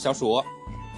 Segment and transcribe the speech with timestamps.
[0.00, 0.42] 小鼠。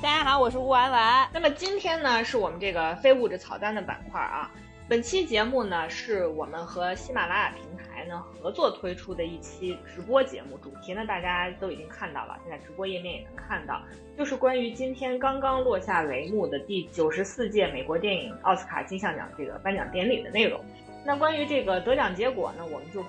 [0.01, 1.29] 大家好，我是吴婉婉。
[1.35, 4.49] 那么今天呢，是我们这个非物质草单的板块啊。
[4.89, 10.57] 本期节目呢，是我们和喜马拉雅平台呢合作推出的一期直播节目。
[10.59, 13.81] 主题呢，大家都已经看到了，现在直播页面也能看到，
[14.17, 20.65] 就是关于今天刚刚落下帷幕的第九十四届美国电影奥斯卡金像奖这个颁奖典礼的内容。
[21.05, 23.05] 那关于这个得奖结果呢，我们就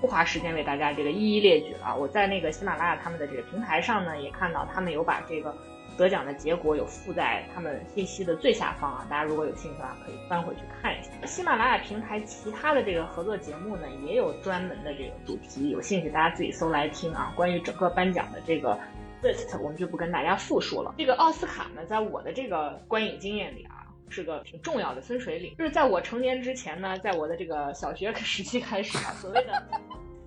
[0.00, 1.96] 不花时间为大家这个一一列举了。
[1.96, 5.54] 我在那个喜马拉雅他们的这个平台上呢，也看到他们有把这个。
[5.96, 11.10] 得奖的结果有附在他们信息的最下方啊，大家如果有兴趣的话，可以翻回去看一下。
[11.24, 17.32] 喜马拉雅平台其他的这个合作节目呢，也有专门的这个主题，有兴趣大家自己搜来听啊。
[17.34, 18.78] 关于整个颁奖的这个
[19.22, 20.94] list，我们就不跟大家复述了。
[20.98, 23.75] 这个奥斯卡呢，在我的这个观影经验里啊，
[24.08, 25.54] 是个挺重要的分水岭。
[25.58, 29.62] 就是在我成年之前呢，在我的这个小学时期开始啊，所谓的。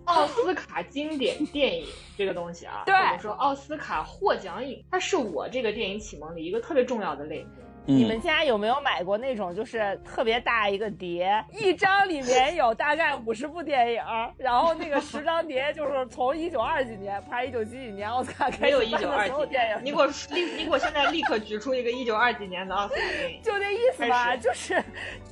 [0.05, 1.85] 奥斯卡经典电影
[2.17, 7.49] 这个东西啊，或者说奥斯卡获奖影，它是我这个电影启蒙的一个特别重要的类目。
[7.89, 14.03] 你们家有没有买过那种就是特别大一个碟，一张里面有大概五十部电影，
[14.37, 19.77] 然后那个十张碟就是从一九二几年拍一九几几年奥斯卡开始一九二几电影。
[19.83, 23.41] 你给我立，你给我现在立刻举出一个一九二几年的奥斯卡电影。
[23.41, 24.81] 就那意思吧，就是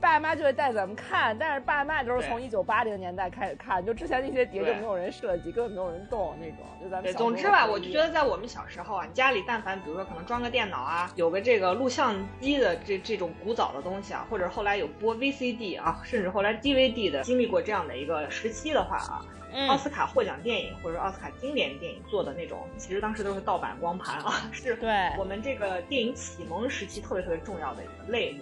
[0.02, 6.58] 爸妈就会带咱们看，但是爸妈都是从一九八零年代开始看，就之前那些碟就没有人设计，根本没有人动那种。
[6.82, 12.47] 就咱们总之吧，我就觉得在我们小时候啊，家里但凡比如说可能装个电脑啊，有个这个录像机。
[12.48, 19.26] 机的这这种古早的东西啊，或者后来有播 VCD 啊，甚至后来 DVD 的，经历过这样的一个时期的话啊，
[19.68, 28.40] 奥斯卡获奖电影或者奥斯卡经典电影做的那种，其实当时都是盗版光盘啊， 是对我们这个电影启蒙时期特别特别重要的一个类目。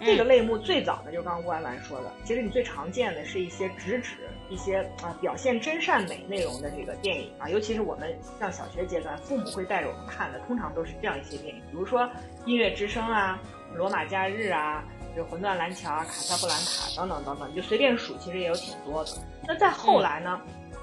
[0.00, 4.16] 这个类目最早的就刚刚吴安兰说的，其实你最常见的是一些直指
[4.50, 12.02] 一些啊表现真善美内容的这个电影啊，尤其是我们像小学阶段，父母会带着我们看的，通常都是这样一些电影，比如说
[12.46, 13.40] 《音乐之声》啊，
[13.76, 14.84] 《罗马假日》啊，
[15.16, 19.10] 《就魂断蓝桥》啊，《卡萨布兰卡》等等等等，你就随便数，其实也有挺多的。
[19.46, 20.40] 那再后来呢，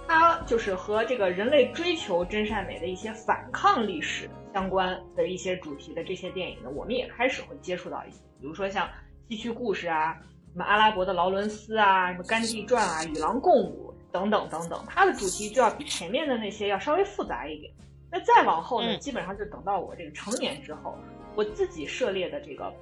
[0.07, 8.89] 它就是和这个人类追求真善美的一些反抗历史相关的一些主题的这些电影呢，我们也开始会接触到一些，比如说像。
[9.29, 10.19] 戏曲故事啊，
[10.53, 17.71] 什么阿拉伯的劳伦斯啊，什么甘地传啊，与狼共舞等等等等，它的主题就要比前面的那些要稍微复杂一点。
[18.11, 20.97] 那再往后呢，基本上就等到我这个成年之后，
[21.35, 22.73] 我自己涉猎的这个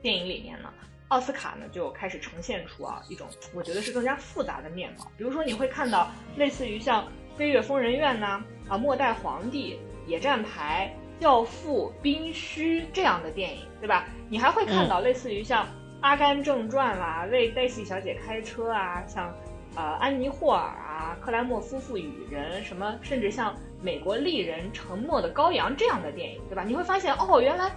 [0.00, 0.68] 电影里面呢，
[1.08, 5.06] 奥斯卡呢就开始呈现出啊一种我觉得是更加复杂的面貌。
[5.16, 7.04] 比如说你会看到类似于像
[7.36, 9.74] 《飞越疯人院》呐，啊《末代皇帝》
[10.10, 14.08] 《野战排》《教父》《冰虚》这样的电影，对吧？
[14.28, 15.64] 你还会看到类似于像。
[16.02, 19.32] 《阿甘正传》啦，为黛西小姐开车啊，像，
[19.76, 26.64] 呃，安妮霍尔啊，克莱默夫妇与人什么，甚至像美国丽人沉默的羔羊这样的电影，对吧？
[26.64, 27.70] 你会发现，哦，原来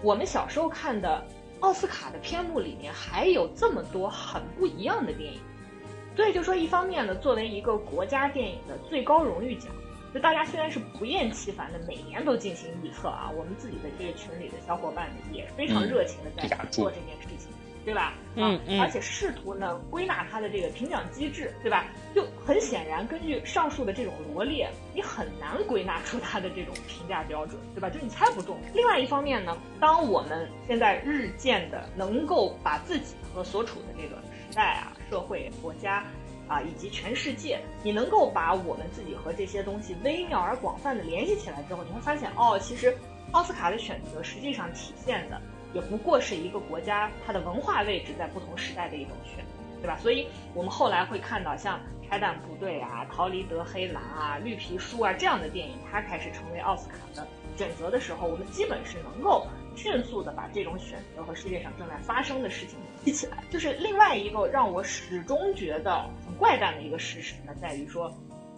[0.00, 1.26] 我们小时候看的
[1.58, 5.40] 奥斯卡的片目里面还有这么多很不一样的电影。
[6.14, 9.72] 所以就说，一方面呢，作为一个国家电影的最高荣誉奖，
[10.14, 17.50] 就大家虽然是不厌其烦的每年都进行预测啊，我们自己的这个群里的小伙伴也非常热情的在做这件事情。
[17.84, 18.14] 对吧？
[18.34, 21.84] 嗯嗯，而且试图呢归纳它的这个评奖机制，对吧？
[22.14, 27.90] 就很显然，根据上述的这种罗列，你很难归纳出它的这种评价标准，对吧？
[27.90, 28.56] 就你猜不中。
[28.72, 34.16] 另外一方面呢，当我们现在日渐的能够把自己和所处的这个
[34.48, 36.04] 时代啊、社会、国家
[36.48, 42.96] 啊以及全世界，你能够把我们自己和这些东西微妙而广泛的联系起来之后，你会发现，哦，其实
[43.32, 45.40] 奥斯卡的选择实际上体现的。
[45.72, 49.96] 也不过是一个国家它的文化位置在不同时代的一种选择，对吧？
[49.98, 51.78] 所以我们后来会看到像
[52.08, 57.26] 《拆弹部队》啊、《逃离德黑兰》啊、《绿皮书》啊这样的电影，它开始成为奥斯卡的
[57.56, 63.38] 选择的时候，我们基本是能够迅速的把这种选择和世界上正在发生的事情记起来。
[63.50, 68.10] 就是另外一个让我始终觉得很怪诞的一个事实呢，在于说，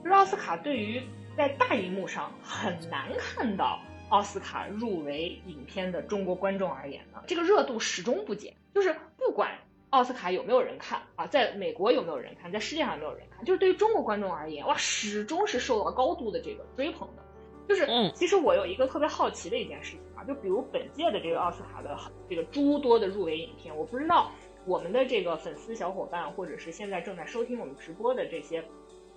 [0.02, 1.00] 就是奥斯卡对于
[1.36, 3.80] 在大荧幕上很难看到。
[4.14, 8.54] 奥斯卡入围影片的中国观众而言呢，这个热度始终不减。
[8.72, 9.58] 就是不管
[9.90, 17.24] 奥斯卡有没有人看啊，在美国有没有人看，在世界上有没有人看，就是对于中国观众而言，哇，始终是受到高度的这个追捧的。
[17.68, 21.98] 就是，嗯，其实我有一个特别好奇的一件事情啊，就比如本届的这个奥斯卡的
[22.30, 24.30] 这个诸多的入围影片，我不知道
[24.64, 28.64] 我们的这个粉丝小伙伴，或者是现在正在收听我们直播的这些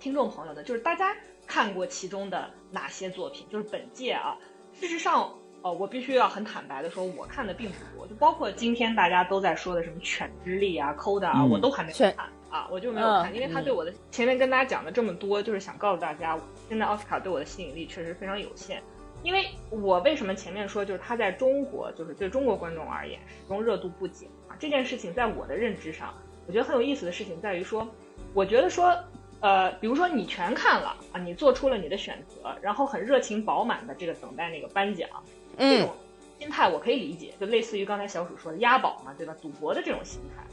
[0.00, 1.16] 听众朋友呢，就是大家
[1.46, 3.46] 看过其中的哪些作品？
[3.48, 4.36] 就是本届啊。
[4.80, 5.28] 事实上，
[5.62, 12.14] 呃，我必须要很坦白的说，我看的并不多，就包括今天大家都在说的什么《犬之力》啊、《Coda》啊，我都还没看。
[12.48, 16.38] 啊，我就没有看，因为他对我的前面跟大家讲的这么多，就是想告诉大家，
[16.68, 18.82] 现在奥斯卡对我的吸引力确实非常有限。
[19.24, 24.56] 因为我为什么前面说，就是他在中国，就是对中国观众而言始终热度不减啊。
[24.60, 26.14] 这件事情在我的认知上，
[26.46, 27.86] 我觉得很有意思的事情在于说，
[28.32, 28.96] 我觉得说，
[29.40, 35.08] 呃，比如说你全看了啊，你做出了你的选择，然后很热情饱满的这个等待那个颁奖，
[35.56, 35.94] 这种
[36.38, 39.34] 心态我可以理解，就类似于刚才小鼠说的押宝嘛，对吧？
[39.40, 40.44] 赌博的这种心态。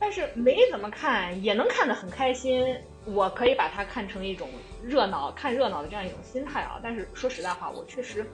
[0.00, 4.48] 但是没怎么看也能看得很开心，我可以把它看成一种
[4.82, 6.80] 热闹看热闹的这样一种心态啊。
[6.82, 8.26] 但是说实在话，我确实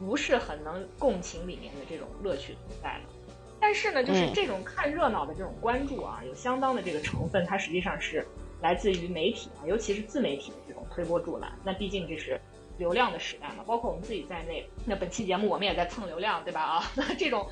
[0.00, 3.34] 不是很能共情里面的这种乐趣存在的。
[3.60, 8.26] 但是呢，就是这种看热闹的这种关注啊，有相当的这个成分，它实际上是
[8.62, 11.52] 来自于媒体啊，尤其是自媒体的这种推波助澜。
[11.64, 12.40] 那毕竟这是
[12.78, 14.64] 流量的时代嘛，包括我们自己在内。
[14.86, 16.60] 那本期节目我们也在蹭流量，对吧？
[16.62, 17.46] 啊， 那这种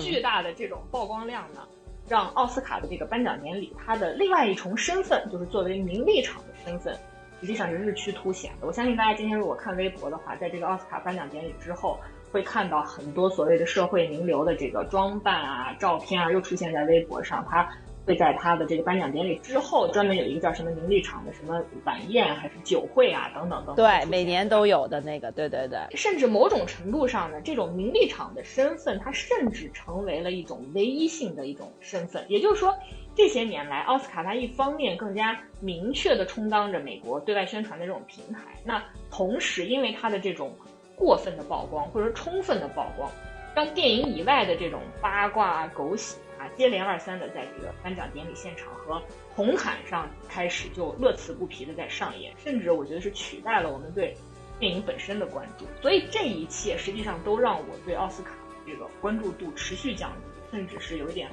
[0.00, 1.66] 巨大的这种曝光量呢？
[2.08, 6.94] 让奥斯卡的这个颁奖典礼，它的另外一重身份，就是作为名利场的身份，
[7.40, 8.66] 实际上是日趋凸显的。
[8.66, 11.98] 我相信大家今天如果看微博的话，在这个奥斯卡颁奖典礼之后，
[12.32, 17.46] 会看到很多所谓的社会名流的这个装扮啊、照片啊，又出现在微博上。
[17.48, 17.68] 他。
[18.10, 23.76] 会在他的这个颁奖典礼之后，专门有一个叫什么名利场的什么晚宴还是酒会啊，等等等。
[23.76, 25.78] 等对，每年都有的那个，对对对。
[25.96, 32.26] 甚至某种程度上呢，这种名利场的身份，它甚至成为了一种唯一性的一种身份。
[32.28, 32.76] 也就是说，
[33.14, 40.52] 这些年来，奥斯卡它一方面更加明确地充当着美国对外宣传的这种平台，那同时因为它的这种
[40.96, 43.08] 过分的曝光或者充分的曝光，
[43.54, 46.18] 让电影以外的这种八卦狗血。
[46.40, 49.02] 啊，接连二三的在这个颁奖典礼现场和
[49.34, 54.16] 红毯上开始就乐此不疲的在上演，甚至我觉得是取代了我们对
[54.58, 55.66] 电影本身的关注。
[55.82, 58.30] 所以这一切实际上都让我对奥斯卡
[58.66, 61.28] 这个关注度持续降低，甚至是有一点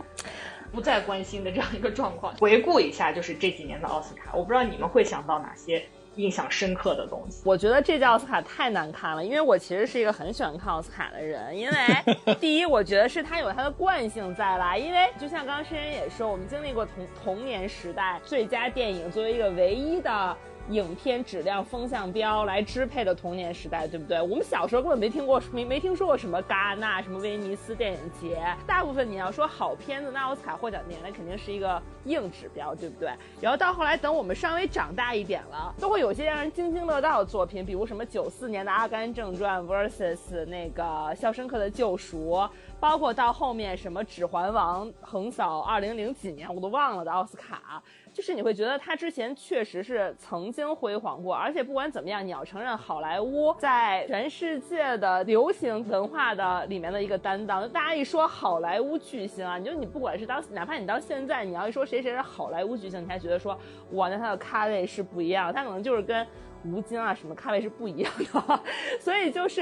[0.74, 2.36] 不再关心的这样一个状况。
[2.36, 5.88] 回顾一下，就是这几年的奥斯卡，我不知道你们会想到哪些。
[6.18, 11.76] 印象深刻的东西，我觉得这届奥斯卡太难看了，因为我其实是一个很喜欢看奥斯卡的人，因为
[12.40, 20.38] 第一，我觉得是它有它的惯性在啦，因为就像刚刚诗人也说，我们经历过童童年时代最佳电影作为一个唯一的。
[20.70, 24.22] 影片质量风向标来支配的童年时代，对不对？
[24.22, 28.44] 我们小时候根本没听过，没没听说过什么戛纳、什么威尼斯电影节。
[28.66, 33.10] 大部分你要说好片子，那奥斯卡获奖年那肯定是一个硬指标，对不对？
[33.40, 40.84] 然后到后来，等我们稍微长大一点了，都会有些让人津津乐道的作品，比如什么九四年的《阿甘正传》vs 那个
[41.16, 42.34] 《肖申克的救赎》，
[42.80, 47.82] 包括到后面什么《指环王》横扫二零零几年我都忘了的奥斯卡。
[48.18, 57.70] 就是你会觉得他之前确实是曾经辉煌过，而且不管怎么样，你要承认好莱坞在全世界的流行文化的里面的一个担当。
[57.70, 63.56] 大家一说好莱坞巨星啊，你就你不管是当哪怕你到现在，你要一说谁谁是好莱坞巨星，你还觉得说
[63.92, 66.26] 哇，那他的咖位是不一样，他可能就是跟
[66.66, 68.60] 吴京啊什么咖位是不一样的。
[69.00, 69.62] 所以就是，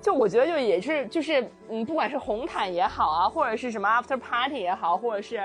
[0.00, 5.40] 就我觉得就也是就是嗯，不管是红毯也好啊，或者是什么 after party 也好，或者是。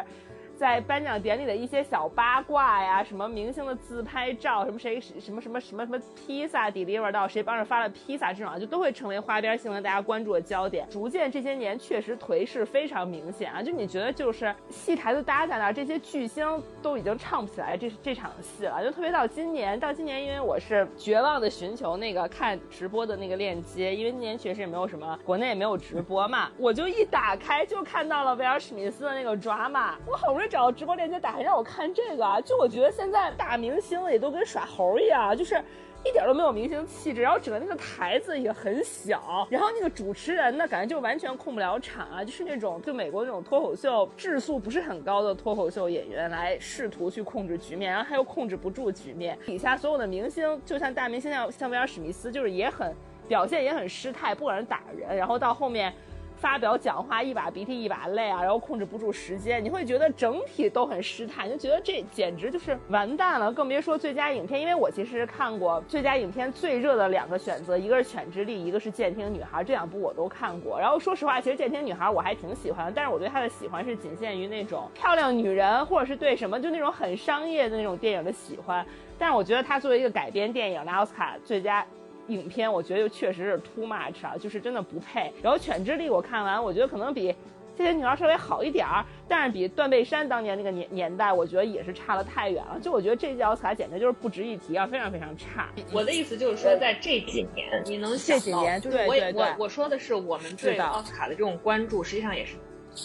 [0.62, 10.88] 在颁奖典礼的一些小八卦呀，什么明星的自拍照，什么谁什么什么什么什么披萨 deliver 到谁帮着发了披萨这种啊，就都会成为花边新闻，大家关注的焦点。
[10.88, 18.84] 逐渐这些年确实颓势非常明显啊，就你觉得就是戏台子搭在那儿，这些巨星都已经唱不起来这这场戏了。
[18.84, 30.51] 就特别到今年，到今年因为我是绝望的寻求那个看直播的那个链接，因为今年确实也没有什么国内也没有直播嘛，我就一打开就看到了威尔史密斯的那个 drama，我好不容易。
[30.52, 35.56] 找直播链接打开让我看这个，就我觉得现在大明星也都跟耍猴一样，就是
[36.04, 52.94] 一点都没有明星气质，然后整个那个台子也很小，然后那个主持人呢，感觉就完全控不了场啊，就是那种就美国那种脱口秀质素不是很高的脱口秀演员来试图去控制局面，然后他又控制不住局面，底下所有的明星就像大明星像像威尔史密斯，就是也很
[53.26, 55.94] 表现也很失态，不管是打人，然后到后面。
[56.42, 63.54] 发表讲话一把鼻涕一把泪啊，然后控制不住时间，你会觉得整体都很失态，就觉得这简直就是完蛋了。
[63.54, 70.80] 更别说最佳影片，因为我其实看过最佳影片最热的两个选择，一个是《犬之力》，一个是《监听女孩》，这两部我都看过。
[70.80, 78.84] 然后说实话，其实《监听女孩》我还挺喜欢的，但是我对她的喜欢是仅限于那种漂亮女人，或者是对什么就那种很商业的那种电影的喜欢。
[79.20, 81.86] 但是我觉得她作为一个改编电影拿奥斯卡最佳。
[82.28, 85.32] 影片我觉得就确实是 too much 啊，就是真的不配。
[85.42, 87.32] 然后《犬之力》我看完，我觉得可能比
[87.78, 92.80] 《这些女孩》稍微好一点儿，但是比《断背山》当年那个年年代，我觉得也是差了太远了。
[92.80, 95.70] 就我觉得这届奥斯卡简直就是不值一提啊，非常非常差。
[95.92, 102.56] 我的意思就是说，在这几年，你能这几年就是我我我说的是我们对奥斯卡的这种关注，实际上也是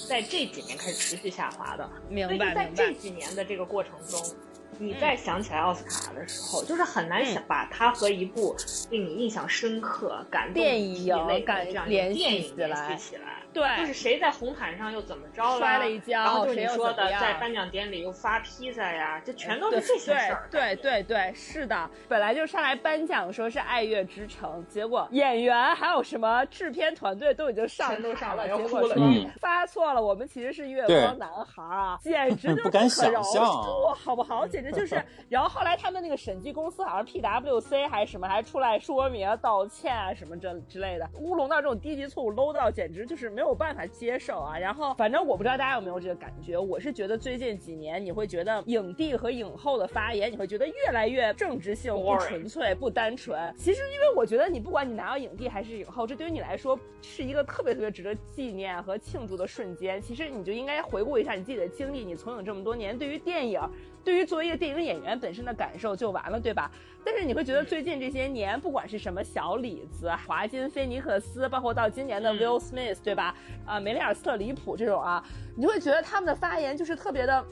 [0.09, 1.89] 在这几年开始持续下滑的。
[2.09, 2.55] 明白明白。
[2.55, 4.21] 在这几年的这个过程中。
[4.79, 8.55] 你再想起来奥斯卡的时候，就是很难想把它和一部
[8.91, 12.55] 令你印象深刻、感动电影类感这样联系，
[12.99, 13.36] 起来。
[13.57, 20.47] 对，就是谁在红毯上又怎么着了摔了一跤，然后就是你说的在颁奖典礼又发披萨呀，这全都是这些事儿。
[20.51, 28.95] 对对对，是的，本来就上来颁奖说是爱乐之城，结果演员还有什么制片团队都已经上都上了，结果说
[29.41, 33.45] 发错了，我们其实是月光男孩啊，简 直就不敢想象，
[33.97, 34.47] 好不好？
[34.47, 44.41] 简直就是， 然后后来他们那个审计公司好像 PWC 还是什么，还出来说明道歉啊什么这之类的，乌龙到这种低级错误 low 到简直就是没有办法接受。
[44.41, 53.55] 啊，然后反正我不知道大家有没有这个感觉，我是觉得最近几年你会觉得影帝和影后的发言，你会觉得越来越政治性不纯粹不单纯。
[53.57, 60.01] 其实因为我觉得你不管你拿到影帝还是影后，这对于你来说是一个特别特别值得纪念和庆祝的瞬间。
[60.01, 63.61] 其实你就应该回顾一下你自己的经历，你从影这么多年，对于电影，
[64.05, 66.71] 对于作为一个电影演员本身的感受就完了，对吧？
[67.05, 73.36] 但是你会觉得最近这些年，不管是什么小李子、华金、菲尼克斯，包括到今年的 Will Smith，对吧？
[73.65, 75.23] 啊，梅丽尔斯特里普这种啊，
[75.55, 77.45] 你就会觉得他们的发言就是特别的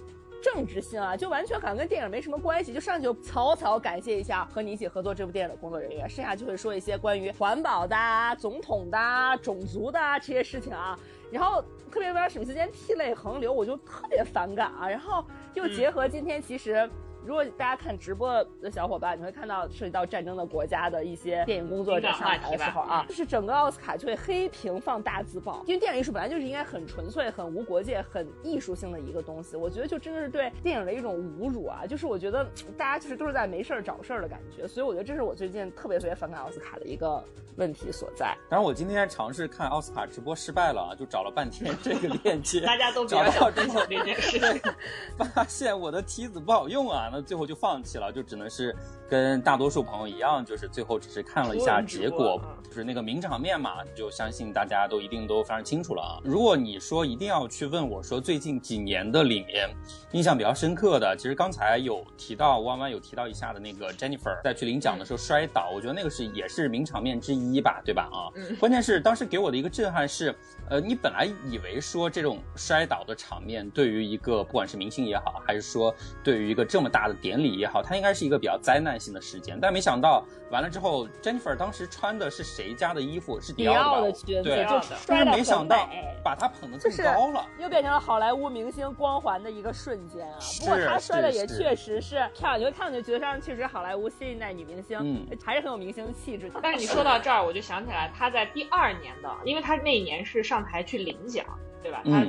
[0.43, 7.97] 政治性啊，就完全可能跟电影没什么关系，就上去就草草感谢一下和你一起合作这部电影的工作人员，剩下就会说一些关于环保的、
[8.39, 8.99] 总统的、
[9.43, 10.99] 种族的这些事情啊，
[11.31, 15.25] 然后特别把史密斯间涕泪横流，我就特别反感啊，然后
[15.55, 16.89] 又结合今天其实。
[17.25, 31.87] 如果大家看直播的小伙伴，你会看到涉及到战争的国家的一些电影工作者上台的时候啊，就是整个奥斯卡就会黑屏放大字报，因为电影艺术本来就是应该很纯粹、很无国界、很艺术性的一个东西，我觉得就真的是对电影的一种侮辱啊！
[31.89, 32.45] 就是我觉得
[32.77, 37.25] 大家就是都是在没事儿找事儿的感觉，所以我觉得这是我最近特别特别反感奥斯卡的一个
[37.57, 38.37] 问题所在。
[38.51, 44.39] 当然，我今天尝试看奥斯卡直播失败了啊，就找了半天这个链接，大家都比较想分享这件事，
[45.35, 47.97] 发现我的梯子不好用啊，那最后就放弃。
[47.99, 48.75] 了，就只能是
[49.09, 56.21] 跟大多数朋友一样，就是最后只是看了一下结果，就是那个名场面嘛，就相信大家都一定都非常清楚了啊。
[56.25, 59.69] 如果你说一定要去问我说最近几年的里面
[60.13, 68.09] 印象比较深刻的，其实刚才有提到弯弯有提到一下的那个 Jennifer 在去领奖的时候摔倒，我觉得那个是也是名场面之一吧，对吧？
[68.13, 70.35] 啊， 关键是当时给我的一个震撼是，
[70.71, 77.83] 呃，你本来以为说这种摔倒的场面对于一个不管是明星也好，还是说对于一个这么大的典礼也好。
[77.83, 83.41] 它应该是一个比较灾难性的时间，但没想到完了之后，Jennifer 当时穿的是谁家的衣服？
[83.41, 85.89] 是迪奥的裙子，对，就但是没想到
[86.23, 90.39] 把他捧得这么高了，又变成了好莱坞明星光环的一个瞬间啊！
[90.61, 96.51] 不过他摔的也确实是漂亮，就看上去觉得上确实好莱坞新一代女明星，嗯，还是很有明星气质。
[96.63, 101.45] 但是你说到这儿，我就想起来他在第二年的，因为他那一年是上台去领奖。
[101.85, 102.01] 对吧？
[102.07, 102.25] 他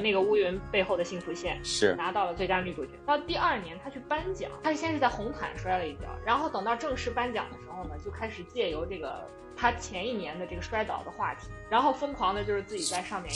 [0.00, 2.92] 那个乌云背后的幸福线是拿到了最佳女主角。
[3.04, 9.26] 到第二年，他去颁奖，他先是在红毯摔了一跤，然后等到正式颁奖的时候呢，就开始借由这个
[9.56, 13.32] 他前一年的这个摔倒的话题，然后疯狂的就是自己在上面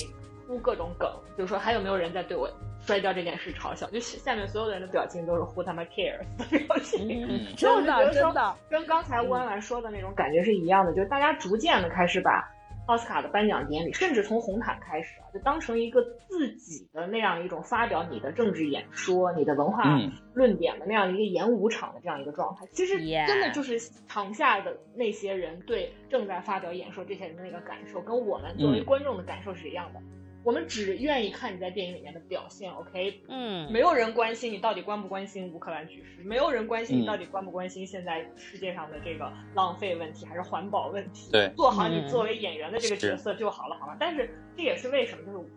[0.47, 2.49] 呼各种梗，就是说还有没有人在对我
[2.87, 3.90] 摔跤这件事嘲笑？
[3.90, 7.09] 就下面所有的人的表情都是 Who 他妈 cares 的表情，
[7.57, 12.49] 真的真的跟刚才乌安兰说的那种感觉是一样的，就是大家逐渐的开始把。
[12.87, 19.99] 奥斯卡的颁奖典礼，甚至从红毯开始啊，就当成一个自己的那样一种发表你的政治演说、你的文化
[20.35, 22.67] 论点的那样一个演武场的这样一个状态。
[22.73, 30.00] 其实真的就是场下的那些人对正在发表演说这些人的那个感受，跟我们作为观众的感受是一样的。
[30.44, 33.22] 我们只愿意看你在电影里面的表现，OK？
[33.28, 41.32] 嗯，没有人关心你到底关不关心乌克兰局势，没有人关心你到底关不关心现在世界上的这个浪费问题还是环保问题。
[41.32, 43.96] 对，做好你作为演员的这个角色就好了，好吗？
[43.98, 45.48] 但是这也是为什么，就是。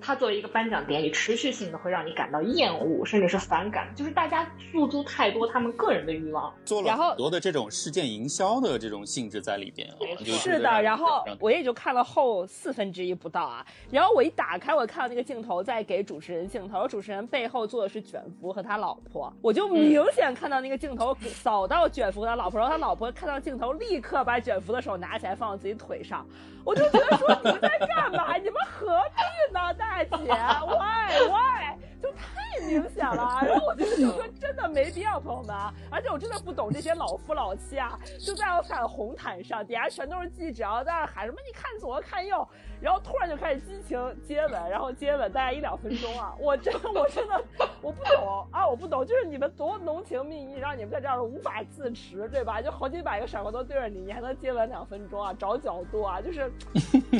[0.00, 3.94] 它作为一个颁奖典礼，持续性的会让你感到厌恶，甚至是反感。
[3.94, 9.88] 就是大家诉诸太多他们个人的欲望，做了很多的这种事件营销的这种性质在里边。
[10.24, 13.64] 是的，然后我也就看了后四分之一不到啊。
[13.90, 26.26] 然后我一打开，我看到那个镜头在给主持人镜头，主持人背后坐的是卷福和他老婆，我就明显看到那个镜头扫到卷福和他老婆，然后他老婆看到镜头，立刻把卷福的手拿起来放到自己腿上。
[26.64, 28.38] 我就觉得说你们在干嘛？
[28.38, 31.78] 你们何必呢，大姐？Why why？
[32.02, 33.40] 就太明显了。
[33.42, 35.56] 然后我就觉得真的没必要，朋友们。
[35.90, 42.46] 而且我真的不懂这些老夫老妻啊，就在我看红毯上，底下全都是记者，在那喊什么你看左看右，
[42.78, 46.34] 然后突然就开始激情接吻，然后接吻大概一两分钟啊。
[46.38, 47.42] 我真的我真的
[47.80, 52.60] 我不懂啊，我不懂，就是你们多浓情蜜意，让你们在这儿无法自持，对吧？
[52.60, 55.32] 就好几百个闪光灯对着你，你还能接吻两分钟啊？
[55.38, 56.52] 找角度啊，就是。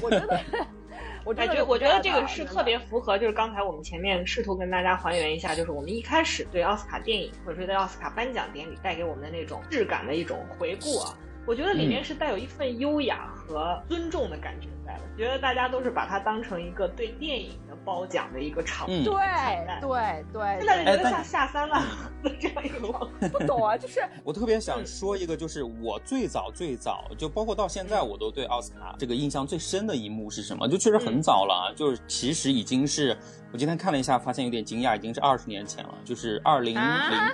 [0.02, 0.40] 我觉得，
[1.24, 14.68] 我觉得，我觉得这个是特别符合，就是刚才我们前面试图跟大大家还原一下，就是我们一开始对奥斯卡电影或者说对奥斯卡颁奖典礼带给我们的那种质感的一种回顾啊，我觉得里面是带有一份优雅和尊重的感觉
[15.16, 19.14] 觉得大家都是把它当成一个对电影的褒奖的一个场嗯对
[19.80, 21.82] 对对，现在就觉得像下三滥
[22.22, 22.84] 的这样一个。
[23.28, 30.68] 不懂啊，就是 我特别想说一个，就是我最早最早就包括到现在，我都对奥斯卡这个印象最深的一幕是什么？
[30.68, 33.16] 就确实很早了，就是其实已经是
[33.52, 36.82] 我今天看了一下，发现有点惊讶，已经是二十年前了，就是二零零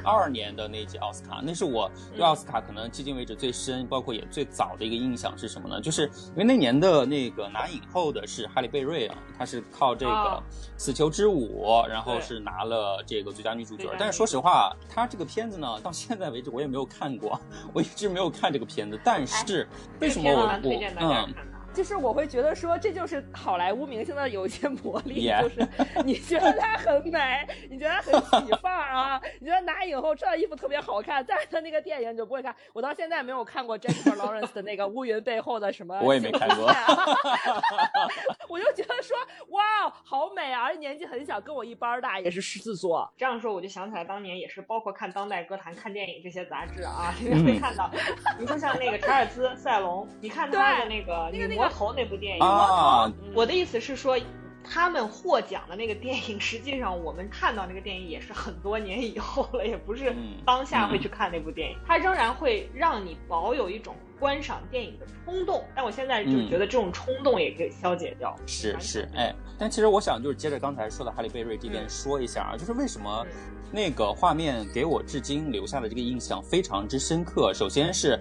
[0.04, 5.80] 二年的那届奥斯卡，那是我对奥斯卡可能迄今为止最深，包括也最早的一个印象是什么呢？
[5.80, 10.42] 就是因为那年的那个拿影后的是哈利贝瑞啊，她是靠这个哦
[10.76, 13.90] 《死囚之舞》，然后是拿了这个最佳女主角。
[13.98, 17.38] 但是说实话，她这个片子呢，到现在为止我也没有看过，
[17.74, 18.98] 我一直没有看这个片子。
[19.04, 19.68] 但是
[20.00, 21.34] 为什么我我嗯。
[21.72, 25.68] 就是我会觉得说，这就是好莱坞明星的有一些魔力就是
[26.04, 32.54] 你觉得她很美，你觉得她很起范儿啊， 你觉得拿影后穿的衣服特别好看，但是她那个电影你就不会看。
[32.72, 36.66] 我到现在没有看过 Jennifer Lawrence 的那个乌云背后的什么，我也没看过
[38.48, 39.16] 我就觉得说，
[39.50, 43.10] 哇，好美啊，而且年纪很小，跟我一般儿大，也是狮子座。
[43.16, 47.88] 这样说，我就想起来当年也是，包括看《当代歌坛》、看电影这些杂志啊， 里嗯面会看到，
[48.38, 54.18] 你说像那个查尔斯·塞隆，你看他的那个《那个女魔头》那部电影，啊，我的意思是说。
[54.62, 65.64] 他们获奖的那个电影，实际上我们看到那个电影也是很多年以后了， 也不是嗯当下会去看那部电影，它仍然会让你保有一种观赏电影的冲动。
[65.74, 68.36] 但我现在就觉得这种冲动也给消解掉。
[68.46, 77.50] 是，是哎，但其实我想就是接着刚才说的哈利贝瑞这边嗯说一下啊，就是为什么嗯那个画面给我至今留下的这个印象非常之深刻。
[77.54, 78.20] 首先是。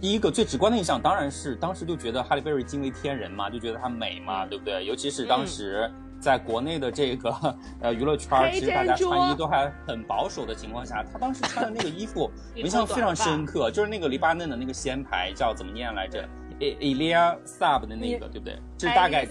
[0.00, 4.84] 第一个最直观的印象当然是当时就觉得哈利贝瑞惊为天人嘛，就觉得她美嘛，嗯对不对？
[4.84, 7.30] 尤其是当时在国内的这个
[7.80, 16.28] 呃娱乐圈其实大家穿衣都还很保守的情况下，她当时穿的那个衣服， 我印象非常深刻，就是那个黎巴嫩的那个仙牌叫怎么念来着
[16.60, 18.58] ？e e l i a Sab 的那个，对不对？
[18.84, 19.26] 这大概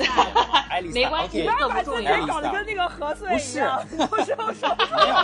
[0.92, 4.36] 没关系不要把自己艾丽莎搞得跟那个何穗不是一样，不是。
[4.36, 5.16] 不是，没有，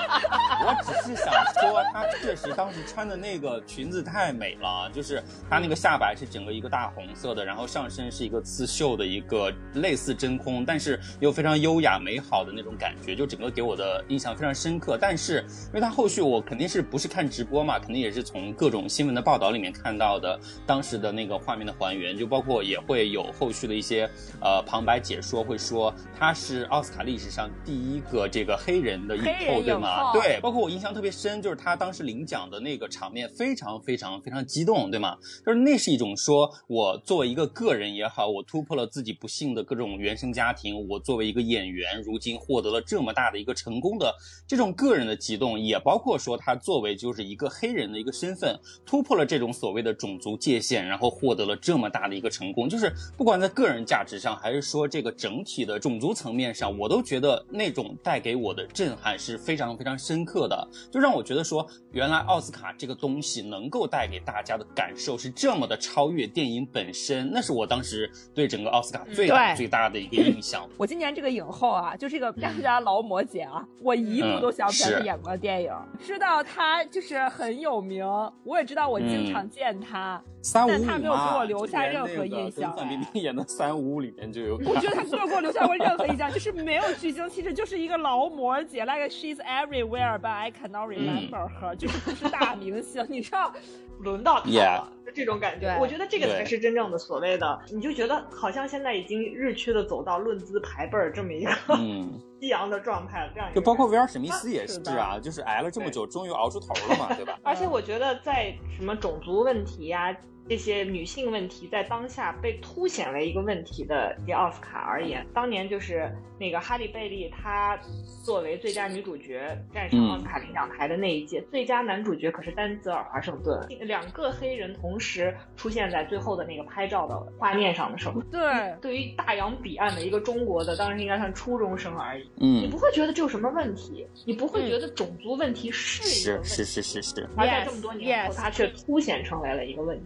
[0.65, 14.98] 我只是想说，她确实当时穿的那个裙子太美了，就是她那个下摆是整个一个大红色的，然后上身是一个刺绣的一个类似真空，但是又非常优雅美好的那种感觉，就整个给我的印象非常深刻。
[15.00, 24.10] 但是因为她后续我肯定是不是看直播嘛，肯定也是从各种新闻的报道里面看到的当时的那个画面的还原，就包括也会有后续的一些
[24.42, 30.12] 呃旁白解说，会说他是奥斯卡历史上第一个这个黑人的影后，对吗？
[30.14, 35.18] 对，包括我印象特别深，就是他当时领奖的那个场面非常非常非常激动，对吗？
[35.46, 44.14] 就是那是一种说我作为一个个人也好，我突破了自己不幸的各种原生家庭，我作为一个演员，如今获得了这么大的一个成功的
[44.48, 70.68] 这种个人的激动，也包括说他作为就是一个黑人的一个身份，突破了这种所谓的种族界限，然后获得了这么大的一个成功，就是不管在个人价值上，还是说这个整体的种族层面上，我都觉得那种带给我的震撼是非常非常深刻的，就让我觉得说，原来奥斯卡这个东西能够带给大家的感受是这么的超越电影本身，那是我当时对整个奥斯卡最大最大的一个印象。
[70.78, 75.72] 我今年这个影后啊，就这个大家劳模姐啊，我一部都想不起来她演过的电影。
[76.00, 78.06] 知道她就是很有名，
[78.44, 80.22] 我也知道我经嗯常见她。
[80.41, 84.56] 三五五但他没有给我留下任何印象范冰冰演的三五五里面就有。
[84.58, 93.52] 我觉得他没有给我留下过任何印象， 就是没有巨星气质，就是一个劳模姐，like she's everywhere but I cannot remember her，、就是不是大明星，你知道？
[93.99, 95.76] 轮到他 Yeah 了就这种感觉。
[95.80, 103.32] 我觉得这个才是真正的所谓的，你就觉得好像现在已经日趋的走到论资排辈儿这么一个嗯， 激昂的状态了。
[103.34, 107.38] 这样就包括感威尔史密斯也是是啊，就是挨了这么久，终于熬出头了嘛，对吧？
[107.43, 110.15] 而且我觉得在什么种族问题呀、
[110.50, 117.80] 这些女性问题在当下被凸显为一个问题的这奥斯卡而言，当年就是那个哈利贝利，她
[118.26, 128.42] 作为最佳女主角站上嗯奥斯卡领奖台的那一届，最佳男主角可是丹泽尔华盛顿，两个黑人同时出现在最后的那个拍照的画面上的时候，对，
[128.82, 136.50] 对于大洋彼岸的一个中国的，当时应该算初中生而已，嗯你嗯不，会觉得这有什么问题，你不会觉得种族问题是一个问题。
[136.50, 140.06] 是是是是是，而在这么多年后.它却凸显成为了一个问题，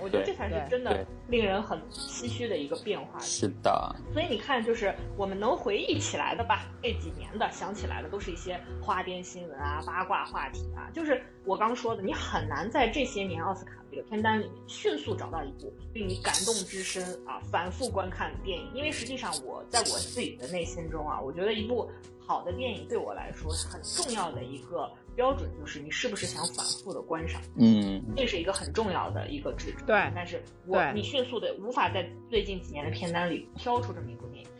[0.00, 3.18] 我觉得这才是真的令人很唏嘘的一个变化。
[3.18, 10.90] 是的，所以你看，就是我们能回忆起来的吧，这几年的想起来的都是一些花边新闻啊、八卦话题啊。
[10.92, 18.70] 就是我刚说的，你很难在这些年奥斯卡这个片单里面迅速找到一部令你感动之深啊、反复观看的电影。
[18.74, 21.90] 因为实际上我在我自己的内心中啊，我觉得一部
[22.26, 27.40] 好的电影对我来说很重要的一个标准，就是你是不是想反复的观赏。
[27.58, 29.86] 嗯，这是一个很重要的一个指标。
[29.86, 34.50] 对，但是我你迅速的无法在最近几年的片单里挑出这么一部电影。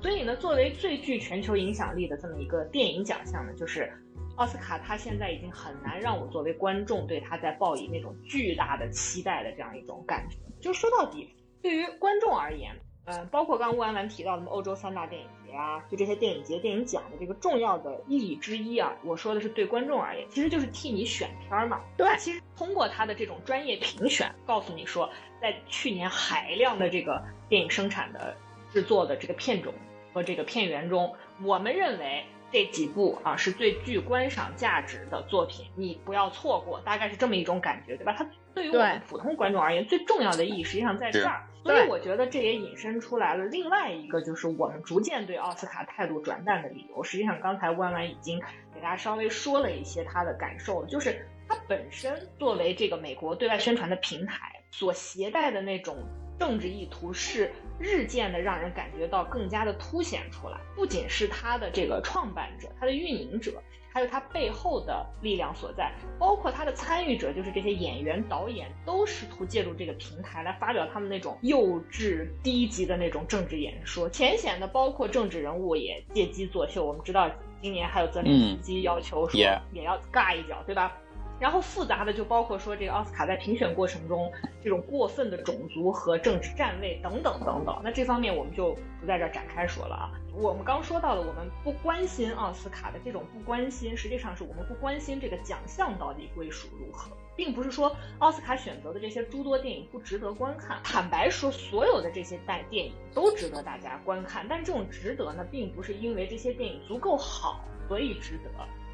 [0.00, 3.92] 所以呢，作为最具全球影响力的这么一个电影奖项呢，就是
[4.36, 10.38] 奥斯卡，它现在已经很难让我作为观众对它在抱以那种巨大的期待的这样一种感觉。
[10.60, 21.80] 就说到底，对于观众而言，呃，包括刚刚吴安完提到的欧洲三大电影节啊，就这些电影节、电影奖的这个重要的意义之一啊，我说的是对观众而言，其实就是替你选片儿嘛。
[21.96, 25.10] 对其实通过他的这种专业评选，告诉你说，
[25.40, 28.34] 在去年海量的这个电影生产的
[28.72, 29.74] 制作的这个片种
[30.14, 38.14] 和这个片源中，我们认为这几部啊是最具观赏价值的作品，你不要错过，大概是这么一种感觉，对吧？
[38.16, 41.42] 它对于我们普通观众而言，最重要的意义实际上在这儿。
[41.64, 47.04] 所以我觉得这也引申出来了另外一个，就是我们逐渐对奥斯卡态度转淡的理由。
[47.04, 48.40] 实际上，刚才弯弯已经
[48.74, 55.96] 给大家稍微说了一些他的感受了，就是它本身作为这个美国对外宣传的平台所携带的那种
[56.36, 60.58] 政治意图是日渐的让人感觉到更加的凸显出来。
[60.74, 74.08] 不仅是它的这个创办者、它的运营者，还有它背后的力量所在，包括它的参与者，就是这些演员、导演，都试图借助这个平台来发表他们那种幼稚、低级的那种政治演说。
[74.08, 76.84] 浅显的，包括政治人物也借机作秀。
[76.86, 79.38] 我们知道，今年还有泽连斯基要求说
[79.72, 80.96] 也要尬一脚，对吧？
[81.42, 84.30] 然后复杂的就包括说这个奥斯卡在评选过程中
[84.62, 87.80] 这种过分的种族和政治站位等等等等。
[87.82, 90.12] 那这方面我们就不在这展开说了啊。
[90.32, 100.78] 我们刚说到的，我们不关心奥斯卡的这种不关心，实际上是我们不关心这个奖项到底归属如何，并不是说奥斯卡选择的这些诸多电影不值得观看。
[100.84, 108.50] 坦白说，所有的这些大电影都值得大家观看，但这种值得呢，并不是因为这些电影足够好所以值得。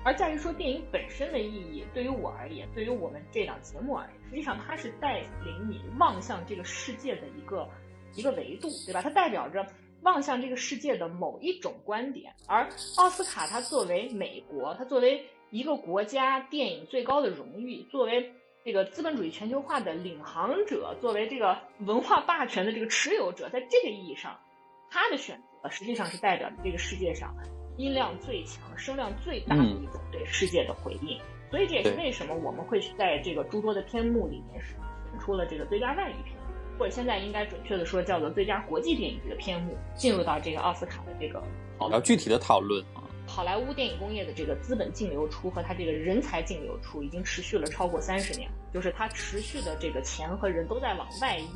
[0.08, 7.68] 而在于说电影本身的意义，对于我而言，对于我们这档节目而言，实际上它是带领你望向这个世界的一个
[8.14, 9.02] 一个维度，对吧？
[9.02, 9.66] 它代表着
[10.00, 12.32] 望向这个世界的某一种观点。
[12.46, 12.66] 而
[12.96, 18.32] 奥斯卡它作为美国，它作为一个国家电影最高的荣誉，作为
[18.64, 24.40] 这个资本主义全球化的领航者，作为这个文化霸权的这个持有者，在这个意义上，
[24.88, 27.36] 他的选择实际上是代表着这个世界上。
[27.78, 31.16] 音量最强、声量最大的一种对世界的回应，
[31.48, 34.76] 所以这也是为什么我们会在这个诸多的篇目里面选
[35.20, 36.36] 出了这个最佳外语片，
[36.76, 41.40] 或者现在应该准确的说叫做最佳国际电影这个篇目，进入到这个奥斯卡的这个
[41.78, 43.06] 好，要具体的讨论啊。
[43.28, 51.46] 好莱坞电影工业的这个资本净流出和它这个人才净流出已经持续了超过三十年，就是它持续的这个钱和人都在往外溢。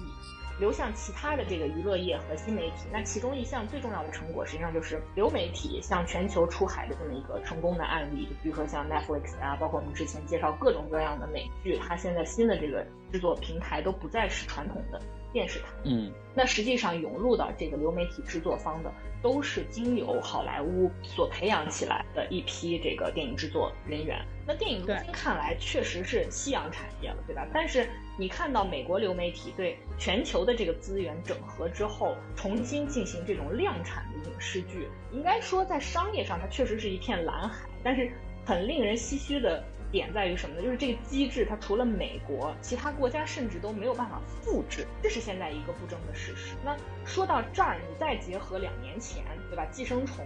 [0.62, 8.26] 流向其他的这个娱乐业和新媒体，那其中一项最重要的成果，实际上就是流媒体向全球出海的这么一个成功的案例。
[8.26, 15.66] 就比如说像 Netflix 啊，包括我们之前介绍各种各样的美剧，它现在新的这个制作平台都不再是传统的电视台。
[15.84, 18.92] 嗯，那实际上涌入到这个流媒体制作方的，
[19.22, 24.24] 都是经由好莱坞所培养起来的一批这个电影制作人员。
[24.46, 27.46] 那电影如今看来确实是夕阳产业了，对吧？
[27.54, 37.68] 但是你看到美国流媒体对全球的这个资源整合之后，重新进行这种量产的影视剧，应该说在商业上它确实是一片蓝海。
[37.84, 38.12] 但是
[38.44, 40.62] 很令人唏嘘的点在于什么呢？
[40.62, 46.56] 就是这个机制它除了美国，其他国家甚至都没有办法复制，这是现在一个不争的事实。
[46.64, 49.64] 那说到这儿，你再结合两年前，对吧？
[49.70, 50.24] 《寄生虫》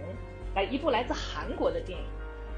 [0.55, 2.05] 来一部来自韩国的电影。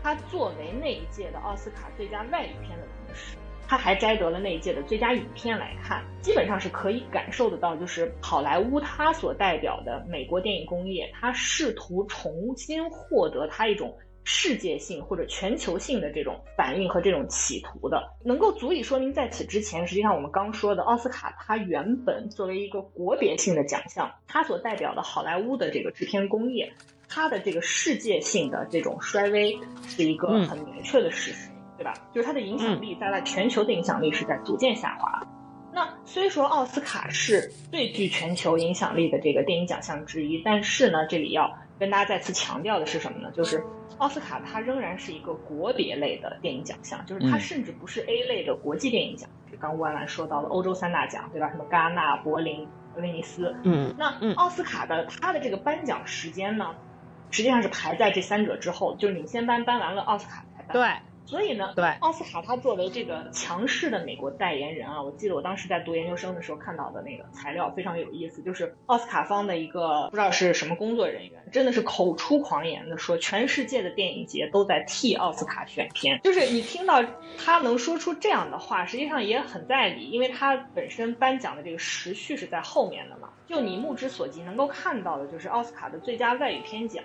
[0.01, 3.35] 它作为那一届的奥斯卡最佳外语片的同时，
[3.67, 13.93] 它还摘得了那一届的最佳影片来看，基本上是可以感受得到，就是好莱坞它所代表的美国电影工业，它试图重新获得它一种
[14.31, 26.71] 世界性或者全球性的这种反应和这种企图的，能够足以说明在此之前，实际上我们刚说的奥斯卡，它原本作为一个国别性的奖项，它所代表的好莱坞的这个制片工业。
[27.07, 31.95] 它的这个世界性的这种衰微是一个很明确的事实，嗯、对吧？
[32.13, 35.27] 就是它的影响力在全球的影响力是在逐渐下滑。
[35.73, 43.31] 那虽说奥斯卡是最具全球影响力的这个电影奖项之一，但是呢，这里要跟大家再次强调的是什么呢？
[43.31, 43.63] 就是
[43.97, 49.29] 奥斯卡它仍然是一个国别类的电影奖项，就是它甚至不是 A 类的国际电影奖。
[49.51, 51.49] 嗯、刚吴安澜说到了欧洲三大奖，对吧？
[51.49, 53.55] 什么戛纳、柏林、威尼斯。
[53.63, 56.75] 嗯，那奥斯卡的它的这个颁奖时间呢？
[57.31, 60.73] 实际上是排在这三者之后，就是领先班颁完了奥斯卡才颁。
[60.73, 76.19] 对，所以呢，对奥斯卡他作为这个强势的美国代言人啊，我记得我当时在读研究生的时候看到的那个材料非常有意思，就是奥斯卡方的一个不知道是什么工作人员，真的是口出狂言的说，全世界的电影节都在替奥斯卡选片。
[76.23, 77.03] 就是你听到
[77.37, 83.29] 他能说出这样的话，实际上也很在理，因为他本身颁奖的这个时序是在后面的嘛。
[83.45, 87.03] 就你目之所及能够看到的，就是奥斯卡的最佳外语片奖。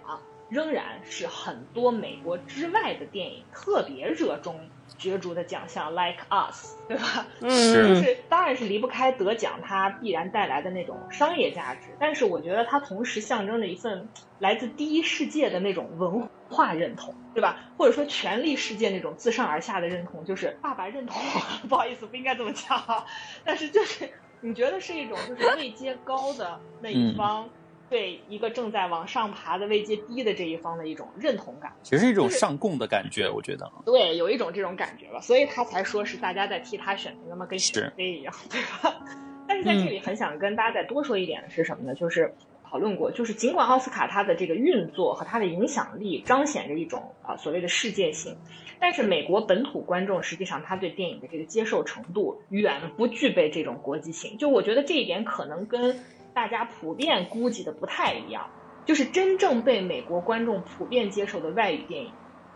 [0.54, 4.54] 仍然是很多美国之外的电影特别热衷
[4.96, 7.26] 角逐的奖项，Like Us，对吧？
[7.40, 17.58] 嗯就是当然是离不开得奖它必然带来的那种商业价值，但是我觉得它同时象征着一份来自第一世界的那种文化认同，对吧？
[17.76, 23.04] 或者说权力世界那种自上而下的认同，就是爸爸认同我， 不好意思，不应该这么讲啊，
[23.44, 24.08] 但是就是
[24.40, 27.50] 你觉得是一种就是位阶高的那一方。
[27.94, 33.70] 对一个正在往上爬的位阶低的这一方的一种认同感，其实是一种上供的感觉，我觉得。
[33.86, 39.00] 对，有一种这种感觉吧，所以他才说是大家在替他选择，那么跟选妃一样，对吧？
[39.46, 41.94] 但是在这里很想跟大家再多说一点的是什么呢？
[41.94, 48.36] 就是讨论过，就是尽管奥斯卡它的这个运作和它的影响力彰显着一种啊所谓的世界性，
[48.80, 54.36] 但是美国本土观众实际上他对电影的这个接受程度远不具备这种国际性。
[54.36, 55.96] 就我觉得这一点可能跟
[56.34, 58.50] 大家普遍估计的不太一样，
[58.84, 62.10] 就是真正被美国观众普遍接受的外语电影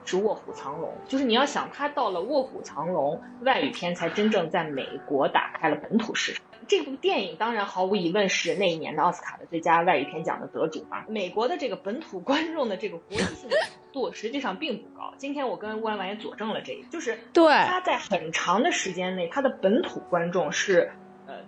[0.04, 6.42] 是《卧虎藏龙》，就是你要想，它到了《卧虎藏龙》外语片才真正在美国打开了本土市场。
[6.66, 11.04] 这部电影当然毫无疑问是那一年的奥斯卡的最佳外语片奖的得主嘛。
[11.08, 13.58] 美国的这个本土观众的这个国际性程
[13.92, 15.14] 度实际上并不高。
[15.18, 20.90] 今天我跟乌兰完也佐证了这一，就是对他在很长的时间内，他的本土观众是。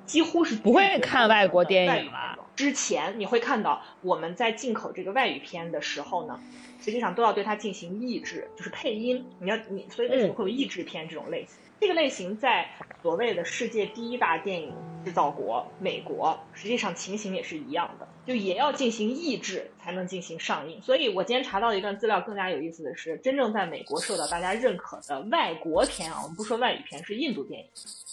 [0.01, 2.39] 呃，几乎是不会看外国电影了。
[2.57, 6.39] 之前你会看到我们在进口这个外语片的时候呢，
[6.81, 9.25] 实际上都要对它进行译制，就是配音。
[9.39, 11.57] 你要你，所以为什么会有译制片这种类型？
[11.81, 12.69] 这个类型在
[13.03, 20.83] 所谓的世界第一大电影制造国美国，实际上情形也是一样的，就也要进行抑制才能进行上映。
[20.83, 27.67] 所以我今天查到一段资料，更加有意思的是，真正在美国受到大家认可的外国片啊，我们不说外语片，是印度电影。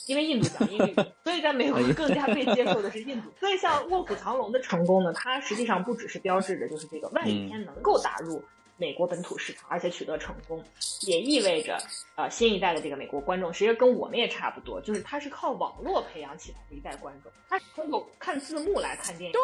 [0.08, 3.30] 因为印度讲英语， 所以在美国更加被接受的是印度。
[3.38, 8.41] 所以像《卧虎藏龙》的成功呢，它实际上不只是标志着就是这个外语片能够打入
[8.78, 10.63] 美国本土市场，而且取得成功，
[11.02, 11.78] 也意味着
[12.16, 19.34] 呃新一代的这个美国观众，其实跟我们也差不多，就是他是靠网络培养起来的一代观众，他是通过看字幕来看电影。
[19.34, 19.42] 对，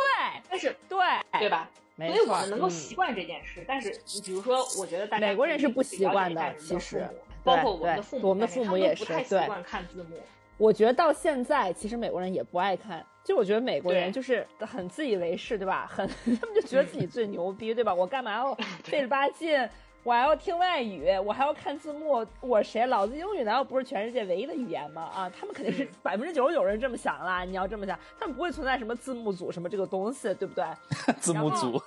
[0.50, 0.98] 但是对
[1.40, 1.70] 对吧？
[1.98, 3.64] 所以我们能够习惯这件事。
[3.68, 7.08] 但是你比如说，我觉得大家美国人是不习惯的，其实
[7.44, 10.18] 包括我们的父母，我们的父母也是不太习惯看字幕。
[10.58, 13.06] 我觉得到现在，其实美国人也不爱看。
[13.24, 15.90] 就我觉得美国人就是很自以为是，对吧？
[15.90, 16.08] 很
[16.40, 17.94] 他们就觉得自己最牛逼，对吧？
[17.94, 19.70] 我干嘛要 费了吧劲？
[20.04, 22.86] 我还要听外语，我还要看字幕，我谁？
[22.88, 25.04] 老子英语难道不是全世界唯一的语言吗？
[25.04, 27.46] 啊，他们肯定是百分之九十九人这么想啦。
[27.46, 30.66] 你要这么想，他们不会存在什么字幕组什么这个东西，对不对？
[31.22, 31.82] 字幕组，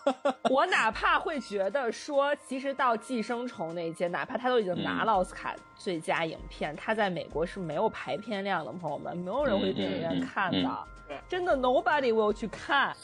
[0.49, 10.87] 我哪怕会觉得说，其实到《寄生虫》那一届，哪怕他都已经拿了奥斯卡最佳影片，他在美国是没有排片量的，朋友们，没有人会电影院看的。
[11.29, 12.95] 真的，nobody will 去看，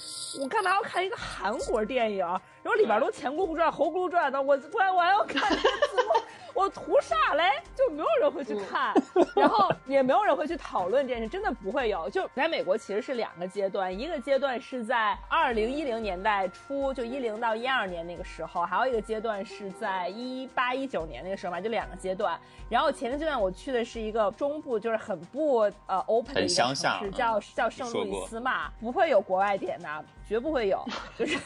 [0.40, 2.40] 我干嘛要看一个韩国电影？
[2.62, 6.12] 然后里边都前轱辘转后轱辘转的，我我我还要看字幕。
[6.54, 7.44] 我图啥嘞？
[7.74, 8.92] 就没有人会去看，
[9.34, 12.10] 然后也没有人会去讨论这件事，真的不会有。
[12.10, 22.38] 就在美国，其实是两个阶段，一个阶段是在二零一零年代初，就一零到一二年那个时候，还有一个阶段是在一八一九年那个时候嘛，就两个阶段。
[22.68, 30.04] 然后前个阶段我去的是一个中部，就是很不呃 open 的一个城市，叫叫圣路易斯嘛，不会有国外点的。
[30.32, 30.82] 绝不会有，
[31.18, 31.38] 就是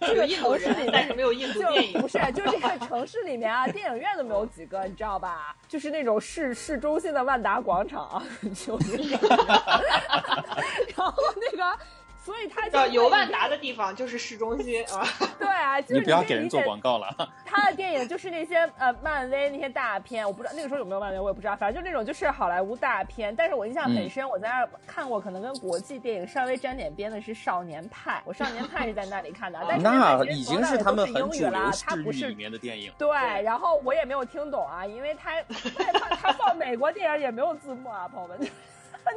[0.00, 5.54] 这个城市里面没有印度电影，不是，就这个城市里面啊，电影院都没有几个，你知道吧？
[5.68, 8.20] 就是那种市市中心的万达广场，
[8.52, 8.96] 就是，
[10.96, 11.78] 然后那个。
[12.22, 15.06] 所以他叫有万达的地方就是市中心 啊。
[15.38, 17.14] 对啊，你不要给人 做广告了。
[17.44, 21.56] 他的电影就是那些呃漫威那些大片，我不知道那个时候有没有漫威，我也不知道。
[21.56, 23.34] 反正就那种就是好莱坞大片。
[23.34, 28.18] 但是我印象很深，我在那儿看过，可能跟国际电影稍微沾点边的是《少年派》。
[28.26, 31.50] 我《少年派》是在那里看的，但是那已经是他们很主流
[31.86, 32.92] 他不是里面的电影。
[32.98, 33.08] 对，
[33.42, 38.38] 然后我也没有听懂啊，因为他他他放美国电影也没有字幕啊，朋友们。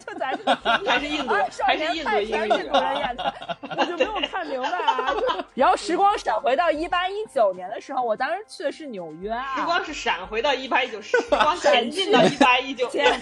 [0.05, 2.27] 就咱这个还是印度， 还是印度人
[2.97, 3.33] 演的，
[3.77, 5.13] 我就没有看明白啊。
[5.53, 9.55] 然后时光闪回到一八一九年的时候，我当时去的是纽约啊。
[9.55, 13.21] 时光是闪回到一八一九，时 光前进到一八一九年。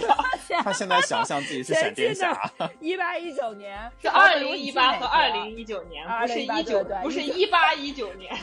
[0.63, 2.50] 他现在想象自己是闪电侠。
[2.80, 8.36] 一八一九年是二零一八和二零一九年，不是一九，不是一八一九年，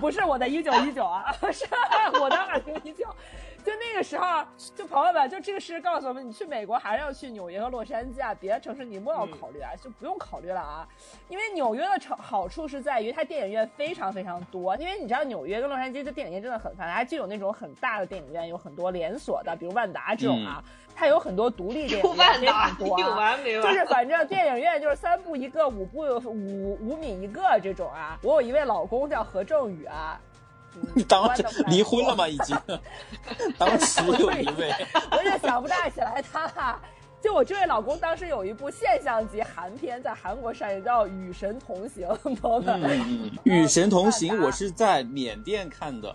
[0.00, 1.64] 不是我的一九一九啊，是
[2.20, 3.06] 我的二零一九。
[3.74, 10.86] 就那那个时候，就朋友们，就这个事告诉我们，你去美国还是要去纽约和洛杉矶啊，别的城市你莫要考虑啊，就不用考虑了啊。
[11.28, 20.62] 因为纽约的成好处是在于它电影院非常非常多，因为你知道纽约跟洛杉矶的电影院真的很发达，就有那种很大的电影院，有很多连锁的，比如万达这种啊，
[20.94, 28.18] 它有很多独立电影院 非常多啊，就是反正电影院就是三步一个，五步五五米一个这种啊。
[28.22, 30.20] 我有一位老公叫何正宇啊。
[30.94, 32.26] 你当时离婚了吗？
[32.28, 32.56] 已经，
[33.58, 34.72] 当时有一位，
[35.12, 36.78] 我也想不大起来他。
[37.22, 42.06] 就我这位老公当时有一部现象级韩片在韩国上映，叫《与神同行》。
[42.36, 43.00] 朋友们，
[43.44, 46.14] 《与神同行》我是在缅甸看的。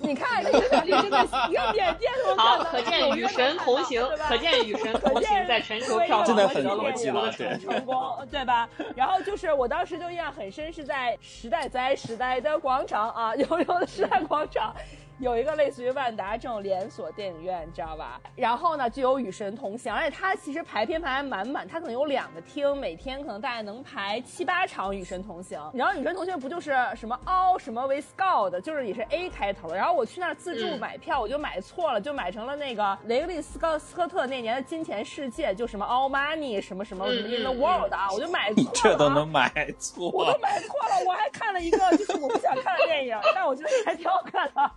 [0.02, 7.96] 你看，这个一个缅甸都看好，可见与神同行，可见与神同行在全球票房很逻辑了，成功，
[8.30, 8.68] 对吧？
[8.96, 14.74] 然后就是我当时就印象很深，是在时代在时代的广场啊，有有的时代广场。
[15.20, 18.18] 有一个类似于万达这种连锁电影院，你知道吧？
[18.34, 25.60] 然后呢，就有与神同行，而且它其实排片排还满满，它可能有两个厅，每天可能大概能排七八场与神同行。
[25.74, 29.76] 然后与神同行不就是什么凹什么 with God，就是也是 A 开头的。
[29.76, 38.70] 然后我去那儿自助买票，我就买错了，就买成了那个雷格利斯科斯科特那年的金钱世界，就什么 All Money 什么什么什么 In the World 啊，我就买错了。
[38.74, 40.10] 这都能买错？
[40.10, 44.70] 我都买错了，我还看了一个就是我不想看的电影，但我觉得还挺好看的。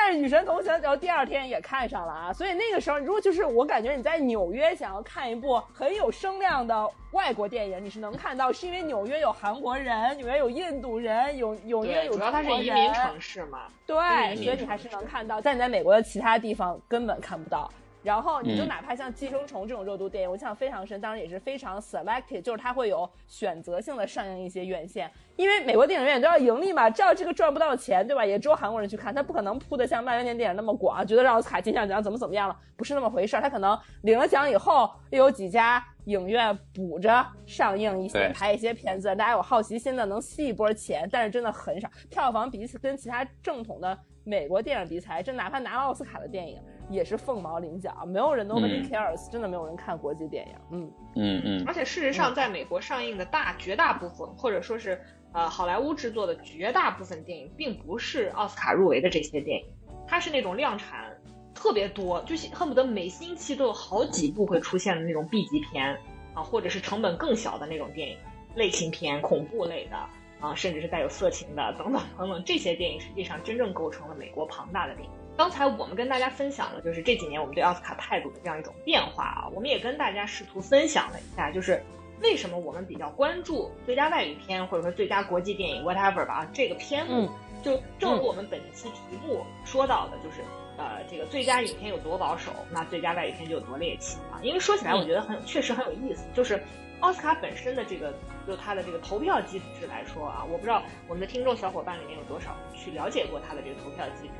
[0.00, 13.96] 但是《与神同行》然后第二天也看上了啊，所以那个时候，如果就是我感觉你在纽约想要看一部很有声量的外国电影，你是能看到，是因为纽约有韩国人，纽约有印度人，有 纽约有主要它是移民城市嘛，对，
[14.36, 17.68] 所以你还是能看到，但你在美国的其他地方根本看不到。
[18.02, 28.24] 然后你就哪怕像《寄生虫》这种热度电影，我印象非常深，当然也是非常 selected，就是它会有选择性的上映一些院线，因为美国电影院都要盈利嘛，知道这个赚不到钱，对吧？
[28.24, 33.42] 也只有韩国人去看，他不可能铺的像漫威年电影那么广，觉得奥斯卡金像奖怎么怎么样了，不是那么回事儿。
[33.42, 46.62] 他可能领了奖以后，又有几家影院补着上映一些，拍一些片子，大家有好奇心的能吸一波钱，但是真的很少，票房比起跟其他正统的美国电影比起来，这哪怕拿了奥斯卡的电影。
[46.90, 50.54] 也是凤毛麟角，没有人 nobody cares，真的没有人看国际电影。
[50.70, 51.64] 嗯嗯嗯。
[51.66, 55.00] 而且事实上，在美国上映的大绝大部分，或者说是
[55.32, 59.66] 呃好莱坞制作的绝大部分电影，并不是奥斯卡入围的这些电影，
[60.06, 61.14] 它是那种量产
[61.54, 65.98] 特别多，就是恨不得每星期都有好几部会出现的那种 B 级片
[66.34, 68.16] 啊，或者是成本更小的那种电影，
[68.54, 69.96] 类型片、恐怖类的
[70.40, 75.10] 啊，甚至是带有色情的等等等等，这些电影实际上真正构成了美国庞大的电影。
[75.38, 81.80] 刚才我们跟大家分享了，就是这几年我们对奥斯卡态度的这样一种变化啊，我们也跟大家试图分享了一下，就是
[82.20, 87.30] 为什么我们比较关注最佳外语片或者说最佳国际电影 whatever 吧啊，这个片目
[87.62, 90.42] 就正如我们本期题目说到的，就是
[90.76, 94.42] 呃这个最佳影片有多保守，那最佳外语片就有多猎奇啊。
[94.42, 96.60] 因为说起来，我觉得很确实很有意思，就是
[96.98, 98.12] 奥斯卡本身的这个
[98.44, 104.34] 就它的这个投票机制来说啊，我不知道我们的听众小伙伴里面有多少去了解过它的这个投票机制。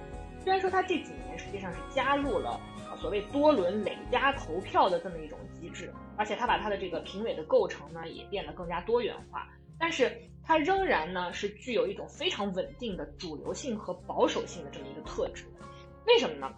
[0.49, 2.59] 虽然说它这几年实际上是加入了
[2.99, 9.47] 所谓多轮累加投票的这么一种机制，而且它把它的这个评委的构成呢也变得更加多元化，
[9.79, 10.11] 但是
[10.43, 15.45] 它仍然呢是具有一种非常稳定的主流性和保守性的这么一个特质。
[16.07, 16.51] 为什么呢？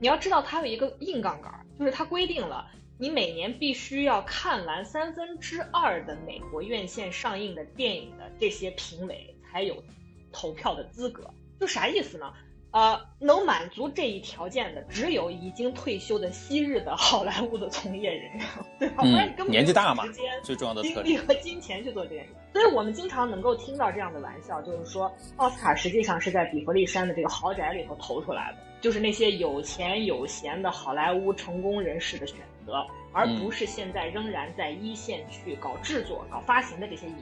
[0.00, 9.84] 你要知道它有一个硬杠杆，就是它规定了你每年必须要看完三分之二的美国院线上映的电影的这些评委才有
[10.32, 11.30] 投票的资格。
[11.60, 12.32] 就啥意思呢？
[12.76, 18.46] 呃，能满足这一条件的只有已经退休的昔日的好莱坞的从业人员，
[18.78, 19.02] 对吧？
[19.02, 22.34] 不然你根本年纪大嘛，时间、最重要的精力和金钱去做这件事。
[22.52, 32.36] 所以我们经常能够听到这样的玩笑，就是说奥斯卡实际上是在比弗利山的这个豪宅里头投出来的，就是那些有钱有闲的好莱坞成功人士的选
[32.66, 37.16] 择，而不是现在仍然在一线去搞制作、搞发行的这些影。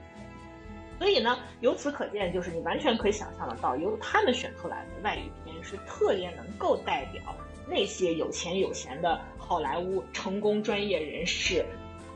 [0.96, 7.22] 所以呢，由此可见，就是你完全可以想象得到，由他们选出来的外语片是特别能够代表
[7.66, 11.64] 那些有钱有闲的好莱坞成功专业人士。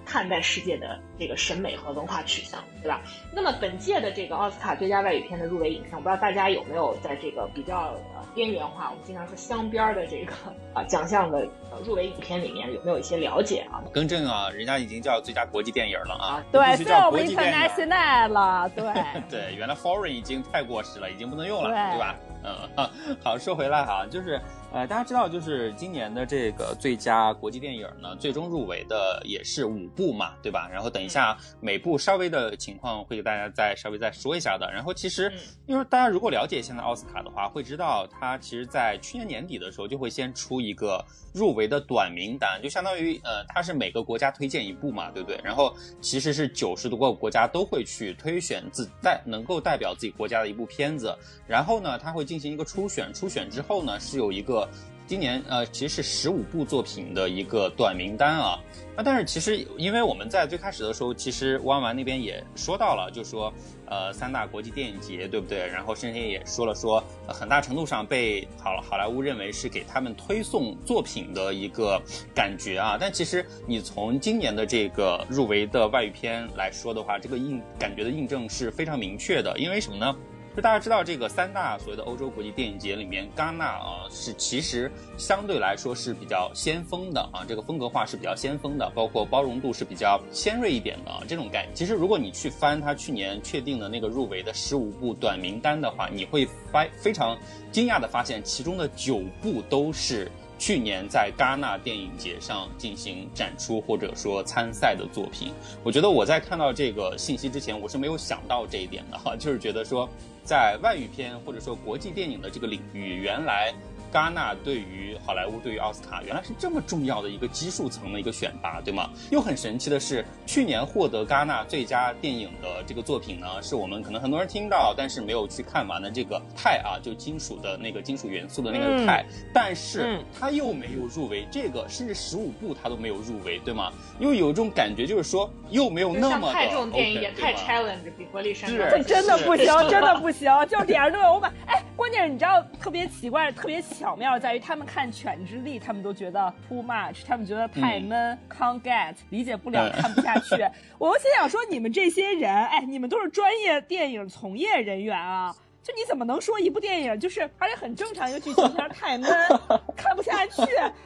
[0.09, 3.03] 看待世界的这个审美和文化取向，对吧？
[3.33, 10.33] 那么本届的这个奥斯卡最佳外语片的入围影片，我不知道大家有没有在这个比较呃边缘化，我们经常说镶边的这个
[10.75, 11.47] 啊奖项的
[11.85, 13.83] 入围影片里面有没有一些了解啊？
[13.93, 18.85] 更正啊，人家已经叫最佳国际电影了啊，对，必须叫国际电影了，对
[19.29, 22.15] 对，原来 foreign 已经太过时了，已经不能用了，对吧？
[22.45, 22.89] 嗯，
[23.23, 24.41] 好，说回来哈，就是
[24.73, 30.69] 呃，大家知道，就是今年的这个最佳国际电影呢，最终入围的也是五部嘛，对吧？
[30.73, 34.71] 然后等一下每部稍微的情况会给大家再稍微再说一下的。
[34.71, 35.33] 然后其实，
[35.65, 41.03] 因为大家如果了解现在奥斯卡的话，会知道它其实在去年年底的时候就会先出一个
[41.33, 45.41] 入围的短名单，就相当于呃，它是每个国家推荐一部嘛，对不对？
[45.43, 54.69] 然后其实是九十多个国家都会去推选自代能够代表自己国家的一部片子，然后呢，它会进行一个初选，初选之后呢是有一个。
[55.07, 58.59] 今年呃，其实是十五部作品的一个短名单啊。
[58.99, 63.55] 那但是其实，因为我们在最开始的时候，其实弯弯那边也说到了，就说
[63.87, 65.69] 呃三大国际电影节，对不对？
[65.69, 72.03] 然后甚至也说了说，很大程度上被好好莱坞认为是给他们推送作品的一个
[72.35, 72.99] 感觉啊。
[73.01, 79.57] 但其实你从今年的这个入围的外语片来说的话，这个印感觉的印证是非常明确的。
[79.61, 80.13] 因为什么呢？
[80.57, 91.75] 就大家知道，这个三大所谓的欧洲国际电影节里面，戛纳啊是其实相对来说是比较先锋的啊，这个风格化是比较先锋的，包括包容度是比较尖锐一点的啊，这种概念。
[91.77, 97.39] 其实如果你去翻他去年确定的那个入围的十五部短名单的话，你会发非常
[97.71, 100.29] 惊讶的发现，其中的九部都是。
[100.61, 105.53] 去年在戛纳电影节上进行展出或者说参赛的作品，
[105.85, 110.09] 我觉得我在看到这个信息之前，我是没有想到这一点的哈，就是觉得说，
[110.49, 113.71] 在外语片或者说国际电影的这个领域，原来。
[114.13, 119.11] 戛纳对于好莱坞，对于奥斯卡，原来是这么重要的一个基数层的一个选拔，对吗？
[119.31, 133.93] 又很神奇的是，去年获得戛纳最佳电影的这个作品呢，是我们可能很多人听到，但是没有去看完的这个钛啊，就金属的那个金属元素的那个钛，但是它又没有入围，这个甚至十五部它都没有入围，对吗？
[134.21, 143.83] 因为有一种感觉，就是说又没有那么太这种电影也太 challenge，比国立山这真的不行，真的不行， 就点上都有我把哎，关键是你知道特别奇怪，特别。
[143.99, 150.55] 巧妙在于，他们看《犬之力》，他们都觉得 too much，他们觉得太闷，can't get，理解不了，看不下去。
[150.99, 155.53] 我心想说，你们这些人，哎，你们都是专业电影从业人员啊。
[155.89, 159.31] 就你怎么能说一部电影就是，而且很正常一个剧情片太闷，
[159.97, 160.61] 看不下去？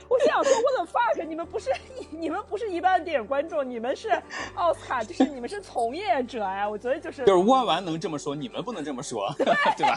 [0.09, 1.71] 我心想说，我的 fuck，你们不是
[2.11, 4.11] 你们不是一般的电影观众，你们是
[4.57, 6.69] 奥斯卡，就是你们是从业者呀。
[6.69, 9.47] 我觉得就是就是弯弯能这么说，你们不能这么说，对
[9.87, 9.97] 吧？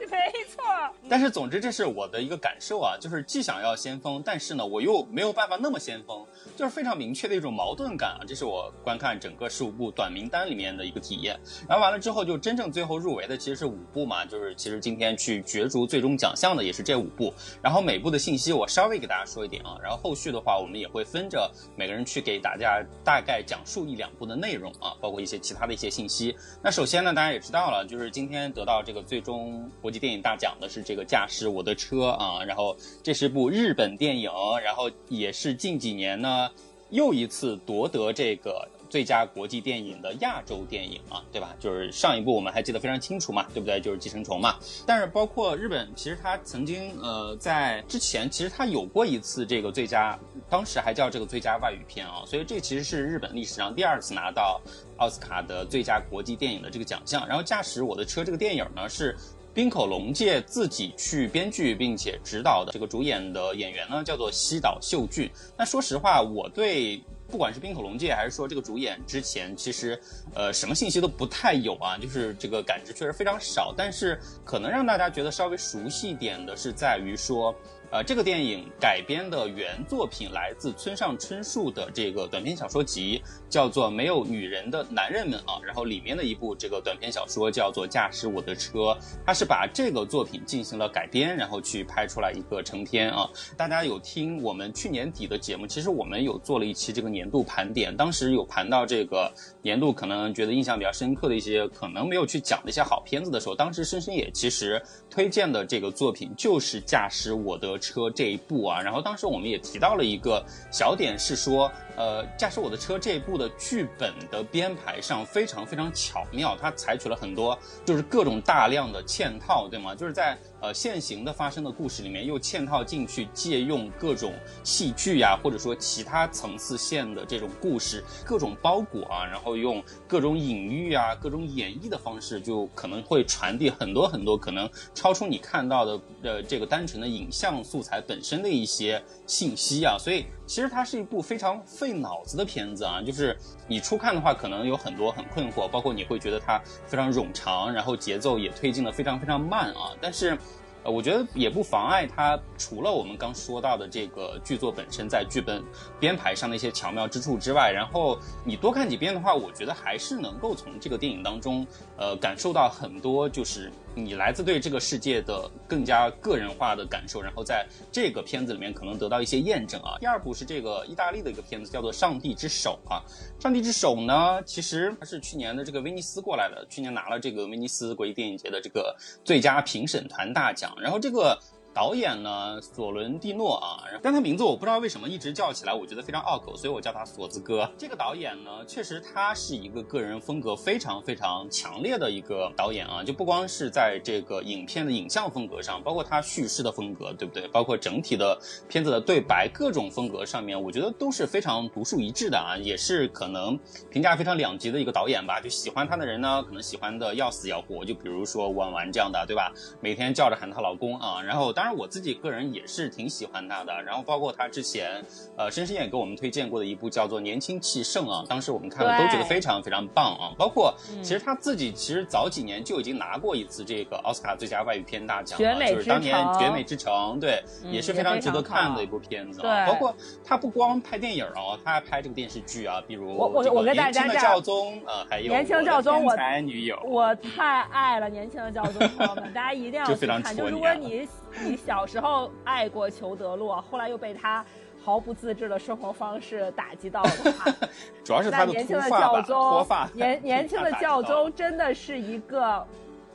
[0.00, 0.64] 对，没错。
[1.08, 6.26] 但是总之这是我的一个感受啊，就是既想要先锋，但是呢我又没有办法那么先锋，
[6.56, 8.26] 就是非常明确的一种矛盾感啊。
[8.26, 11.38] 这是我观看整个十五部短名单里面的一个体验。
[11.68, 12.95] 然后完了之后，就真正最后。
[12.98, 17.32] 入围的其实是五部嘛，就是其实今天去角逐最终奖项的也是这五部，
[17.62, 26.36] 然后每部的信息我稍微给大家说一点啊，然后后续的话我们也会分着每个人去给大家大概讲述一两部的内容啊，包括一些其他的一些信息。
[26.62, 34.30] 那首先呢，大家也知道了，就是今天得到这个最终国际电影大奖的是这个《驾驶我的车》啊，然后这是部日本电影，
[34.62, 36.48] 然后也是近几年呢
[36.90, 38.68] 又一次夺得这个。
[38.88, 41.54] 最佳国际电影的亚洲电影啊，对吧？
[41.60, 43.80] 就是上一部我们还记得非常清楚嘛，对不对？
[43.80, 44.56] 就是《寄生虫》嘛。
[44.86, 50.18] 但是包括日本，其实它曾经呃在之前，其实它有过一次这个最佳，
[50.48, 52.22] 当时还叫这个最佳外语片啊。
[52.26, 54.60] 所以这其实是日本历史上第二次拿到
[54.98, 57.26] 奥斯卡的最佳国际电影的这个奖项。
[57.26, 59.16] 然后《驾驶我的车》这个电影呢，是
[59.52, 62.72] 滨口龙介自己去编剧并且指导的。
[62.72, 65.30] 这个主演的演员呢叫做西岛秀俊。
[65.56, 67.02] 那说实话，我对。
[67.28, 69.98] 不管是冰口龙介还是说这个主演之前，其实，
[70.34, 73.74] 呃，什么信息都不太有啊，就是这个感知确实非常少。
[73.76, 77.54] 但是可能让大家觉得稍微熟悉一点的是在于说。
[77.96, 85.58] 呃，这个电影改编的原作品来自村上春树的这个短篇小说集，叫做《没有女人的男人们》啊。
[85.64, 88.78] 然后里面的一部这个短篇小说叫做《驾驶我的车》，
[89.24, 93.26] 它是把这个作品进行了改编，然后去拍出来一个成片啊。
[93.56, 95.66] 大家有听我们去年底的节目？
[95.66, 99.32] 其实我们有做了一期这个年度盘点，当时有盘到这个
[99.62, 104.82] 年度可能觉得印象比较深刻的一些，可能没有去讲的一些好片子的时候，当时深深也其实
[105.16, 107.68] 推荐的这个作品就是《驾驶我的》。
[107.78, 119.94] 车这一部啊，然后当时我们也提到了一个小点，是说，呃，驾驶我的车这一部的剧本的编排上非常非常巧妙，它采取了很多就是各种大量的嵌套，对吗？
[119.94, 120.36] 就是在。
[120.58, 124.32] 呃，现行的发生的故事里面又嵌套进去，借用各种
[124.64, 139.98] 戏剧呀，或者说其他层次线的这种故事，各种包裹啊，然后用各种隐喻啊、各种演绎的方式，就可能会传递很多很多可能超出你看到的呃这个单纯的影像素材本身的一些信息啊。
[140.00, 143.36] 所以其实它是一部非常费脑子的片子啊，就是
[143.66, 150.38] 你初看的话，可能有很多很困惑，包括你会觉得它非常冗长，然后节奏也推进的非常非常慢啊，但是。
[150.84, 155.60] 呃，我觉得也不妨碍它除了我们刚说到的这个剧作本身在剧本
[155.98, 161.66] 编排上的一些巧妙之处之外，然后你多看几遍的话，我觉得还是能够从这个电影当中，
[161.98, 169.96] 呃，感受到很多就是你来自对这个世界的更加个人化的感受，然后在这个片子里面可能得到一些验证啊。
[169.98, 173.02] 第二部是这个意大利的一个片子，叫做《上帝之手》啊，
[173.42, 178.94] 《上帝之手》呢，其实它是去年的这个威尼斯过来的，去年拿了这个威尼斯国际电影节的这个
[179.24, 180.76] 最佳评审团大奖。
[180.78, 181.38] 然后这个
[181.76, 187.70] 导演呢，索伦蒂诺啊，但他名字我不知道为什么一直叫起来，我觉得非常拗口，所以我叫他锁子哥。
[187.76, 197.46] 这个导演呢，确实他是一个个人风格非常非常强烈的一个导演啊，就不光是在这个影片的影像风格上，包括他叙事的风格，对不对？
[197.48, 203.58] 包括整体的片子的对白，各种风格上面，我觉得都是非常独树一帜的啊，也是可能
[203.90, 205.38] 评价非常两极的一个导演吧。
[205.42, 209.52] 就喜欢他的人呢，可能喜欢的要死要活，就比如说婉婉这样的，对吧？
[209.82, 211.65] 每天叫着喊她老公啊，然后当然。
[211.66, 213.72] 当然，我自己个人也是挺喜欢他的。
[213.82, 215.04] 然后，包括他之前，
[215.36, 220.30] 呃，深深也给我们推荐过的一部叫做《年轻气盛》啊，当时我们看了都觉得非常非常棒啊。
[220.38, 229.44] 包括其实他自己其实早几年就已经拿过一次这个奥斯卡最佳外语片大奖了，就是当年《绝美之城》，对，也是非常值得看的一部片子。
[229.44, 229.66] 啊。
[229.66, 229.92] 包括
[230.24, 240.36] 他不光拍电影哦，他还拍这个电视剧啊，比如我我我跟大家讲，教宗，呃，还有年轻教宗，我才女友，我太爱了年轻的教宗朋友们，大家一定要去看。
[240.36, 241.08] 就如果你。
[241.44, 244.44] 你小时候爱过裘德洛，后来又被他
[244.82, 247.10] 毫不自制的生活方式打击到了
[248.04, 252.66] 主要是他的年轻的教宗，年 年轻的教宗真的是一个，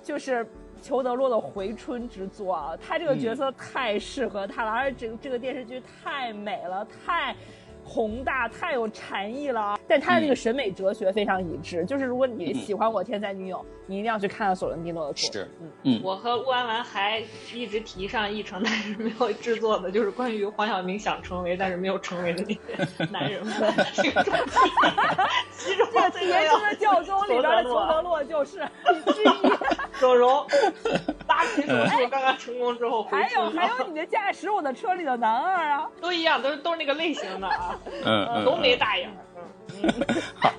[0.04, 0.46] 就是
[0.82, 2.78] 裘德洛的回春之作啊！
[2.78, 7.36] 他这个角色太适合他了，而且这个这个电视剧太美了，太。
[7.92, 11.84] 宏大太有禅意了，但他的那个审美哲学非常一致。
[11.84, 15.30] 就是如果你喜欢我天才女友，你一定要去看看索伦蒂诺的作。
[15.34, 16.02] 是，嗯嗯。
[16.02, 17.22] 我和乌安完还
[17.54, 23.54] 一直提上议程，但是没有制作的，就是关于黄晓明想成为但是没有成为的那些 男人们。
[25.64, 26.10] 这个年
[26.50, 28.60] 轻的 教宗里边的裘德洛就是
[29.14, 29.52] 之一。
[30.00, 30.46] 整容，
[31.28, 37.80] 拉皮手术刚刚成功之后，还有还有你的驾驶我的车里的男二啊，都一样，都是都是那个类型的啊。
[38.06, 39.10] 嗯，浓眉大眼。
[40.36, 40.52] 好，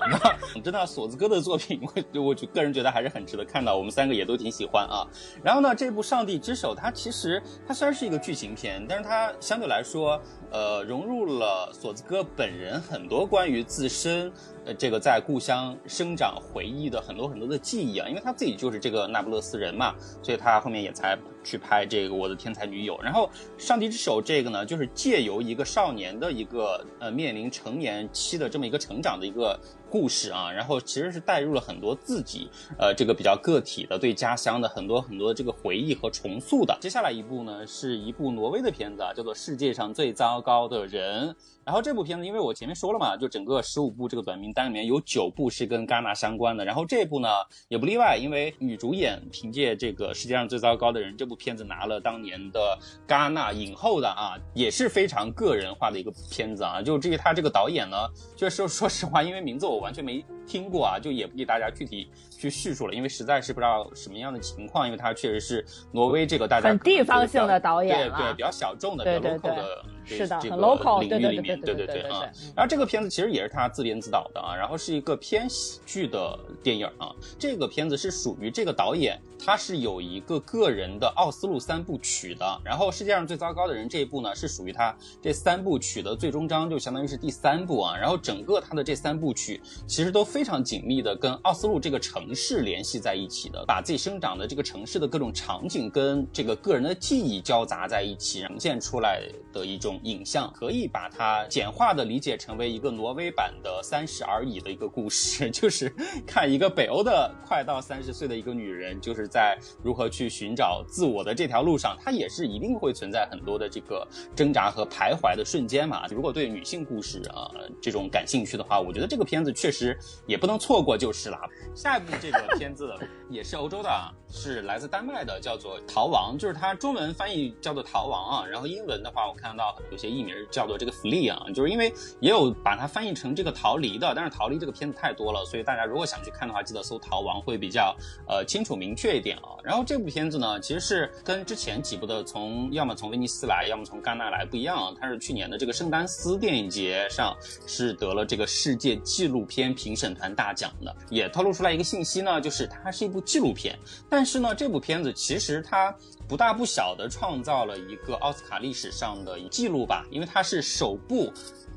[0.55, 1.79] 那真的锁子哥的作品，
[2.13, 5.05] 我我就个人觉得还是很值得看到，我们三个也都挺喜欢啊。
[5.43, 10.19] 然后呢，这部《上帝之手》，它其实它虽然是一个剧情片，但是它相对来说，
[10.51, 14.31] 呃，融入了锁子哥本人很多关于自身。
[14.65, 22.99] 呃，这个在故乡生长回忆的很多很多的记忆啊，因为他自己就是这个那不勒斯人嘛，所以他后面也才去拍这个我的天才女友。
[23.01, 23.29] 然后
[23.61, 29.59] 《上帝之手》这个呢，就是借由一个少年的一个呃面临成年期的这么一个成长的一个。
[29.93, 32.49] 故事啊，然后其实是带入了很多自己，
[32.79, 36.75] 呃，这个比较个体的对家乡的很多很多这个回忆和重塑的。
[36.81, 41.29] 接下来一部呢，是一部挪威的片子啊，叫做《世界上最糟糕的人》。
[41.63, 47.27] 然后这部片子，因为我前面说了嘛，就整个十五部这个短名单里面有九部是跟戛纳相关的，然后这部呢
[47.67, 52.59] 也不例外，因为女主演凭借这个《世界上最糟糕的人》这部片子拿了当年的
[53.07, 56.81] 戛纳影后的啊，也是非常个人化的一个片子啊。
[56.81, 57.95] 就至于他这个导演呢，
[58.35, 59.83] 就是说实话，因为名字我。
[59.83, 62.07] 完全没听过啊，就也不给大家具体
[62.43, 69.85] 去叙述了，因为实在是不知道什么样的情况，因为他确实是挪威这个大家很地方性的导演对对，比较小众的，比较 local 的。
[70.05, 70.57] 是的，这个
[70.99, 72.29] 领域里面，对对对啊。
[72.53, 77.15] 然后这个片子其实也是他自编自导的啊，然后是一个偏喜剧的电影啊。
[77.39, 82.61] 这个片子是属于这个导演，他是有一个个人的奥斯陆三部曲的。
[82.63, 87.97] 然后世界上最糟糕的人这一部呢，是属于他这三部曲的最终章，就相当于是第三部啊。
[87.97, 99.21] 然后整个他的这三部曲其实都非常紧密的跟奥斯陆这个城市联系在一起的，把自己生长的这个城市的各种场景跟这个个人的记忆交杂在一起，呈现出来
[99.51, 99.93] 的一种。
[100.03, 105.89] 影像可以把它简化的理解成为一个挪威版的《三十而已》的一个故事， 就是
[106.27, 116.05] 看一个北欧的快到三十岁的一个女人，就是在如何去寻找自我的这条路上，它也是一定会存在很多的这个挣扎和徘徊的瞬间嘛。
[116.11, 117.49] 如果对女性故事啊
[117.81, 121.39] 这种感兴趣的话，我觉得这个片子确实也不能错过就是了。
[121.73, 122.93] 下一部这个片子
[123.33, 123.89] 也是欧洲的，
[124.29, 129.63] 是来自丹麦的，叫做《逃亡》，就是它中文翻译叫做《逃亡》啊，然后英文的话我看到。
[129.91, 137.95] 有些译名叫做这个 flee 啊，就是因为也有把它翻译成这个逃离的，但是逃离这个片子太多了，所以大家如果想去看的话，记得搜逃亡会比较
[138.27, 139.55] 呃清楚明确一点啊。
[139.63, 153.77] 然后这部片子呢，其实是跟之前几部的从要么从威尼斯来，要么从戛纳来不一样，它是去年的这个圣丹斯电影节上是得了这个世界纪录片评审团大奖的，也透露出来一个信息呢，就是它是一部纪录片，
[154.09, 155.95] 但是呢，这部片子其实它
[156.27, 161.31] 不大不小的创造了一个奥斯卡历史上的记录吧，因为它是首部。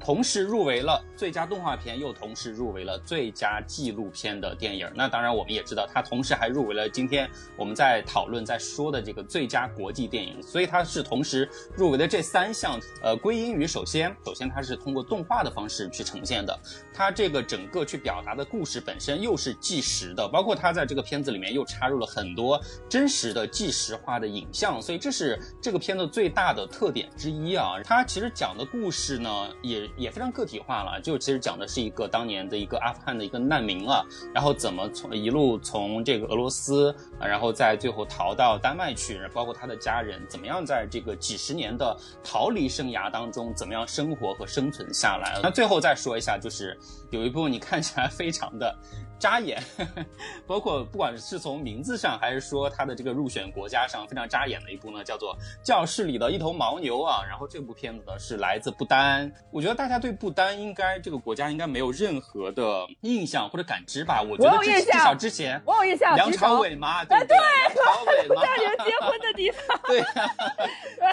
[0.07, 4.89] 同时入围了最佳动画片，又同时入围了最佳纪录片的电影。
[4.95, 10.41] 那当然，我们也知道，它同时还入围了今天我们在讨论、在说的这个最佳国际电影。
[10.41, 16.57] 所以它是同时入围的这三项，呃，归因于首先，首先它是通过动画的方式去呈现的，
[16.95, 27.73] 它这个整个去表达的故事本身又是纪实的，包括它在这个片子里面又插入了很多真实的纪实化的影像，所以这是这个片子最大的特点之一啊。
[27.83, 29.91] 它其实讲的故事呢，也。
[29.97, 45.41] 也非常个体化了，就其实讲的是一个当年的一个阿富汗的一个难民啊，然后怎么从一路从这个俄罗斯，然后再最后逃到丹麦去，包括他的家人怎么样在这个几十年的逃离生涯当中怎么样生活和生存下来。
[45.43, 46.79] 那最后再说一下，就是
[47.11, 48.77] 有一部你看起来非常的。
[49.19, 49.63] 扎眼，
[50.47, 57.25] 包括不管是从名字上，还是说它的这个入选国家上，非常扎眼的一部呢，叫做《教室里的一头牦牛》啊。
[57.27, 64.23] 然后这部片子呢是来自不丹，我觉得大家对不丹应该这个国家应该没有任何的印象或者感知吧？
[64.23, 70.03] 我觉得至少之前我有印象，梁朝伟嘛，对对，梁朝伟嘛，家人结婚的地方，对，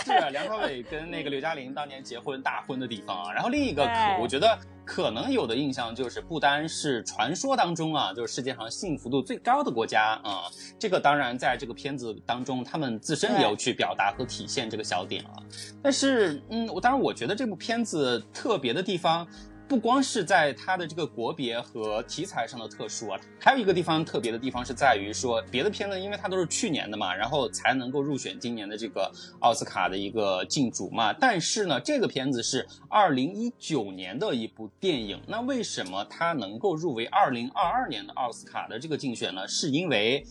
[0.04, 3.34] 是梁朝伟跟那个刘嘉玲当年结婚大婚的地方啊。
[3.34, 3.84] 然后另一个，
[4.20, 4.58] 我觉得。
[4.86, 10.44] 可能有的印象就是不丹是传说当中啊，就是世界上幸福度最高的国家啊。
[10.78, 15.42] 这个当然在这个片子当中，他们自身也有去表达和体现这个小点啊。
[15.82, 19.28] 但是，嗯，我当然我觉得这部片子特别的地方。
[19.68, 31.12] 不光是在它的这个国别和题材上的特殊啊，还有一个地方特别的地方是在于说，别的片子因为它都是去年的嘛，然后才能够入选今年的这个奥斯卡的一个竞逐嘛。
[31.14, 39.48] 但是呢，这个片子是二零一九年的一部电影，那为什么它能够入围二零二二年的奥斯卡的这个竞选呢？
[39.48, 40.24] 是因为。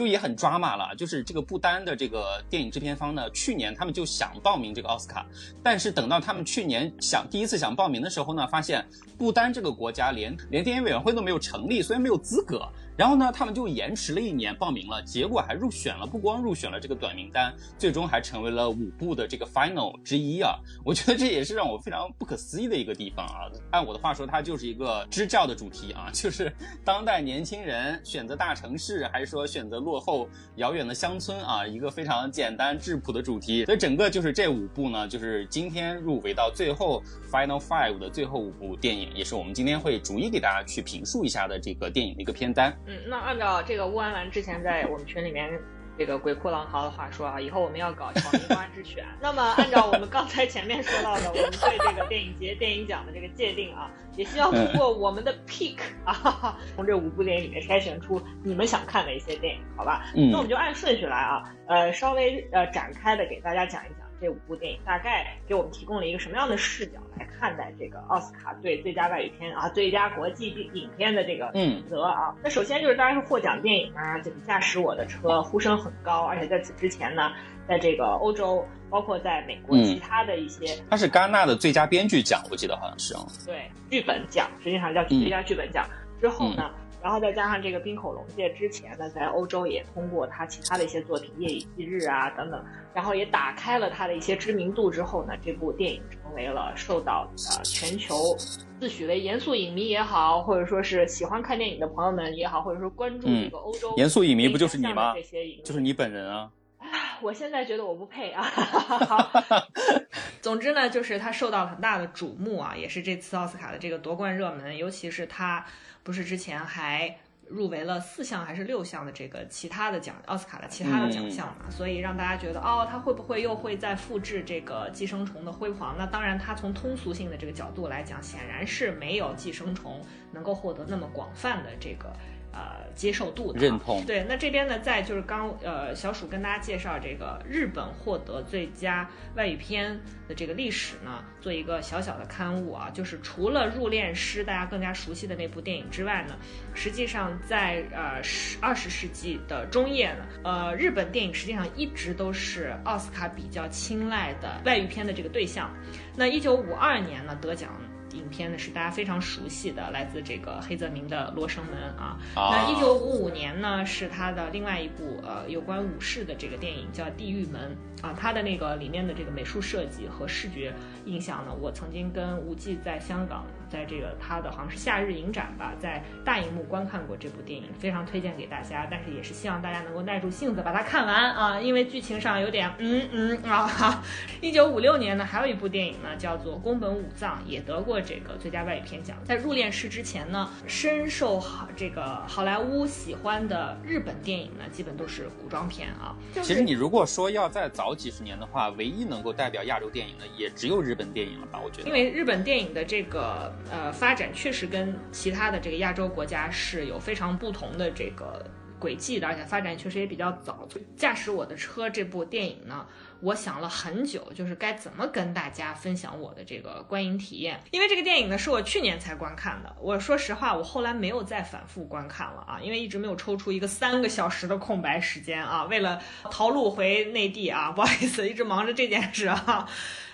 [0.00, 5.26] 就也很抓马了，就是这个不丹的这个电影制片方呢，去年他们就想报名这个奥斯卡，
[5.62, 8.82] 但是等到他们去年想第一次想报名的时候呢，发现
[9.18, 12.66] 不丹这个国家连连电影委员会都没有成立，所以没有资格。
[13.00, 20.58] 然后呢，他们就延迟了一年报名了，结果还入选了，不光入选了这个短名单，最终还成为了五部的这个 final 之一啊！
[20.84, 23.48] 我觉得这也是让我非常不可思议的一个地方啊！
[23.70, 33.64] 按我的话说，它就是一个支教的主题啊，就是当代年轻人选择大城市，还是说选择落后遥远的乡村啊，一个非常简单质朴的主题。
[33.64, 42.78] 所以整个就是这五部呢，就是今天入围到最后 final five 的最后五部电影，也是我们今天会逐一给大家去评述一下的这个电影的一个片单。
[42.90, 45.48] 嗯，那按照这个乌安兰之前在我们群里面
[45.96, 49.04] 这个鬼哭狼嚎的话说啊，以后我们要搞朝明关之选。
[49.22, 60.10] 那么按照我们刚才前面说到的，我们对这个电影节电影奖的这个界定啊，也希望通过我们的 pick 啊，从这五部电影里面筛选出你们想看的一些电影，好吧？
[60.16, 63.99] 嗯那我们就按顺序来啊，呃，稍微呃展开的给大家讲一讲。
[64.20, 72.34] 这五部电影大概给我们提供了一个什么样的视角来看待这个奥斯卡对最佳外语片啊、最佳国际影片的这个选择啊？
[72.42, 77.32] 那首先就是当然是获奖电影啊，这个《驾驶我的车》呼声很高，而且在此之前呢，
[77.66, 83.20] 在这个欧洲，包括在美国其他的一些，它是戛纳的最佳编剧奖，我记得好像是啊。
[83.46, 85.88] 对，剧本奖实际上叫最佳剧本奖
[86.20, 86.70] 之后呢？
[87.02, 98.36] 然后再加上这个冰口龙介之前呢，在欧洲也通过他其他的一些作品《夜以继日》啊等等，然后也打开了他的一些知名度之后呢，这部电影成为了受到呃全球
[98.78, 105.14] 自诩为严肃影迷也好，或者说是喜欢看电影的朋友们也好，或者说关注这个欧洲严肃影迷不就是你吗？
[105.14, 106.50] 这些影就是你本人啊。
[107.22, 108.44] 我现在觉得我不配啊。
[110.40, 115.64] 总之呢，就是他受到很大的瞩目啊，也是这次奥斯卡的这个夺冠热门，尤其是他。
[116.02, 117.16] 不是之前还
[117.48, 125.96] 入围了四项还是六项的这个其他的奖，奥斯卡的其他的奖项嘛，所以让大家觉得哦，他会不会又会再复制这个寄生虫的辉煌？
[125.98, 130.00] 那当然，他从通俗性的这个角度来讲，显然是没有寄生虫
[130.32, 132.12] 能够获得那么广泛的这个。
[132.52, 146.36] 呃，接受度的认同对，那这边呢，在就是刚呃，小鼠跟大家介绍这个日本获得最佳外语片的这个历史呢，做一个小小的刊物啊，就是除了入殓师大家更加熟悉的那部电影之外呢，
[146.74, 155.70] 实际上在呃十二十世纪的中叶呢，呃，日本电影实际上一直都是奥斯卡比较青睐的外语片的这个对象。
[156.16, 157.70] 那一九五二年呢，得奖。
[158.12, 162.18] 影片呢是大家非常熟悉的，来自这个黑泽明的《罗生门》啊。
[162.34, 170.72] 那一九五五年呢是他的另外一部呃有关武士的这个电影叫《地狱门》啊，他的那个里面的这个美术设计和视觉
[171.04, 173.44] 印象呢，我曾经跟吴忌在香港。
[173.70, 178.86] 在这个他的好像是夏日影展吧，在大荧幕观看过这部电影，非常推荐给大家。
[178.90, 184.02] 但是也是希望大家能够耐住性子把它看完啊，因为剧情上有点嗯嗯啊。
[184.40, 189.16] 一 九五六年呢，还有一部电影呢，叫做《宫本武藏》，也得过这个最佳外语片奖。
[189.24, 196.16] 在入殓师之前呢，深受好这个好莱坞喜欢的日本电影呢，基本都是古装片啊。
[196.42, 201.60] 其实你如果说要再早几十年的话，唯一能够代表亚洲电影的，也只有日本电影了吧？
[201.62, 203.52] 我觉得，因为日本电影的这个。
[203.70, 208.44] 呃，发展确实跟其他的这个亚洲国家是有非常不同的这个
[208.78, 210.66] 轨迹的，而且发展确实也比较早。
[210.96, 212.86] 驾驶我的车这部电影呢，
[213.20, 217.60] 我想了很久，就是该怎么跟大家分享我的这个观影体验。
[217.70, 219.76] 因为这个电影呢，是我去年才观看的。
[219.80, 226.00] 我说实话，我后来没有再反复观看了啊，因为一直没有抽出一个三个小时的空白时间啊，为了
[226.30, 229.68] 逃路回内地啊，不好意思，一直忙着这件事啊。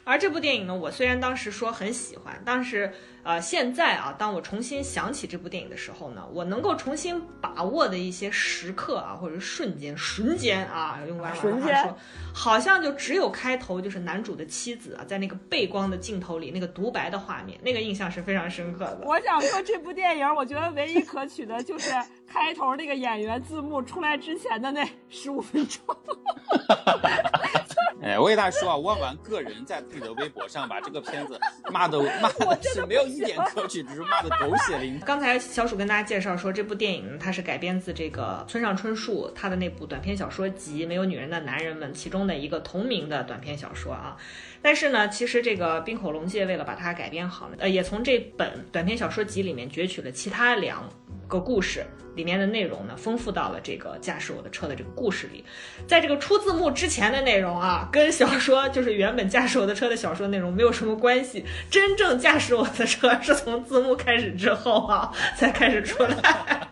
[0.06, 2.90] 而这部电影呢，我虽然当时说很喜欢，但是。
[3.26, 11.98] 呃，现在啊，当我重新想起这部电影的时候呢，我能够重新把握的一些时刻啊，或者瞬间、瞬间啊，用外文话说，
[12.32, 19.00] 好像就只有开头，就是男主的妻子啊，在那个背光的镜头里那个独白的画面，那个印象是非常深刻的。
[19.02, 21.90] 我想说，这部电影，我觉得唯一可取的就是
[22.28, 25.80] 开头那个演员字幕出来之前的那十五分钟。
[28.02, 31.38] 哎，我给大家说啊，万万个人在自己的微博上把这个片子
[31.70, 35.06] 骂的骂的是没有一点可取，只是骂的狗血淋头。
[35.06, 44.16] 刚才小鼠跟大家介绍说，这部电影它是改编自这个村上春树他的那部短篇小说集《没有女人的男人们》其中的一个同名的短篇小说啊。
[44.62, 50.88] 但是呢，其实这个冰口龙介为了把它改编好呢，呃，也从这本短篇小说集里面攫取了其他两
[51.28, 51.84] 个故事。
[52.16, 55.44] 里面的内容呢，丰富到了这个驾驶我的车的这个故事里，
[55.86, 61.44] 在这个出字幕之前的内容啊，跟小说就是原本驾驶我的车的小说内容没有什么关系。
[61.70, 66.68] 真正驾驶我的车是从字幕开始之后啊，才开始出来。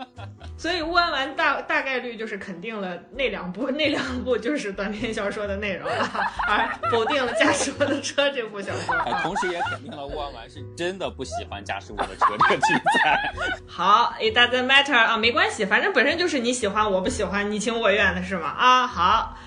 [0.58, 6.10] 所以弯弯大大概率就是肯定了那两部那两部就是短篇小说的内容了，
[6.48, 13.32] 而否定了驾驶我的车这部小说，同时也肯定了弯弯是真的不喜欢驾驶我的车这个题材。
[13.68, 18.48] 好，it doesn't matter 啊，没关系，反正本身就是你喜欢我不喜欢，你情我愿的是吗？
[18.48, 19.38] 啊，好。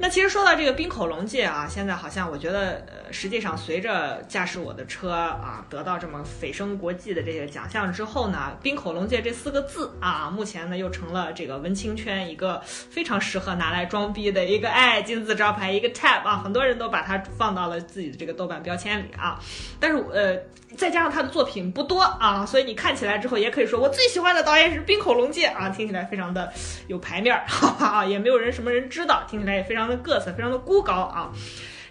[0.00, 19.40] 那其实说到这个冰口龙介啊，现在好像我觉得，呃，实际上随着驾驶我的车啊得到这么蜚声国际的这个奖项之后呢，冰口龙介这四个字啊，目前呢又成了这个文青圈一个非常适合拿来装逼的一个哎金字招牌，一个 tab 啊，很多人都把它放到了自己的这个豆瓣标签里啊。
[19.80, 20.36] 但是呃，
[20.76, 26.52] 再加上他的作品不多啊，所以你看起来之后也可以说我最喜欢的导演是冰口龙介啊，听起来非常的
[26.86, 29.87] 有牌面儿， 哈哈，也没有人什么人知道，听起来也非常。
[29.88, 31.32] 的个色非常的孤高啊，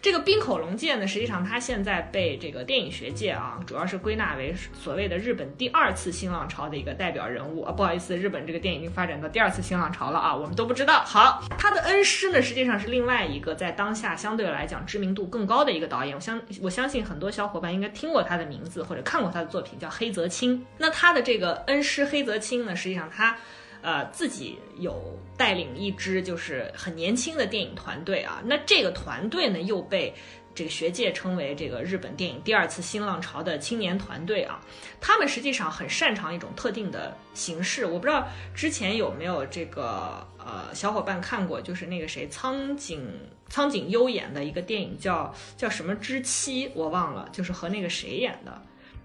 [0.02, 7.72] 这个冰口龙介呢，实际上他现在被这个电影学界啊，主要是归纳为所谓的日本第二次新浪潮的一个代表人物啊。
[7.72, 11.02] 不好意思，日本这个电影已经发展到第二次新浪潮了啊，我们都不知道。
[11.04, 16.16] 好，他的恩师呢，实际上是另外一个在当下相对来讲知名度更高的一个导演。
[16.16, 20.66] 我相我相信很多小伙伴应该听过他的名字或者看过他的作品，叫黑泽清。
[20.78, 23.36] 那他的这个恩师黑泽清呢，实际上他。
[23.82, 30.14] 呃，自己有带领一支就是很年轻的电影团队啊，那这个团队呢又被
[30.56, 34.60] 这个学界称为这个日本电影第二次新浪潮的青年团队啊，
[35.00, 43.08] 他们实际上很擅长一种特定的形式，我不知道之前有没有这个呃小伙伴看过，就是那个谁苍井
[43.50, 48.62] 苍井优演的一个电影叫叫什么之妻，我忘了，就是和那个谁演的。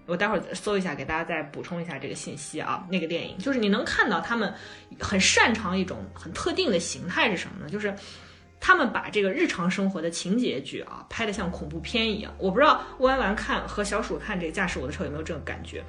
[0.07, 2.87] 我待会儿搜一下，给大家再补充一下这个信息啊。
[2.91, 4.53] 那个电影就是你能看到他们
[4.99, 7.71] 很擅长一种很特定的形态是什么呢？
[7.71, 7.95] 就是
[8.61, 12.35] 他们把这个日常生活的情节剧啊拍得像恐怖片一样。
[12.39, 15.83] 我不知道弯弯看和小鼠看这个驾驶我的车有没有这种感觉？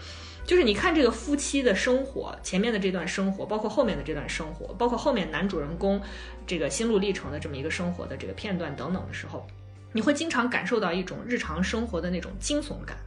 [0.45, 6.01] 就是你看这个夫妻的生活，前面的这段生活，包括后面的这段生活，包括后面男主人公
[6.45, 9.47] 这个心路历程的这么一个生活的这个片段等等的时候，
[9.93, 12.97] 你会经常感受到一种日常生活的那种惊悚感。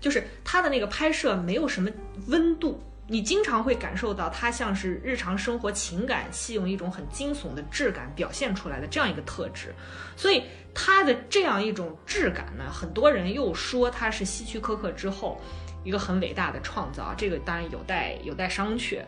[0.00, 1.90] 就是他的那个拍摄没有什么
[2.26, 9.74] 温度，你经常会感受到他像是日常生活情感戏用一种很惊悚的质感表现出来的这样一个特质，
[10.16, 15.40] 所以他的这样一种质感呢，很多人又说他是希区柯克之后
[15.82, 19.00] 一个很伟大的创造，这个当然有待有待商榷。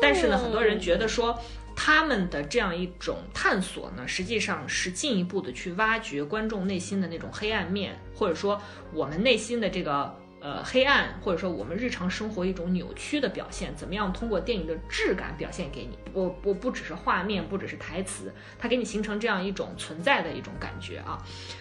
[0.00, 1.38] 但是呢，很多人觉得说
[1.76, 8.58] 他们的这样一种探索呢，实际上是进一步的去挖掘观众内心的那种黑暗面，或者说
[8.94, 10.16] 我们内心的这个。
[10.42, 15.96] 呃黑暗，或者说我们日常生活一种扭曲的表现，怎么样通过电影的质感表现给你？
[16.12, 21.16] 我我不只是画面，不只是台词，它给你形成这样一种存在的一种感觉啊。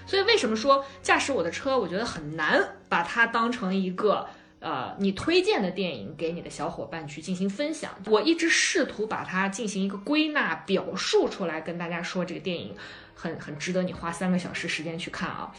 [0.08, 4.28] 所以为什么说驾驶我的车，我觉得很难把它当成一个。
[4.62, 12.76] 呃，你推荐的电影给你的小伙伴去进行分享，我一直试图把它进行一个归纳表述出来，跟大家说这个电影
[13.16, 15.52] 很很值得你花三个小时时间去看啊。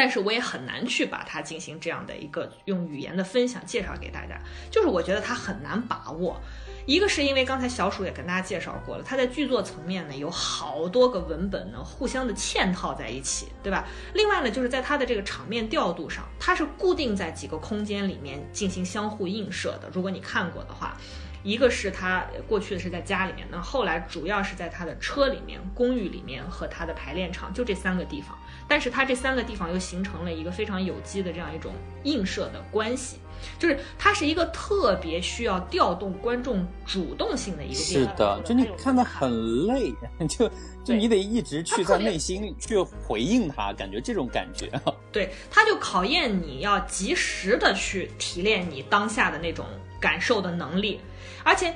[0.00, 4.34] 但是我也很难去把它进行这样的一个用语言的分享介绍给大家，
[4.70, 6.40] 就是我觉得它很难把握。
[6.86, 13.86] 一个是因为刚才小鼠也跟大家介绍过了，它在剧作层面呢有好多个文本呢互相的嵌套在一起，对吧？
[14.14, 19.90] 另外呢，就是在它的这个场面调度上，它是固定在几个空间里面进行相互映射的。
[19.92, 20.96] 如果你看过的话，
[21.42, 28.38] 一个是他过去的是在家里面，那后来主要是在他的车里面、公寓里面和他的排练场，就这三个地方。
[28.70, 31.72] 但是它这三个地方又形成了一个非常有机的这样一种
[32.04, 33.16] 映射的关系。
[33.58, 39.92] 就是它是一个特别需要调动观众主动性的一个电影，是的， 就你看的很累，
[40.28, 40.48] 就
[40.84, 44.70] 就你得一直去在内心去回应它，感觉这种感觉。
[45.10, 49.64] 对，它就考验你要及时的去提炼你当下的那种
[49.98, 51.00] 感受的能力，
[51.42, 51.74] 而且。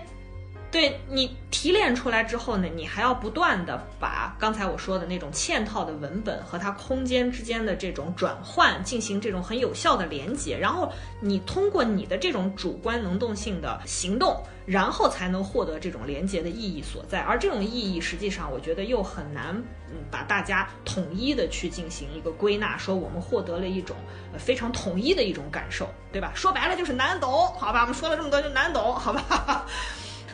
[0.75, 17.21] 对你提炼出来之后呢，你还要不断的把刚才我说的那种嵌套的文本和它空间之间的这种转换进行这种很有效的连接，然后你通过你的这种主观能动性的行动，然后才能获得这种连接的意义所在。
[17.21, 19.55] 而这种意义实际上，我觉得又很难，
[19.93, 23.95] 嗯，把大家统一的去进行一个归纳，说我们获得了一种
[24.37, 26.33] 非常统一的一种感受，对吧？
[26.35, 27.83] 说白了就是难懂，好吧？
[27.83, 29.65] 我们说了这么多就难懂，好吧？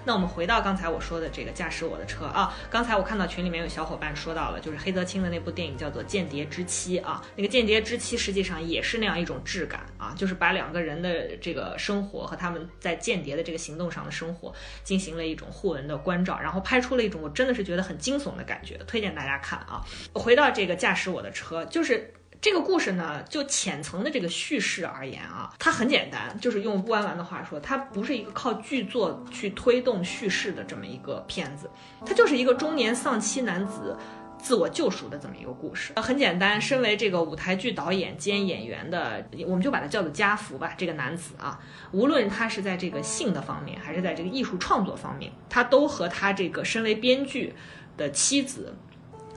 [0.05, 19.85] 那我们回到刚才我说的这个驾驶我的车啊，刚才我看到群里面有小伙伴说到了，就是黑泽清的那部电影叫做《间谍之妻》啊，那个间谍之妻实际上也是那样一种质感啊，就是把两个人的这个生活和他们在间谍的这个行动上的生活进行了一种互文的关照，然后拍出了一种我真的是觉得很惊悚的感觉，推荐大家看啊。
[20.15, 22.13] 回到这个驾驶我的车，就是。
[22.41, 31.71] 这个故事呢，就浅层的这个叙事而言啊，它很简单，就是用不完完的话说，它不是一个靠剧作去推动叙事的这么一个片子，
[32.07, 33.95] 它就是一个中年丧妻男子
[34.39, 35.93] 自我救赎的这么一个故事。
[35.97, 40.73] 很简单，身为这个舞台剧导演兼演员的，我们就把他叫做家福吧。
[40.79, 41.61] 这个男子啊，
[41.93, 47.53] 无论他是在这个性的方面，还是在这个艺术创作方面，他都和他这个身为编剧
[47.99, 48.75] 的妻子。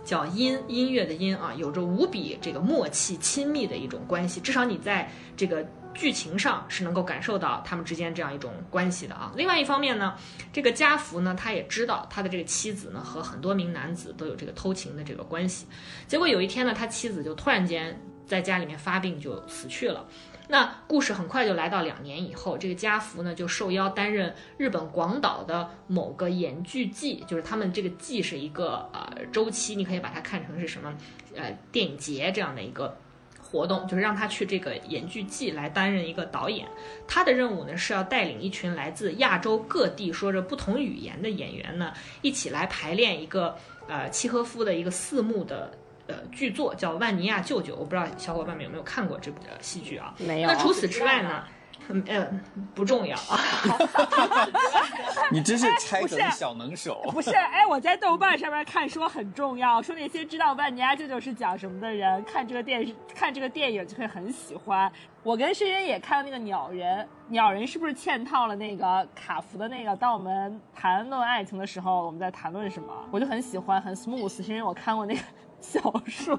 [0.04, 9.32] 叫音音乐的音啊，有着无比这个默契亲密的一种关系，至少你在这个剧情上是能够感受到他们之间这样一种关系的啊。
[9.36, 10.16] 另外一方面呢，
[10.52, 15.66] 这个家福呢，他也知道他的这个妻子呢和很多名男子都有这个偷情的这个关系，
[16.08, 20.06] 结果有一天呢，他妻子就突然间在家里面发病就死去了。
[20.54, 30.94] 那故事很快就来到两年以后，这个家福呢就受邀担任日本广岛的某个演剧季，就是他们这个季是一个呃周期，你可以把它看成是什么
[31.36, 32.96] 呃电影节这样的一个
[33.42, 36.68] 活动，就是让他去这个演剧季来担任一个导演。
[37.08, 41.92] 他的任务呢是要带领一群来自亚洲各地说着不同语言的演员呢
[42.22, 45.74] 一起来排练一个呃契诃夫的一个四幕的。
[46.08, 50.14] 呃，剧作叫《万尼亚舅舅》，我不知道小伙伴们有没有看过这部戏剧啊？
[50.18, 50.48] 没有。
[50.48, 51.44] 那除此之外呢？
[51.90, 52.42] 嗯，
[52.74, 53.38] 不重要啊。
[55.30, 57.02] 你真是拆梗小能手。
[57.12, 64.90] 不是，哎，我在豆瓣上面看说很重要，说那些知道《万尼亚舅舅》是讲什么的人，看这个电视、看这个电影就会很喜欢。
[65.24, 69.94] 我跟深渊也看了那个《鸟人》，《鸟人》是不是嵌套了那个卡福的那个？
[69.96, 72.94] 当我们谈论爱情的时候，我们在谈论什么？
[73.12, 75.22] 我就很喜欢，很 smooth，是因为我看过那个。
[75.64, 76.38] 小说，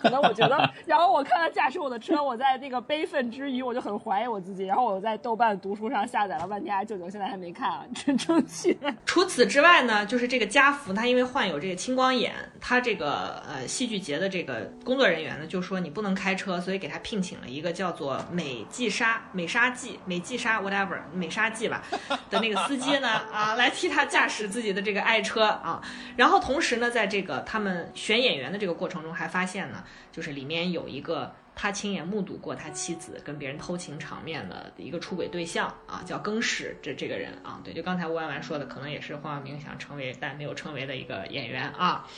[0.00, 4.64] 可能我觉得， 然后我看他驾驶我的车，我在那个悲愤之余，我就很怀疑我自己。
[4.64, 8.76] 然后我在豆瓣读书上下载了《万家舅舅》，现在还没看，真争气。
[9.06, 21.82] 除此之外呢，就是这个家福，他因为患有这个青光眼，他这个呃戏剧节的这个工作人员呢，就说你不能开车，所以给他聘请了一个叫做美纪沙、美沙纪、美纪沙 whatever 美沙纪吧
[22.28, 25.80] 的那个司机呢，啊，来替他驾驶自己的这个爱车啊。
[26.16, 28.52] 然后同时呢，在这个他们选演员。
[28.52, 42.08] 的这个过程中还发现呢，就是里面有一个他亲眼目睹过他妻子跟别人偷情场面的一个出轨对象啊，叫更始这这个人啊，对，就刚才吴婉婉说的，可能也是黄晓明想成为但没有成为的一个演员啊，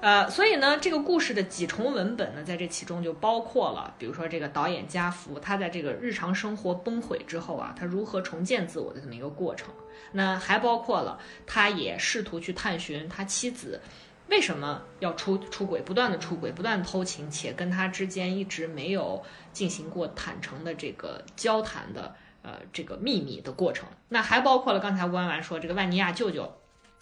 [0.00, 9.68] 呃，所以呢，这个故事的几重文本呢，在这其中就包括了，比如说这个导演家福，他在这个日常生活崩毁之后啊，他如何重建自我的这么一个过程，
[10.12, 13.80] 那还包括了，他也试图去探寻他妻子。
[14.28, 19.22] 为什么要出出轨，不断的出轨，不断偷情，且跟他之间一直没有
[19.52, 23.88] 进行过坦诚的这个交谈的呃这个秘密的过程。
[24.08, 26.54] 那还包括了刚才吴婉婉说这个万尼亚舅舅。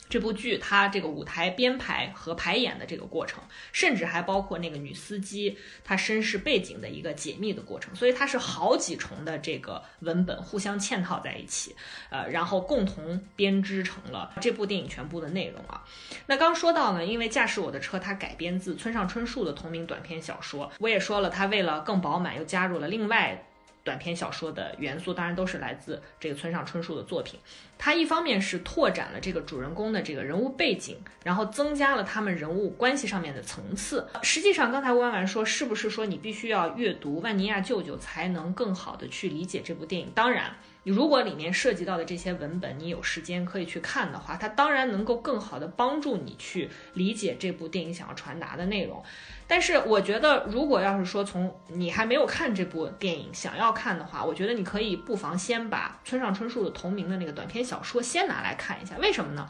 [0.09, 3.43] 这部剧它这个舞台编排和排演的这个过程，
[3.73, 11.75] 甚至还包括那个女司机她身世背景的一个解密的过程，所以它是好几重的这个文本互相嵌套在一起，
[12.11, 15.85] 呃，然后共同编织成了这部电影全部的内容啊。
[16.27, 23.46] 那刚说到呢，因为《驾驶我的车》它改编自村上春树的同名短篇小说，我也说了，它为了更饱满又加入了另外。
[23.87, 27.39] 短篇小说的元素当然都是来自这个村上春树的作品。
[27.79, 34.07] 它一方面是拓展了这个主人公的这个人物背景，然后增加了他们人物关系上面的层次。
[34.23, 40.11] 实际上，刚才吴婉婉说，是不是说你必须要阅读《万尼亚舅舅》才能更好的去理解这部电影？
[40.15, 40.57] 当然，
[40.91, 49.03] 如果里面涉及到的这些文本，你有时间可以去看的话，它当然能够更好的帮助你去理解这部电影想要传达的内容。
[49.49, 58.97] 但是我觉得，如果要是说从你还没有看这部电影想要看的话，我觉得你可以不妨先把村上春树的同名的那个短篇小说先拿来看一下。
[58.99, 59.49] 为什么呢？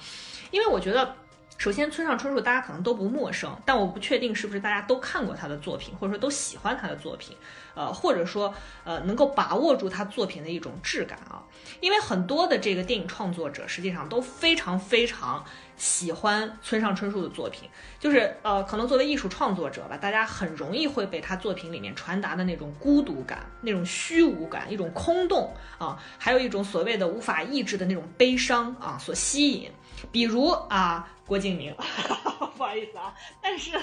[0.51, 1.17] 因为我觉得，
[1.59, 7.37] 首先村上春树大家可能都不陌生，但我不确定是不是大家都看过他的作品，或者说都喜欢他的作品，
[7.75, 8.55] 呃，或者说
[8.85, 11.43] 呃能够把握住他作品的一种质感啊。
[11.81, 15.45] 因为很多的这个电影创作者实际上都非常非常。
[15.79, 17.69] 喜欢村上春树的作品，
[18.01, 29.71] 就是呃，可能作为艺术创作者吧，大家很容易会被他作品里面传达的那种孤独感、那种虚无感、一种空洞啊，还有一种所谓的无法抑制的那种悲伤啊所吸引。
[30.11, 31.75] 比如啊，郭敬明，
[32.57, 33.13] 不好意思啊，
[33.43, 33.79] 但是就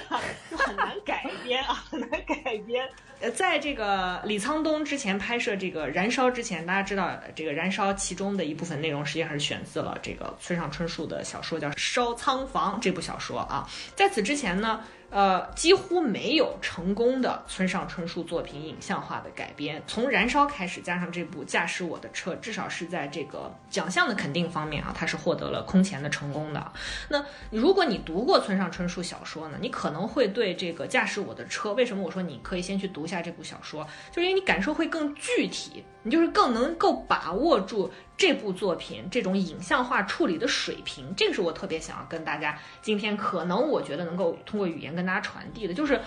[0.58, 2.89] 很难改编啊，很难改编。
[3.20, 13.68] 呃，在这个李沧东之前拍摄这个《燃烧》之前，大家知道这个《燃烧》其中的一部分内容实际上是选自了这个村上春树的小说，叫《烧仓房》这部小说啊。
[13.96, 14.84] 在此之前呢。
[15.14, 19.80] 呃，几乎没有成功的村上春树作品影像化的改编。
[19.86, 26.72] 从《燃烧》开始，加上这部《驾驶我的车》，至少是在这个奖项的肯定方面啊，它是获得了空前的成功的。
[27.09, 37.91] 那如果你读过村上春树小说呢，你可能会对这个《驾驶我的车》，为什么我说你可以先去读一下这部小说，就是因为你感受会更具体，你就是更能够把握住。
[38.16, 45.99] 这部作品这种影像化处理的水平，这个是我特别想要跟大家今天可能我觉得能够通过语言跟大家传递的，就是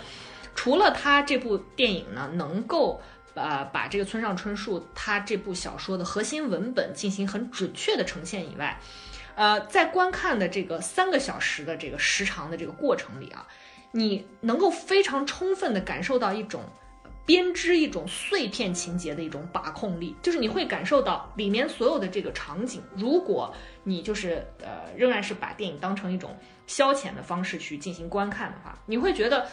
[0.55, 3.03] 除了他这部电影呢能够
[3.35, 8.81] 呃把这个村上春树他这部小说的核心文本进行很准确的呈现以外，
[9.35, 13.47] 呃，在观看的这个三个小时的这个时长的这个过程里啊，
[13.91, 16.63] 你能够非常充分的感受到一种。
[17.27, 22.81] 编织一种碎片情节的一种把控力，就是你会感受到里面所有的这个场景。
[22.95, 23.53] 如果
[23.83, 26.35] 你就是呃，仍然是把电影当成一种
[26.69, 29.49] 消遣的方式去进行观看的话，你会觉得，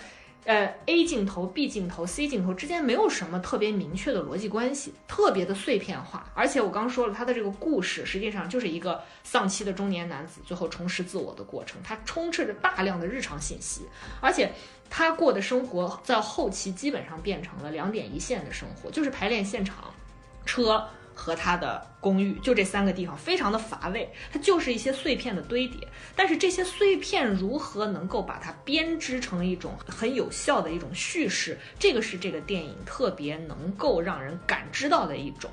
[0.45, 6.31] 呃，A 镜头、B 镜头、C 镜头之间没有什么特别明确的逻辑关系，特别的碎片化。
[6.35, 13.81] 而且我刚说了，他的这个故事实际上就是一个丧妻的中年男子最后重拾自我的过程，它充斥着大量的日常信息，
[14.21, 14.51] 而且。
[14.95, 19.91] 他过的生活在后期基本上变成了两点一线的生活，就是排练现场、
[20.45, 24.07] 车和他的公寓，就这三个地方，非常的乏味。
[24.31, 35.49] 它就是一些碎片的堆叠，但是这些碎片如何能够把它编织成一种很有效的一种叙事，这个是这个电影特别能够让人感知到的一种。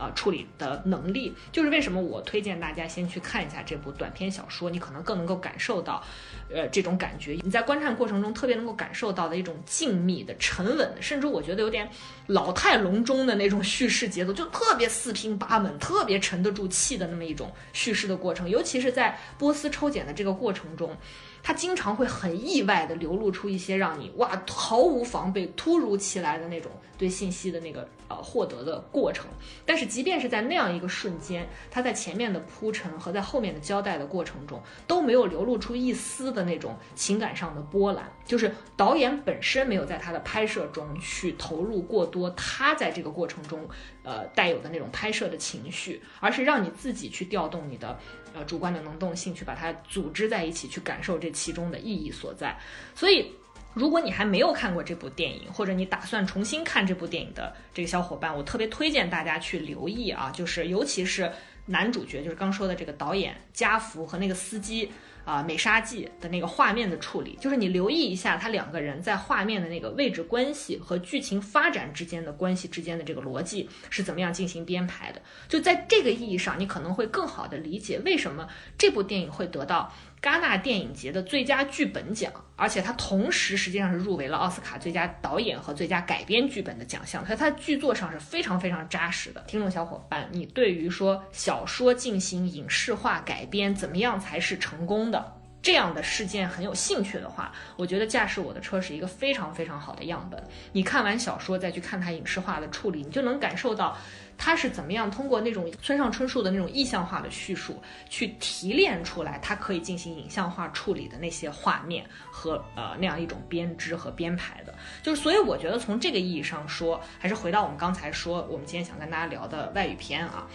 [0.00, 6.02] 呃，处理的能力就是为什么我推荐大家先去看一下这部短篇小说，你可能更能够感受到，
[6.50, 7.38] 呃，这种感觉。
[7.42, 11.86] 你在观看过程中特别能够感受到的一种静谧的、沉稳的，甚至我觉得有点
[12.28, 18.48] 老态龙钟的那种叙事节奏，就特别四平八稳、特别沉得住气的那么一种叙事的过程。
[18.48, 20.96] 尤其是在波斯抽检的这个过程中，
[21.42, 27.88] 他经常会很意外的流露出一些让你哇毫无防备、突如其来的那种对信息的那个。
[28.10, 29.26] 呃，获得的过程，
[29.64, 43.60] 但是即便是在那样一个瞬间，他在前面的铺陈和在后面的交代的过程中，都没有流露出一丝的那种情感上的波澜，就是导演本身没有在他的拍摄中去投入过多他在这个过程中，
[44.02, 47.96] 呃，带有的那种拍摄的情绪，而是让你自己去调动你的
[48.34, 52.58] 呃主观的能动性，去把它组织在一起，去感受这其中的意义所在，
[52.94, 53.32] 所以。
[53.72, 61.30] 如果你还没有看过这部电影，或者你打算重新看这部电影的这个小伙伴，我特别推荐大家去留意啊，就是尤其是
[61.66, 64.90] 男主角，就是刚说的这个导演加福和那个司机
[65.24, 75.20] 啊美沙纪的那个画面的处理，就是你留意一下他两个人在画面的那个位置关系和剧情发展之间的关系之间的这个逻辑是怎么样进行编排的。
[75.48, 79.92] 就在这个意义上，你可能会更好的理解为什么这部电影会得到。
[80.22, 89.42] 戛纳电影节的最佳剧本奖，而且它同时实际上是入围了奥斯卡最佳导演和最佳改编剧本的奖项，所以它剧作上是非常非常扎实的。
[89.46, 95.19] 听众小伙伴，你对于说小说进行影视化改编，怎么样才是成功的？
[95.62, 100.42] 这样的事件很有兴趣的话，我觉得《驾驶我的车》是一个非常非常好的样本。
[100.72, 103.96] 你看完小说再去看它影视化的处理，你就能感受到
[104.38, 114.74] 它是怎么样通过那种村上春树的那种意象化的叙述，去提炼出来它可以进行影像化处理的那些画面和呃那样一种编织和编排的。
[115.02, 120.48] 就是所以我觉得从这个意义上说，还是回到我们刚才说，我们今天想跟大家聊的外语片啊。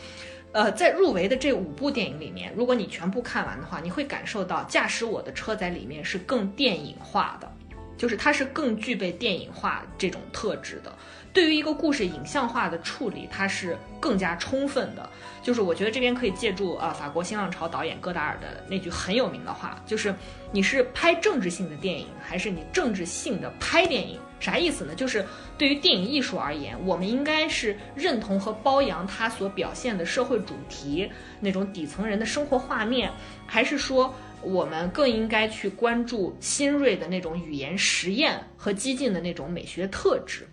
[0.56, 7.52] 呃，在入围的这五部电影里面，如果你全部看完的话，你会感受到《驾驶我的车》在里面是更电影化的，
[7.98, 10.96] 就是它是更具备电影化这种特质的。
[11.34, 15.10] 对于一个故事影像化的处理，它是更加充分的。
[15.44, 20.16] 就是我觉得这边可以借助啊法国新浪潮导演戈达尔的那句很有名的话，就是
[20.54, 24.22] 你是拍政治性的电影，还是你政治性的拍电影？
[24.40, 24.94] 啥意思呢？
[24.94, 25.26] 就是
[25.58, 31.10] 对于电影艺术而言，我们应该是认同和褒扬它所表现的社会主题，
[31.40, 33.12] 那种底层人的生活画面，
[33.48, 40.48] 还是说我们更应该去关注新锐的那种语言实验和激进的那种美学特质？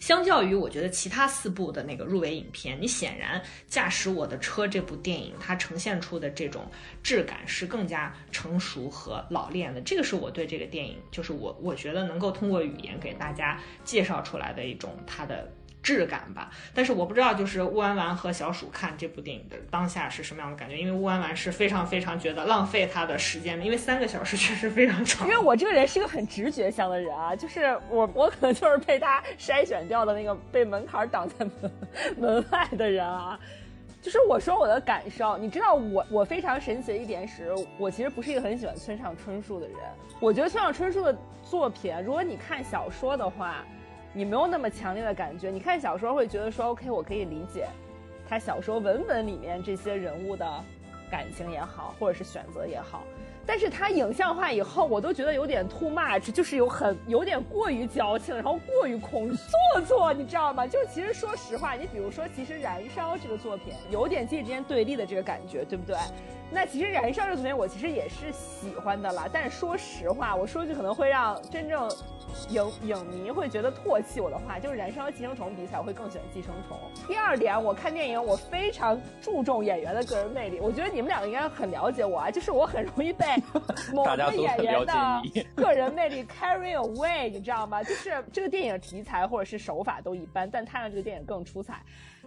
[0.00, 3.38] 相较于我觉得其他四部的那个入围影片，你显然
[3.68, 6.66] 《驾驶我的车》这部电影它呈现出的这种
[7.02, 9.80] 质感是更加成熟和老练的。
[9.82, 15.48] 这个是我对这个电影，就是我我觉得能够通过语言给大家介绍出来的一种它的。
[15.82, 20.76] 质感吧，但是我不知道，就是乌丸丸和小鼠看这部电影的当下是什么样的感觉？
[20.76, 25.26] 因为乌丸丸是非常非常觉得浪费他的时间的，因为三个小时确实非常长。
[25.26, 31.72] 因为我这个人是个很直觉型的人啊，就是我我可能就是被他筛选掉的那个被门槛挡在门
[32.18, 33.38] 门外的人啊。
[34.02, 39.76] 就是我说我的感受，你知道我我非常神奇的一点是，我其实不是一个很喜欢村上春树的人。
[40.20, 43.64] 我觉得村上春树的作品，如果你看小说的话。
[44.12, 47.68] 你没有那么强烈的感觉，你看小说会觉得说，OK，我可以理解，
[48.28, 50.46] 他小说文本里面这些人物的
[51.10, 53.02] 感情也好，或者是选择也好。
[53.46, 60.66] 但是他影像化以后，我都觉得有点 too much，就是有很有点过于矫情，然后过于空做作，你知道吗？
[60.66, 65.96] 就其实说实话，你比如说，其实《燃烧》这个作品有点介之间对立的这个感觉，对不对？
[66.52, 69.28] 那其实《燃烧》这个作品我其实也是喜欢的啦。
[69.32, 71.88] 但是说实话，我说句可能会让真正
[72.48, 76.76] 影影迷会觉得唾弃我的话，就是《燃烧》和《寄生虫》比起来，我会更喜欢《寄生虫》。
[77.06, 80.58] 第二点，我看电影我非常注重演员的个人魅力。
[80.60, 83.26] 我觉得你们两个应该很了解我啊，就是我很容易被。
[83.94, 85.22] 某个演员的
[85.54, 87.82] 个人魅力 carry away，你知道吗？
[87.82, 91.80] 就是这个电影题材或者是手法都一般，但他让这个电影更出彩。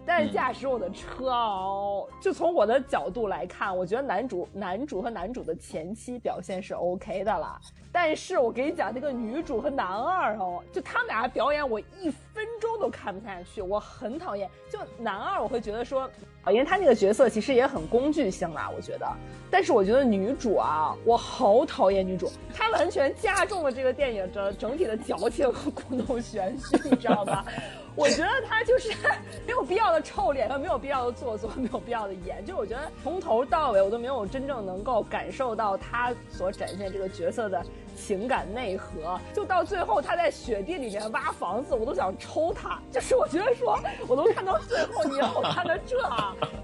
[0.05, 7.59] 但是驾驶我的车哦，就从我的角度来看，我觉得男主、男主和男主的前期表现是 OK 的了。
[7.91, 14.49] 但是我给你讲那个女主和男二哦，就他们俩表演，我一分钟都看不下去，我很讨厌。
[14.69, 16.09] 就男二，我会觉得说，
[16.47, 19.07] 因为他那个角色其实也很工具性啦，我觉得。
[19.49, 27.45] 但是我觉得女主啊，我好讨厌女主，她完全加重了这个电影的整体的矫情和故弄玄虚，你知道吗？
[27.95, 28.89] 我觉得他就是
[29.45, 32.45] 没有必要的臭脸，没有必要的做作，没有必要的演。
[32.45, 37.63] 就我觉得从头到尾，我都没有真正能够感受到他所展现这个角色的。
[37.95, 42.81] 情感内核，就到最后他在雪地里面挖房子，我都想抽他。
[42.91, 45.95] 就是我觉得说，我都看到最后，你让我看到这，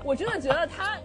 [0.03, 0.97] 我真的觉得他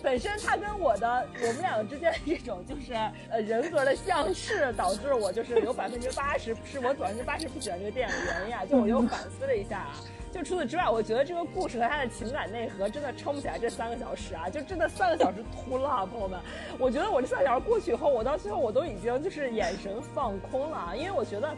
[0.00, 2.94] 本身他跟我的我们两个之间的这种就是
[3.28, 8.64] 呃人格的相斥，导致我就是有百分之八十是我百分之八十不喜欢这个电影的原因啊。
[8.64, 9.96] 就我又反思思了一下啊。
[10.32, 14.48] 就除此之外，我觉得这个故事和他的情感内核真的撑不起来这三个小时啊！
[14.48, 16.38] 就真的三个小时秃了，啊朋友们。
[16.78, 21.52] 我觉得我这三个小时过去以后，我到最后我都已经就是眼神放空了啊，因为我觉得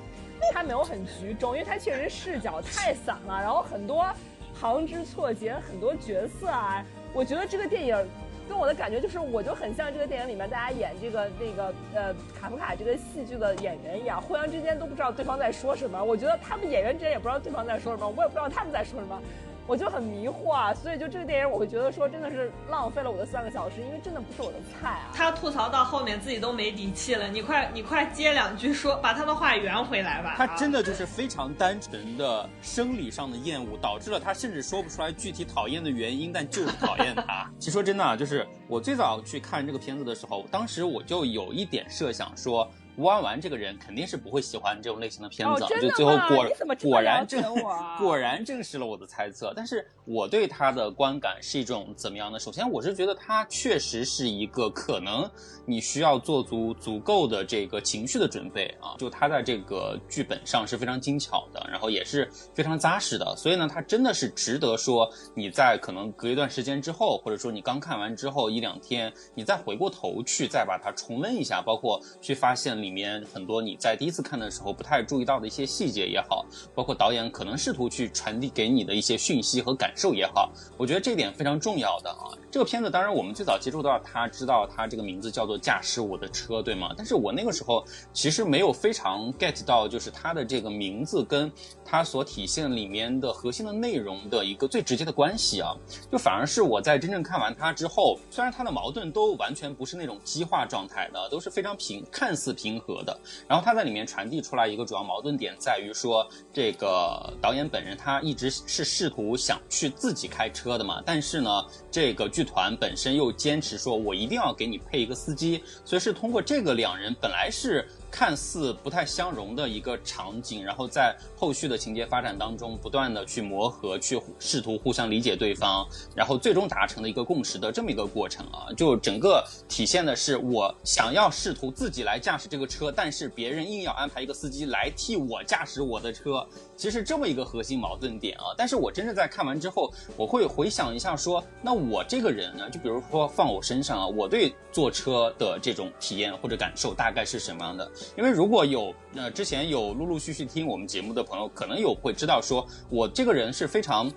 [0.54, 4.10] 他没有很集中，因为他确实视角太散了，然后很多
[4.54, 6.82] 行之错节，很多角色啊，
[7.12, 8.08] 我觉得这个电影。
[8.48, 16.02] 跟我的感觉就是，我就很像这个电影里面大家演这个那个呃卡夫卡这个戏剧的演员一样，互相之间都不知道对方在说什么。
[16.02, 19.20] 我觉得他们演员之间也不知道对方在说什么，我也不知道他们在说什么。
[19.66, 25.10] 我就很迷惑啊，所以就这个电影，我会觉得说真的是浪费了我的三个小时，因为真的不是我的菜啊。
[25.14, 30.34] 他吐槽到后面自己都没底气了，你快你快接两句说，把他的话圆回来吧。
[30.36, 37.48] 他真的就是非常单纯的生理上的厌恶，导致了他甚至说不出来具体讨厌的原因，但就是讨厌他。
[37.58, 42.68] 其实说真的啊，就是我最早去看这个片子的时候，当时我就有一点设想说。
[42.96, 46.46] 吴婉婉这个人肯定是不会喜欢这种类型的片子，哦就最后果
[46.82, 47.42] 果然证
[47.98, 49.52] 果然证实了我的猜测。
[49.56, 52.38] 但是我对他的观感是一种怎么样呢？
[52.38, 55.28] 首先，我是觉得他确实是一个可能
[55.64, 76.44] 你需要做足足够的这个情绪的准备啊，就他在这个剧本上是非常精巧的，然后也是非常扎实的，所以呢，他真的是值得说你在可能隔一段时间之后，或者说你刚看完之后一两天，你再回过头去再把它重温一下，包括去发现里面很多你在第一次看的时候不太注意到的一些细节也好，
[76.74, 82.36] 包括导演可能试图去传递给你的一些讯息和感受也好，我觉得这点非常重要的啊。
[82.50, 86.92] 这个片子当然我们最早接触到它，知道它这个名字叫做《驾驶我的车》，对吗？
[86.94, 87.82] 但是我那个时候
[88.12, 91.50] 其实没有非常 get 到，就是它的这个名字跟
[91.82, 95.74] 它所体现里面的核心的内容的一个最直接的关系啊。
[96.10, 103.18] 就反而是我在真正看完它之后，虽然它的矛盾都完全不是那种激化状态的，都是非常平，看似平和的。
[103.48, 117.88] 然后他在里面传递出来一个主要矛盾点在于说，这个导演本人他一直是试图想去自己开车的嘛，但是呢，这个剧团本身又坚持说我一定要给你配一个司机，所以是通过这个两人本来是。
[118.12, 136.46] 看似不太相容的一个场景，然后在后续的情节发展当中，不断的去磨合，去试图互相理解对方，然后最终达成的一个共识的这么一个过程啊，就整个体现的是我想要试图自己来驾驶这个车，但是别人硬要安排一个司机来替我驾驶我的车，
[136.82, 138.46] 其实这么一个核心矛盾点啊。
[138.58, 147.88] 但是我真正在看完之后，我会回想一下说，那我这个人呢，就比如说放我身上啊，我对坐车的这种体验或者感受大概是什么样的？
[148.18, 154.10] 因为如果有呃之前有陆陆续续听我们节目的朋友，可能有会知道说，我这个人是非常。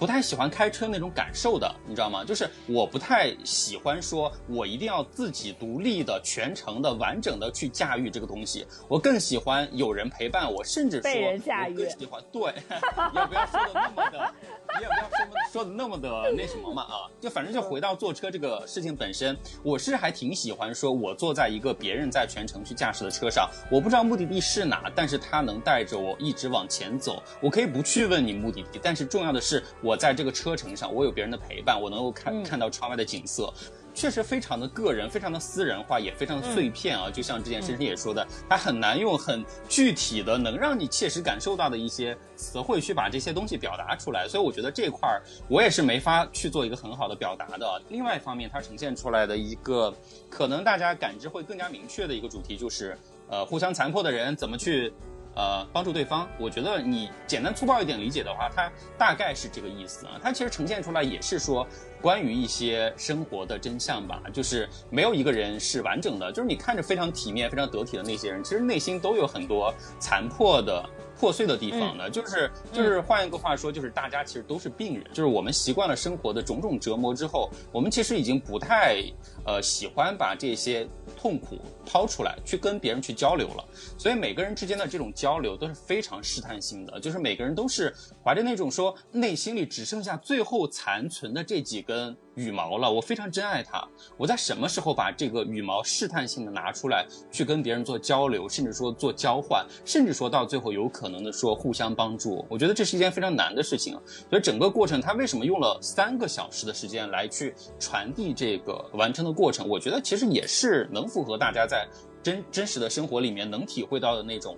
[0.00, 2.24] 不太喜欢开车那种感受的，你知道吗？
[2.24, 8.66] 就是我不太喜欢说，我一定要自己独立的、全程的、完整的去驾驭这个东西。
[8.88, 12.42] 我更喜欢有人陪伴我，甚至说，被人驾驭我更喜欢对，
[13.14, 14.34] 也不要说的那么的，
[14.78, 17.04] 你也不要说的说的那么的那什么嘛啊！
[17.20, 27.22] 就反正就回到坐车这个事情本身，我是还挺喜欢说，我坐在一个别人在全程去驾驶的车上，我不知道目的地是哪，但是他能带着我一直往前走。
[27.42, 33.52] 我可以不去问你目的地，但是重要的是我在这个车程上，我有别人的陪伴，我能够看、嗯看到窗外的景色。
[33.92, 37.10] 确实非常的个人，非常的私人化，也非常的碎片啊。
[37.10, 44.28] 就像之前深深也说的，它很难用很具体的、能让你切实感受到的一些词汇去把这些东西表达出来。
[44.28, 47.82] 所以我觉得这块儿我也是没法去做一个很好的表达的。
[47.88, 49.92] 另外一方面，它呈现出来的一个
[50.30, 52.96] 可能大家感知会更加明确的一个主题，就是
[53.28, 54.92] 呃，互相残破的人怎么去。
[55.34, 60.20] 呃，帮助对方，我觉得你简单粗暴一点理解的话，它大概是这个意思啊。
[60.22, 61.66] 它其实呈现出来也是说，
[62.00, 70.84] 关于一些生活的真相吧，就是没有一个人是完整的，就是你看着非常体面、非常得体的那些人，其实内心都有很多残破的。
[71.20, 79.04] 破碎的地方呢，就是就是换一个话说，就是大家其实都是病人，就是我们习惯了生活的种种折磨之后，我们其实已经不太
[79.44, 80.86] 呃喜欢把这些
[81.16, 83.64] 痛苦掏出来去跟别人去交流了。
[83.98, 87.94] 所以每个人之间的这种交流都是非常试探性的，就是每个人都是
[88.24, 93.86] 怀着那种说内心里只剩下最后残存的这几根羽毛了，我非常珍爱它。
[94.16, 103.98] 我在什么时候把这个羽毛试探性的拿出来去跟别人做交流，甚至说做交换，甚至说到最后有可能的说互相帮助，我觉得这是一件非常难的事情。
[104.30, 109.68] 所以整个过程，他为什么用了三个小时的时间来去传递这个完成的过程？
[109.68, 111.86] 我觉得其实也是能符合大家在
[112.22, 114.56] 真真实的生活里面能体会到的那种。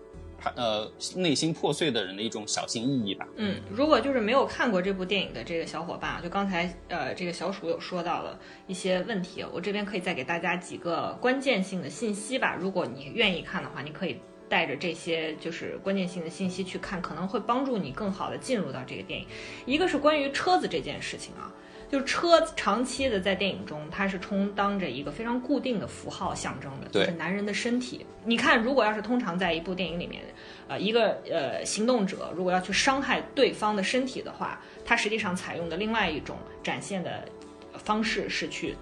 [0.56, 3.24] 呃，内心破碎的人的一种小心翼翼吧。
[3.36, 8.36] 嗯，如果就是没有看过这部电影的这个小伙伴啊，就刚才呃这个小鼠有说到了
[8.66, 12.56] 一些问题，我这边可以再给大家几个关键性的信息吧。
[12.58, 14.18] 如果你愿意看的话，你可以
[14.48, 19.28] 带着这些就是关键性的信息去看，可能会帮助你更好的进入到这个电影。
[19.64, 21.54] 一个是关于车子这件事情啊。
[21.92, 28.06] 就是车长期的在电影中，它是充当着一个非常固定的符号象征的，就是男人的身体。
[28.24, 30.22] 你看，如果要是通常在一部电影里面，
[30.68, 37.28] 呃，一个呃行动者如果要去伤害对方的身体的话，他实际上采用的另外一种展现的
[37.74, 38.74] 方式是去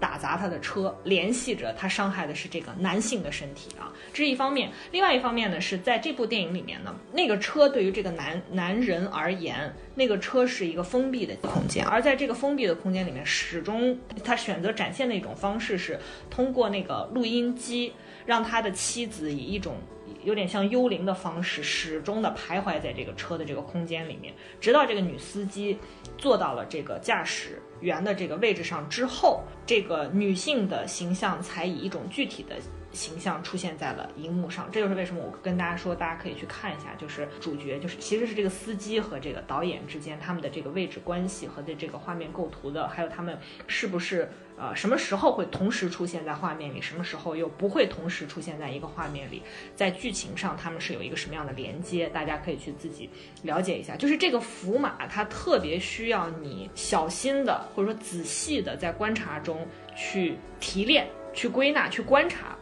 [0.00, 4.70] 打砸他的车，联系着他伤害的是这个男性的身体啊，这是一方面。
[4.90, 16.00] 另外一方面呢，是在这部电影里面呢，那个车对于这个男男人而言，那个车是一个封闭的空间，而在这个封闭的空间里面，始终他选择展现的一种方式是
[16.30, 17.92] 通过那个录音机，
[18.24, 19.76] 让他的妻子以一种
[20.24, 25.78] 有点像幽灵的方式，始终的徘徊在这个车的这个空间里面，直到这个女司机
[26.16, 32.56] 坐到了这个驾驶圆的这个位置上之后，这个女性的形象才以一种具体的
[32.92, 34.68] 形象出现在了荧幕上。
[34.70, 44.28] 这就是为什么我跟大家说，大家可以去看一下，就是主角就是其实是这个司机和这个导演之间他们的这个位置关系和的这个画面构图的，还有他们是不是。
[44.60, 46.82] 呃，什么时候会同时出现在画面里？
[46.82, 49.42] 什么时候又不会同时出现在一个画面里？
[49.74, 52.10] 在剧情上，他们是有一个什么样的连接？
[52.10, 53.08] 大家可以去自己
[53.42, 53.96] 了解一下。
[53.96, 59.66] 就是这个符码，它特别需要你小心的，或者说仔细的在观察中
[59.96, 62.54] 去提炼、去归纳、去观察。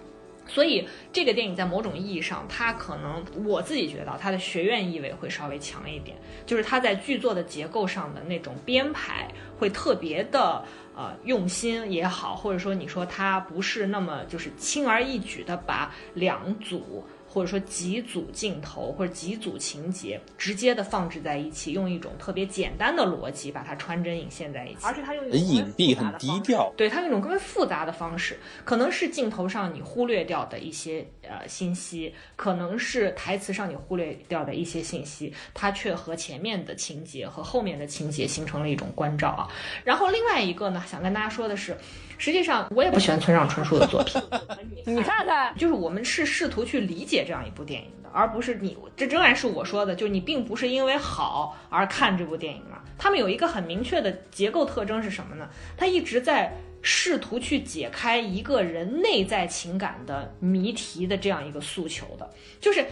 [0.46, 6.16] 所以这个电影在某种意义上，它可能我自己觉得它的学院意味会稍微强一点，
[6.46, 10.64] 就是它在剧作的结构上的那种编排会特别的。
[10.98, 17.06] 呃，用心也好，或者说你说他不是那么就是轻而易举的把两组。
[17.28, 39.48] 或者说几组镜头或者几组情节直接的放置在一起，用一种特别简单的逻辑把它穿针引线在一起，而且它用很隐蔽、很低调，对它用一种更为复杂的方式，可能是镜头上你忽略掉的一些呃信息，可能是台词上你忽略掉的一些信息，它却和前面的情节和后面的情节形成了一种关照啊。
[39.84, 41.76] 然后另外一个呢，想跟大家说的是。
[42.18, 44.20] 实际上，我也不喜欢村上春树的作品。
[44.84, 48.76] 你看看，就是我们是试图去理解这样一部电影的，而不是你。
[48.96, 52.82] 这仍然是我说的，就你并不是因为好而看这部电影嘛。
[52.98, 55.48] 他们有一个很明确的结构特征是什么呢？
[55.76, 62.28] 他一直在试图去解开一个人内在情感的谜题的这样一个诉求的。
[62.60, 62.84] 就是，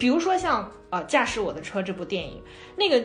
[0.00, 2.42] 比如说像呃《驾驶我的车》这部电影，
[2.76, 3.00] 那个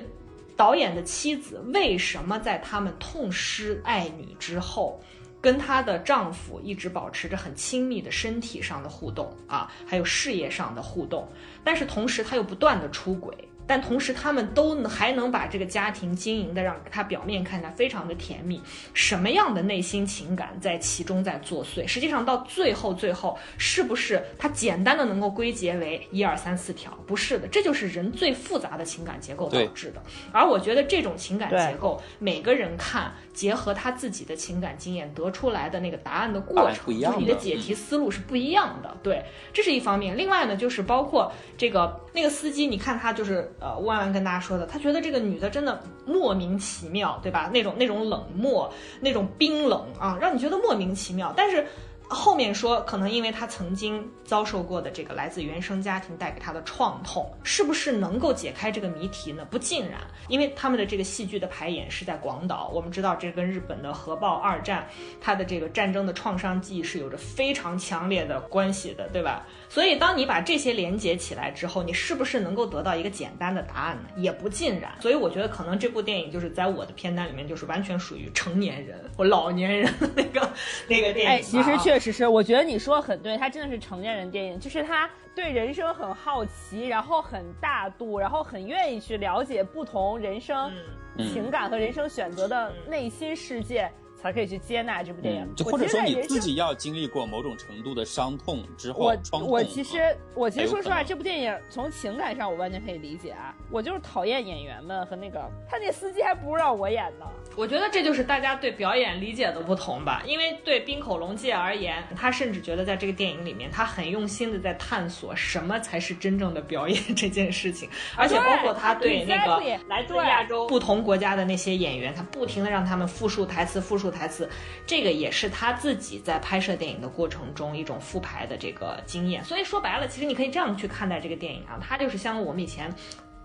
[0.56, 5.00] 导演的妻子为什么在他们痛失爱女之后？
[5.41, 11.28] 跟她的丈夫一直保持着很亲密的身体上的互动啊，还有事业上的互动，
[11.64, 13.34] 但是同时她又不断的出轨。
[13.68, 18.60] 但同时，他们都还能把这个家庭经营的让他表面看起来非常的甜蜜。
[18.95, 21.86] 什么样的内心情感在其中在作祟？
[21.86, 26.91] 实际上到最后，最后是不是他简单的能够归结为一二三四条？
[27.06, 30.02] 不是的，这就是人最复杂的情感结构导致的。
[30.32, 38.98] 而我觉得这种情感结构，每个人看结合他自己的情感经验得出来的那个答案的过程，就是你的解题思路是不一样的。
[39.02, 40.18] 对，这是一方面。
[40.18, 43.49] 另外呢，就是包括这个那个司机，你看他就是。
[43.61, 47.49] 呃，万万跟大家说的，他觉得这个女的真的莫名其妙，对吧？
[47.53, 51.34] 那种那种冷漠，那种冰冷啊，让你觉得莫名其妙。
[51.38, 51.66] 但是。
[52.11, 59.45] 后面说，可能因为他曾经遭受过的这个来自原生家庭带给他的创痛，是不是能够解开这个谜题呢？
[59.49, 64.88] 不尽然，因为他们的这个戏剧的排演是在广岛，我们知道这跟日本的核爆二战，
[65.22, 69.45] 它的这个战争的创伤记忆是有着非常强烈的关系的，对吧？
[69.70, 74.10] 所以当你把这些连接起来之后，你是不是能够得到一个简单的答案呢？
[74.18, 74.91] 也不尽然。
[75.00, 80.52] 所以我觉得可能这部电影就是在我的片单里面就是完全属于成年人或老年人那个
[80.90, 81.28] 那个电影。
[81.28, 82.00] 哎，其实确。
[82.00, 90.72] 实是，我觉得你说的很对，它真的是成年人电影，就是他对人生很好奇，然后很大度，然后很愿意去了解不同人生
[91.18, 93.91] 情感和人生选择的内心世界。
[94.22, 107.26] 才可以去接纳这部电影，就或者说你自己要经历过某种程度的伤痛之后，我我其实我其实说实话，这部电影从情感上我完全可以理解啊，我就是讨厌演员们和那个他那司机还不如让我演呢。
[107.56, 124.09] 我觉得这就是大家对表演理解的不同吧，因为对冰口龙介而言，他甚至觉得在这个电影里面，他很用心的在探索什么才是真正的表演这件事情，而且包括他对那个来自亚洲不同国家的那些演员，他不停的让他们复述台词，复述。
[124.11, 124.49] 台词，
[124.86, 129.44] 这个也是他自己在拍摄电影的过程中一种复排的这个经验。
[129.44, 132.94] 所以说白了，其实你可以这样去看待这个电影啊，它就是像我们以前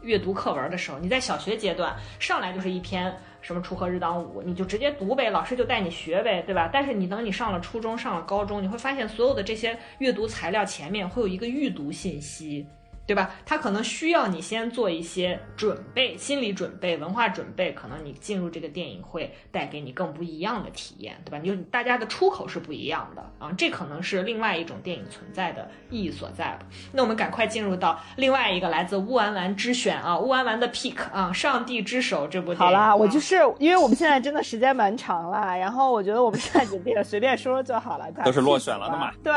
[0.03, 6.69] 阅读课文的时候，你在小学阶段上来就是一篇什么《锄禾日当午》，你就直接读呗，老师就带你学呗，对吧？
[6.73, 12.67] 但是你等你上了初中、上了高中，你会发现所有的这些阅读材料前面会有一个预读信息。
[13.07, 13.31] 对吧？
[13.45, 21.39] 他可能需要你先做一些准备，心理准备、文化准备，可能你进入这个电影会带给你更不一样的体验，对吧？
[21.39, 26.61] 你就大家的出口是不一样的啊，这可能是另外一种电影存在的意义所在吧。
[26.93, 32.59] 那我们赶快进入到另外一个来自乌丸丸之选啊，乌丸丸的 pick 啊，《上帝之手》这部电影。
[32.59, 39.13] 好啦，我就是因为我们现在真的时间蛮长了，然后我觉得我们现在就便随便说说就好了，都是落选了的嘛。
[39.23, 39.33] 对。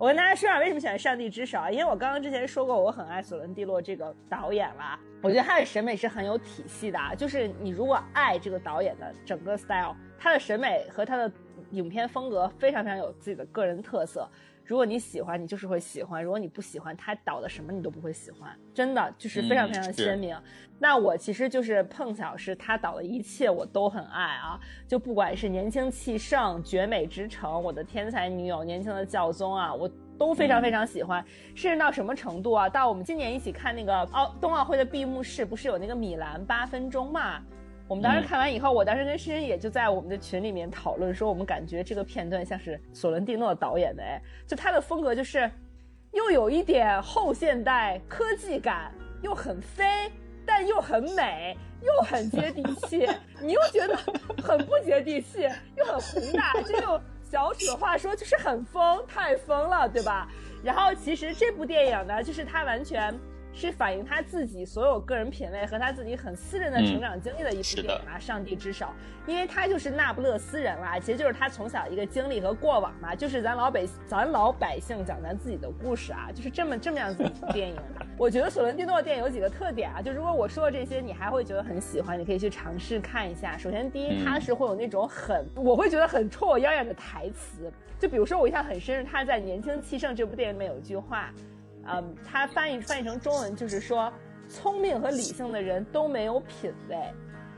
[0.00, 1.70] 我跟大家说下为什么喜欢《上帝之手》啊？
[1.70, 4.98] 因为我刚刚之前说过，我很爱索伦蒂洛这个导演啦。
[5.20, 7.14] 我觉得他的审美是很有体系的啊。
[7.14, 11.30] 就是你如果爱这个导演的整个 style，他的审美和他的
[11.72, 14.26] 影片风格非常非常有自己的个人特色。
[14.70, 18.56] 如果你喜欢，你就是会喜欢；如果你不喜欢，他导的什么你都不会喜欢。
[18.72, 20.40] 真的就是非常非常的鲜明。
[20.78, 31.24] 那我其实就是碰巧是他导的一切我都很爱啊，就不管是年轻气盛、绝美之城、我的天才女友、年轻的教宗啊，我都非常非常喜欢，
[31.56, 32.68] 甚至到什么程度啊？
[32.68, 37.42] 到我们今年一起看那个奥冬奥会的闭幕式，不是有那个米兰八分钟嘛？
[37.90, 45.50] 我们当时看完以后，我当时跟诗人也就在我们的群里面讨论说，我们感觉这个片段像是索伦蒂诺导演的，哎，就他的风格就是
[46.12, 50.08] 又有一点后现代科技感，又很飞，
[50.46, 53.08] 但又很美，又很接地气，
[53.42, 53.96] 你又觉得
[54.40, 60.28] 很不接地气，又很宏大，就用小楚的话说就是很疯，太疯了，对吧？
[60.62, 63.12] 然后其实这部电影呢，就是它完全。
[63.52, 68.86] 是反映他自己所有个人品味和他自己很私人的成长经历的一部电影啊，《上帝之手》，
[69.26, 77.76] 因为他就是那不勒斯人啦，其实就是他从小一个经历和过往嘛，就是咱老百咱老百姓讲咱自己的故事啊，就是这么这么样子一部电影。
[78.16, 83.58] 我觉得索伦蒂诺的电影有几个特点啊，就如果我说的这些你还会觉得很喜欢，你可以去尝试看一下。
[83.58, 91.32] 首先，第一，他是会有那种很我会觉得很戳我腰眼的台词，就比如说我印象很深，他在《年轻气盛》这部电影里面有一句话。
[91.86, 94.12] 嗯，他翻译翻译成中文就是说，
[94.48, 96.96] 聪明和理性的人都没有品味。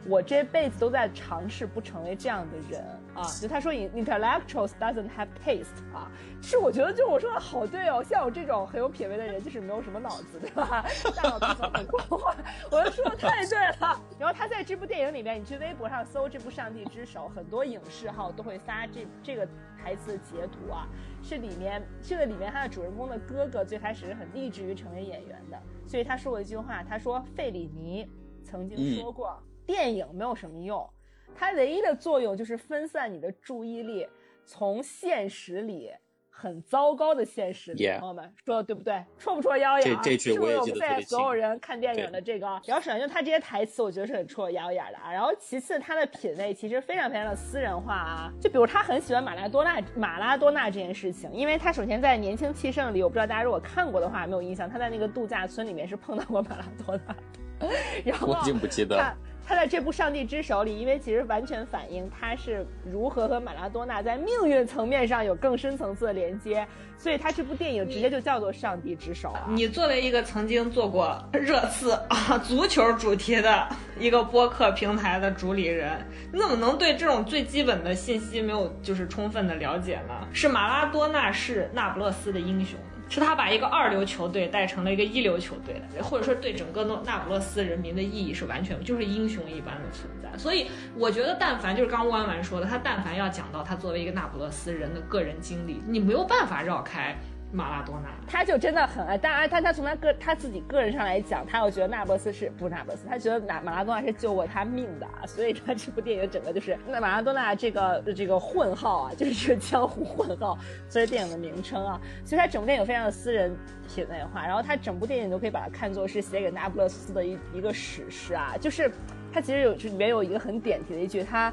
[0.09, 2.85] 我这辈子都在尝试不成为这样的人
[3.15, 3.23] 啊！
[3.41, 6.11] 就他说，intellectuals doesn't have taste 啊，
[6.41, 10.85] 是我觉得就我说的好对哦，像我这种很有品味的人，就是没有什么脑子，对吧？
[11.15, 12.35] 大脑皮层很光滑，
[12.71, 14.01] 我说的太对了。
[14.19, 19.47] 然后他在这部电影里面，你去微博上搜这部《上帝之手》，很多影视号都会发这这个
[19.83, 20.89] 台词的截图啊，
[21.23, 28.09] 是里面这个里面他的主人公的哥哥最开始是很立志于成为演员的，所以他说过一句话，他说费里尼
[28.43, 29.43] 曾经说过。
[29.65, 30.91] 电影没有什么用，
[31.35, 34.07] 它唯一的作用就是分散你的注意力，
[34.45, 35.91] 从现实里
[36.35, 39.05] 很糟糕的现实里，朋友们说的对不对？
[39.19, 39.97] 戳不戳妖眼？
[40.03, 45.13] 这这句我也记得在所有人看电影的这个，然后首先就他这些台词，我觉得是很戳妖眼的啊。
[45.13, 48.33] 然后其次，他的品味其实非常非常的私人化啊。
[48.41, 57.17] 就比如他很喜欢马拉多纳，马拉多纳这件事情，因为他首先在《年轻气盛》里，我不知道大家如果看过的话没有印象，他在那个度假村里面是碰到过马拉多纳，
[58.05, 59.17] 然后我已经不记得。
[59.45, 66.67] 他在这部《上帝之手》里，因为其实完全反映他是如何和马拉多纳在命运层面上有更深层次的连接，
[66.97, 69.47] 所以他这部电影直接就叫做《上帝之手》啊。
[69.49, 75.99] 你作为一个曾经做过热刺啊足球主题的一个播客平台的主理人，
[76.33, 80.27] 你怎么能对这种最基本的信息没有就是充分的了解呢？
[80.33, 82.79] 是马拉多纳是那不勒斯的英雄。
[83.15, 90.39] 是他把一个二流球队带成了一个一流球队的，或者说对整个诺那不勒斯人民的意义是完全就是英雄一般的存在。
[90.39, 97.17] 所以我觉得，但凡就是刚弯弯说的，他但凡要讲到他作为一个那不勒斯人的个人经历，你没有办法绕开。
[97.53, 110.59] 马拉多纳，他就真的很爱，当然他他从他个他自己个人上来讲，他又觉得那不勒斯是不是纳波斯，他觉得马马拉多纳是救过他命的，所以他这部电影整个就是那马拉多纳这个这个混号啊，就是这个江湖混号，
[110.89, 113.55] 作为电影的名称啊，所以他整部电影非常的私人
[113.87, 118.91] 品味化，然后他整部电影都可以把它看作是写给那不勒斯的一一个史诗啊，就是
[119.31, 121.53] 他其实有里面有一个很点题的一句他。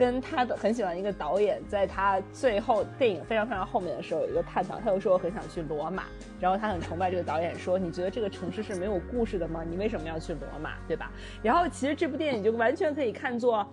[0.00, 6.04] 跟他的很喜欢一个导演，在他最后电影非常非常后面的时候有一个探讨，他又说我很想去罗马，
[6.40, 9.62] 然后他很崇拜这个导演，说你觉得这个城市是没有故事的吗？
[9.62, 11.12] 你为什么要去罗马，对吧？
[11.42, 13.66] 然后其实这部电影就完全可以看作，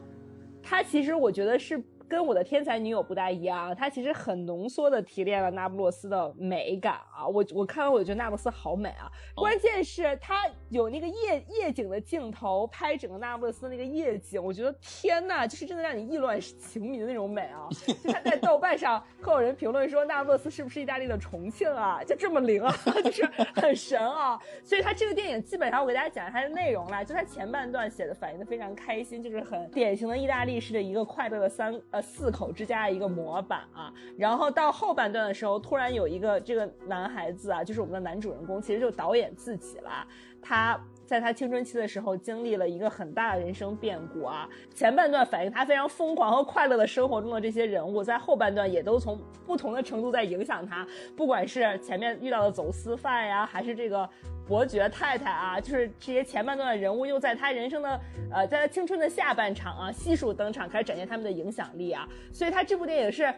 [0.62, 1.82] 他其实我觉得是。
[2.08, 7.28] 跟我的天才女友不大一样，它其实很浓缩的提炼了那不勒斯的美感啊！
[7.28, 9.12] 我我看完我就觉得那不勒斯好美啊！
[9.36, 17.68] 关键是它有那个夜夜景的镜头拍整个那不勒斯那个夜景，我觉得天呐，就是真的让你意乱情迷的那种美啊！
[17.86, 22.02] 就他在豆瓣上会有人评论说那不勒斯是不是意大利的重庆啊？
[22.06, 22.74] 就这么灵啊，
[23.04, 24.40] 就是很神啊！
[24.64, 31.78] 所以他这个电影基本上我给大家讲一下它的内容啦，就它前半段写的反映的非常开心，就是很典型的意大利式的一个快乐的三。
[32.02, 40.07] 四口之家的一个模板啊，然后到后半段的时候，突然有一个这个男孩子啊，就是我们的男主人公，其实就导演自己了。
[40.41, 44.48] 他在他青春期的时候经历了一个很大的人生变故啊。
[44.76, 50.86] 前半段反映他非常疯狂和快乐的生活中的这些人物，在后半段也都从不同的程度在影响他，
[51.16, 54.08] 不管是前面遇到的走私犯呀，还是这个。
[54.48, 58.00] 伯爵太太啊，就是这些前半段的人物，又在他人生的，
[58.32, 63.34] 呃，在他青春的下半场啊，悉数登场，开始展现他们的影响力啊，所以他这部电影是。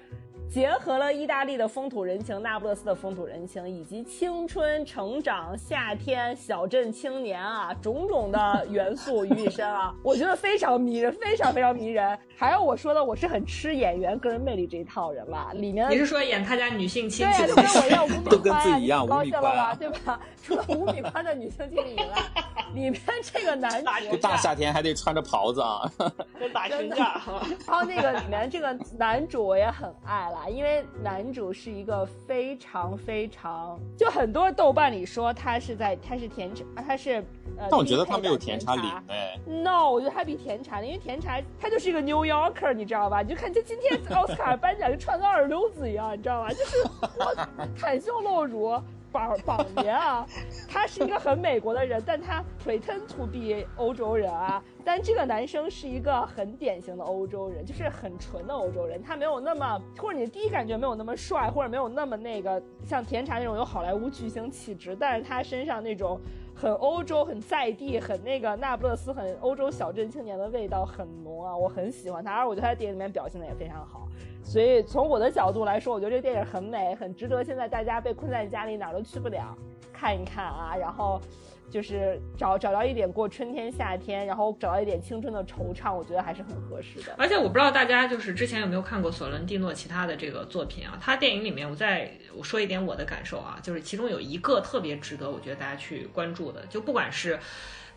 [0.50, 12.18] 结合了意大利的风土人情、那不勒斯的风土人情，以及青春、成长、夏天、小镇青年啊，种种的元素于一身啊， 我觉得非常迷人，非常非常迷人。
[12.36, 15.52] 还有我说的，我是很吃演员个人魅力这一套人吧。
[15.54, 17.44] 里面你是说演他家女性亲戚？
[17.46, 19.76] 对，就跟我一样，吴米宽，高兴了吧？
[19.76, 20.20] 对吧？
[20.44, 22.16] 除了吴米宽的女性经理以外，
[22.74, 25.92] 里面这个男主大夏天还得穿着袍子啊，
[26.40, 27.22] 跟打群架。
[27.68, 30.39] 然后那个里面这个男主我也很爱了。
[30.40, 37.24] 啦，因为男主是一个非常非常，就很多豆瓣里说他是在他是甜茶，他是
[37.58, 39.38] 呃，但我觉得他没有甜茶领哎。
[39.46, 43.22] No，我觉得他比甜茶领，因为甜茶他就是一个 New Yorker，你知道吧？
[43.22, 46.50] 你就看这今天奥斯卡颁奖就穿个二流子一样，你知道吧？
[46.50, 46.78] 就是
[47.18, 47.36] 我
[47.78, 48.82] 袒胸露乳。
[49.12, 50.26] 榜榜爷啊，
[50.68, 54.62] 他是一个很美国的人，但他 pretend to be 欧洲人啊。
[54.86, 59.02] 但这个男生是一个很典型的欧洲人，就是很纯的欧洲人。
[59.04, 66.20] 他没有那么，或者你第一感觉没有那么帅，或者没有那么那个像甜茶那种有好莱坞巨星气质，但是他身上那种
[66.60, 74.10] 很欧洲、很在地、很那个那不勒斯、很欧洲小镇青年的味道很浓啊，我很喜欢他，而我觉得他在电影里面表现的也非常好。
[74.44, 79.56] 所以从我的角度来说，我觉得这个电影很美，很值得现在大家被困在家里哪儿都去不了，
[79.94, 81.22] 看一看啊，然后
[81.70, 87.16] 就是找找到一点过春天夏天，然后找到一点青春的惆怅，我觉得还是很合适的。
[87.18, 90.98] 而且我不知道大家就是之前有没有看过索伦蒂诺其他的这个作品啊？
[91.02, 97.40] 他电影里面，我再我说一点我的感受啊，就是其中有一个特别值得我觉得大家去关注的，就不管是。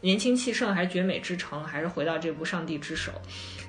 [0.04, 3.12] 年轻气盛，还是绝美之城，还是回到这部《上帝之手》，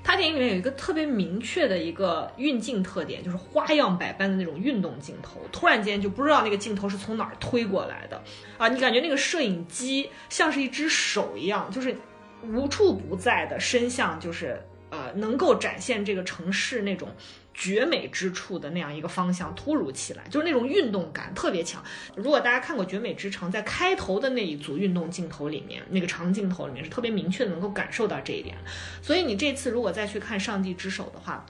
[0.04, 8.22] 他电影里面有一个特别明确的一个运镜特点，就是花样百般的那种运动镜头，突然间就不知道那个镜头是从哪儿推过来的
[8.58, 8.68] 啊！
[8.68, 11.96] 你感觉那个摄影机像是一只手一样，就是
[12.44, 17.08] 无处不在的伸向，就是呃，能够展现这个城市那种。
[17.54, 21.84] 绝美之处的那样一个方向突如其来，就是那种运动感特别强。
[22.16, 28.58] 如果大家看过《绝美之城》，在开头的那一组运动镜头里面，那个长镜头里面是特别明确的能够感受到这一点。
[29.02, 31.46] 所以你这次如果再去看《上帝之手》的话，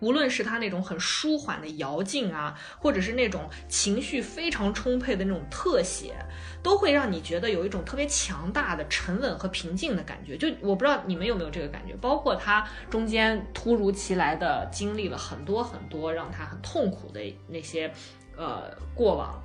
[0.00, 6.14] 无论是他那种很舒缓的摇镜啊，或者是那种情绪非常充沛的那种特写，
[6.62, 10.36] 都会让你觉得有一种特别强大的沉稳和平静的感觉。
[10.36, 17.92] 就我不知道你们有没有这个感觉，包括他中间突如其来的经历了很多很多让他很痛苦的那些
[18.36, 19.42] 呃过往。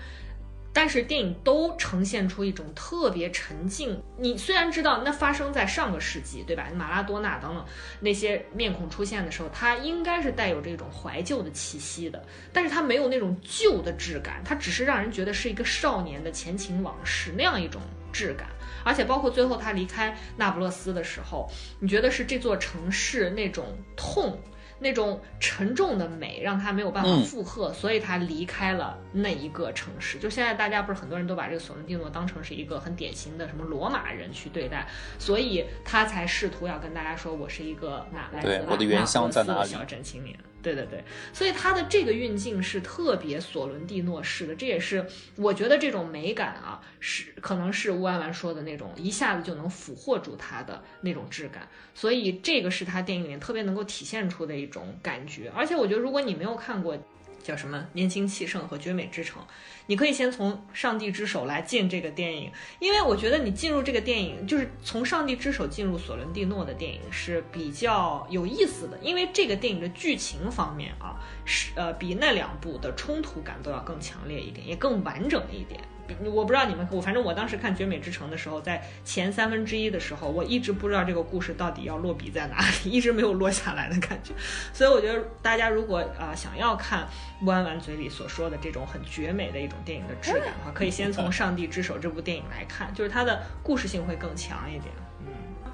[0.74, 4.02] 但是电影都呈现出一种特别沉静。
[4.18, 6.68] 你虽然知道那发生在上个世纪，对吧？
[6.76, 7.66] 马拉多纳等等
[8.00, 12.24] 那些面孔出现的时候，它应该是带有这种怀旧的气息的，
[12.54, 17.82] 但是它没有那种旧的质感，它只是让人觉得是一个少年的前情往事那样一种
[18.12, 18.48] 质感。
[18.84, 21.48] 而且包括最后他离开那不勒斯的时候，
[21.80, 24.40] 你觉得是这座城市那种痛。
[24.82, 30.18] 那种沉重的美让他没有办法负荷，嗯、所以他离开了那一个城市。
[30.18, 34.88] 就现在大家不是很多人都把这个索伦蒂诺当成是一个很典型的什么罗马人去对待，
[35.20, 40.36] 所以他才试图要跟大家说我是一个哪来自我的原乡在哪里小镇青年。
[40.64, 41.04] 对对对，
[41.34, 45.04] 所以他的这个运镜是特别索伦蒂诺式的，这也是
[45.36, 55.52] 我觉得这种美感啊，是可能是乌安完说的那种一下子就能俘获住他的那种质感，所以这个是他电影里面特别能够体现出的一种感觉。
[55.56, 56.98] 而且我觉得，如果你没有看过
[57.44, 59.42] 叫什么《年轻气盛》和《绝美之城》，
[59.88, 75.82] 你可以先从《上帝之手》来进这个电影，因为我觉得你进入这个电影，就是从《上帝之手》进入索伦蒂诺的电影是比较有意思的，因为这个电影的剧情方面啊，是呃比那两部的冲突感都要更强烈一点，也更完整一点。
[76.26, 84.34] 我不知道你们，我反正我当时看《绝美之城》的时候，在前三分之一的时候，我一直不知道这个故事到底要落笔在哪里，一直没有落下来的感觉。
[84.74, 87.08] 所以我觉得大家如果啊、呃、想要看
[87.44, 94.94] 弯弯嘴里所说的这种很绝美的一种电影的质感的话，可以先从《上帝之手》这部电影来看，就是它的故事性会更强一点。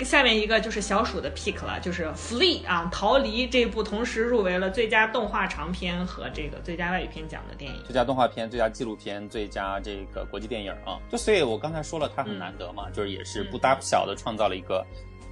[0.06, 7.84] 下面一个就是小鼠的 pick 了，就是《Flee》啊，逃离这部同时入围了最佳动画长片和这个最佳外语片奖的电影。
[7.84, 14.86] 最佳动画片、最佳纪录片、最佳这个国际电影啊，就所以我刚才说了，它很难得嘛，嗯、就是也是不大不小的创造了一个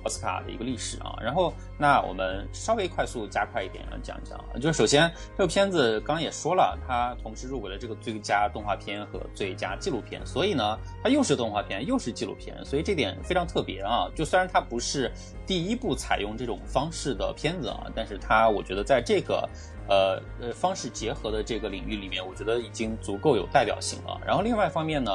[0.05, 1.13] 奥斯卡的一个历史啊。
[1.21, 14.07] 然后那我们稍微快速加快一点啊讲一讲啊，就是首先这个片子刚刚也说了，它同时入围了这个最佳动画片和最佳纪录片，所以呢，它又是动画片又是纪录片，所以这点非常特别啊。
[14.15, 15.11] 就虽然它不是
[15.45, 19.47] 第一部采用这种方式的片子啊，但是它我觉得在这个
[19.87, 24.19] 呃呃方式结合的这个领域里面，我觉得已经足够有代表性了。
[24.25, 25.11] 然后另外一方面呢，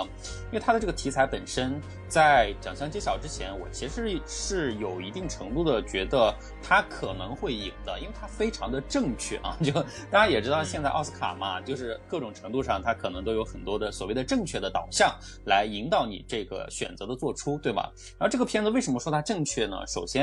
[0.47, 6.32] 因为它的这个题材本身在奖项揭晓之前，我其实是有一定程度的觉得
[6.62, 9.57] 它可能会赢的，因为它非常的正确啊。
[9.62, 9.73] 就
[10.11, 15.12] 大家也知道，现在奥斯卡嘛，就是各种程度上它可能都有很多的所谓的正确的导向
[15.44, 17.90] 来引导你这个选择的做出，对吧？
[18.19, 19.77] 然后这个片子为什么说它正确呢？
[19.89, 20.20] 首先。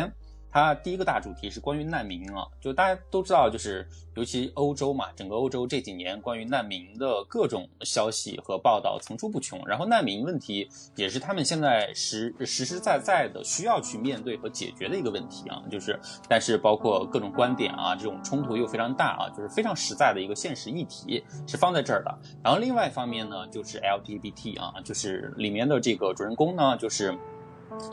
[0.58, 22.18] 它第一个大主题是关于难民啊，就大家都知道，就是尤其欧洲嘛，整个欧洲这几年关于难民的各种消息和报道层出不穷，然后难民问题也是他们现在实实实在在的需要去面对和解决的一个问题啊，就是但是包括各种观点啊，这种冲突又非常大啊，就是非常实在的一个现实议题是放在这儿的。
[22.44, 27.16] 然后另外一方面呢，就是 LGBT 啊，就是里面的这个主人公呢，就是。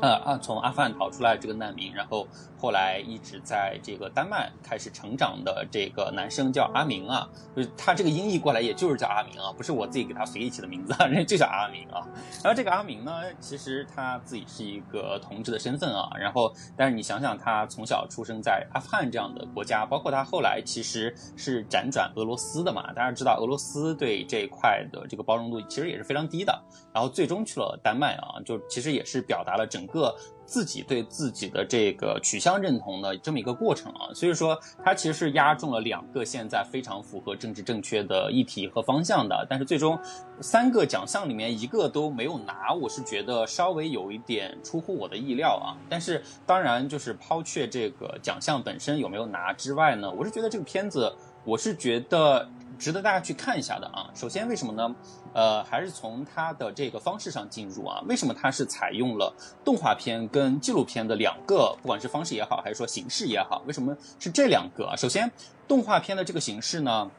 [0.01, 2.27] 呃啊，从阿富汗逃出来这个难民，然后
[2.59, 12.07] 后来一直在这个丹麦开始成长的这个男生叫阿明啊，就是他这个音译过来也就是叫阿明啊，不是我自己给他随意起的名字， 人家就叫阿明啊。
[12.43, 29.64] 然后这个阿明呢，其实他自己是一个同志的身份啊，然后但是你想想，他从小出生在阿富汗这样的国家，包括他后来其实是辗转俄罗斯的嘛，大家知道俄罗斯对这一块的这个包容度其实也是非常低的，然后最终去了丹麦啊，就其实也是表达了。
[29.67, 30.15] 整个
[30.45, 39.99] 自己对自己的这个取向认同的这么一个过程啊，所以说它其实是压中了两个现在非常符合政治正确的议题和方向的，但是最终
[40.41, 45.77] 三个奖项里面一个都没有拿，我是觉得稍微有一点出乎我的意料啊。
[45.89, 51.13] 但是当然就是抛却这个奖项本身有没有拿之外呢，我是觉得这个片子，
[51.45, 52.49] 我是觉得。
[52.79, 54.11] 值得大家去看一下的啊。
[54.15, 54.95] 首先，为什么呢？
[55.33, 58.03] 呃，还是从它的这个方式上进入啊。
[58.07, 59.35] 为什么它是采用了
[59.65, 64.95] 动画片跟纪录片的两个，不管是方式也好，还是说形式也好，为什么是这两个？
[64.97, 65.31] 首先，
[65.67, 67.11] 动画片的这个形式呢？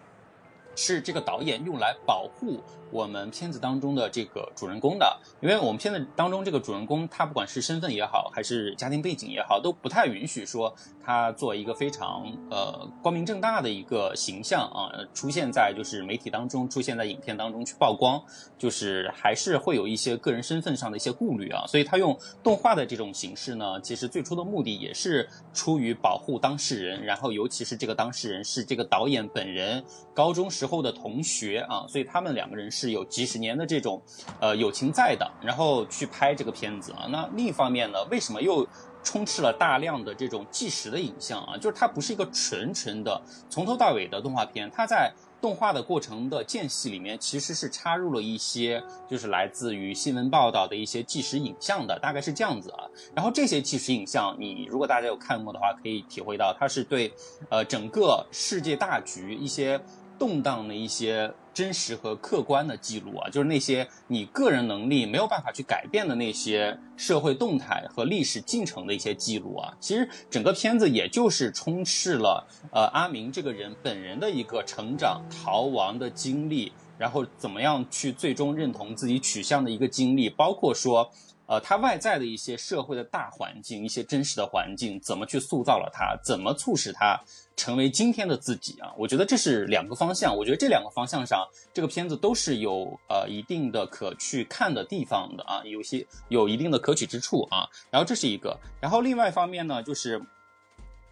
[0.77, 2.61] 是这个导演用来保护
[2.95, 18.21] 我们片子当中的这个主人公的，因为我们片子当中这个主人公，他不管是身份也好，还是家庭背景也好，都不太允许说他做一个非常呃光明正大的一个形象啊，出现在就是媒体当中，出现在影片当中去曝光，
[18.57, 29.81] 就是还是会有一些个人身份上的一些顾虑啊，所以他用动画的这种形式呢，其实最初的目的也是出于保护当事人，然后尤其是这个当事人是这个导演本人
[30.13, 30.65] 高中时。
[30.65, 33.99] 候的同学啊，所以他们两个人是是有几十年的这种，
[34.39, 37.07] 呃友情在的，然后去拍这个片子啊。
[37.09, 38.67] 那另一方面呢，为什么又
[39.03, 41.57] 充斥了大量的这种纪实的影像啊？
[41.57, 52.85] 就是它不是一个纯纯的从头到尾的动画片，它在动画的过程的间隙里面，其实是插入了一些就是来自于新闻报道的一些纪实影像的，大概是这样子啊。
[53.15, 57.11] 然后这些纪实影像，你如果大家有看过的话，可以体会到它是对
[57.49, 59.81] 呃整个世界大局一些。
[60.17, 69.73] 动荡的一些真实和客观的记录啊，就是那些你个人能力没有办法去改变的那些社会动态和历史进程的一些记录啊。
[69.79, 81.11] 其实整个片子也就是充斥了呃阿明这个人本人的一个成长、逃亡的经历，然后怎么样去最终认同自己取向的一个经历，包括说。
[81.47, 87.21] 呃，他外在的一些社会的大环境，一些真实的环境，怎么去塑造了他，怎么促使他
[87.55, 88.93] 成为今天的自己啊？
[88.97, 97.67] 我觉得这是两个方向，我觉得这两个方向上，这个片子都是有呃一定的可去看的地方的啊，有些有一定的可取之处啊。
[97.89, 100.21] 然后这是一个，然后另外一方面呢，就是。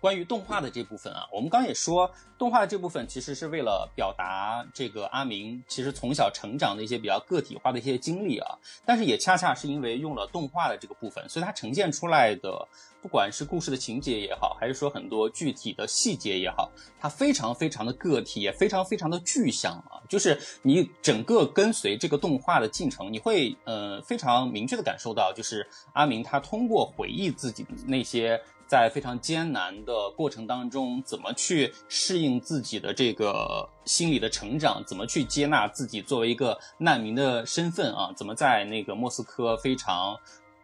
[0.04, 12.68] 关于动画的这部分啊，我们刚也说，动画的这部分其实是为了表达这个阿明其实从小成长的一些比较个体化的一些经历啊，但是也恰恰是因为用了动画的这个部分，所以它呈现出来的，
[13.02, 16.70] 不管是故事的情节也好，还是说很多具体的细节也好，
[17.00, 28.42] 它非常非常的个体，也非常非常的具象啊，就是你整个跟随这个动画的进程，你会呃非常明确的感受到，就是阿明他通过回忆自己那些。
[28.74, 34.84] 在非常艰难的过程当中，怎么去适应自己的这个心理的成长？
[34.84, 38.12] 怎么去接纳自己作为一个难民的身份啊？
[38.18, 40.20] 怎么在那个莫斯科非常。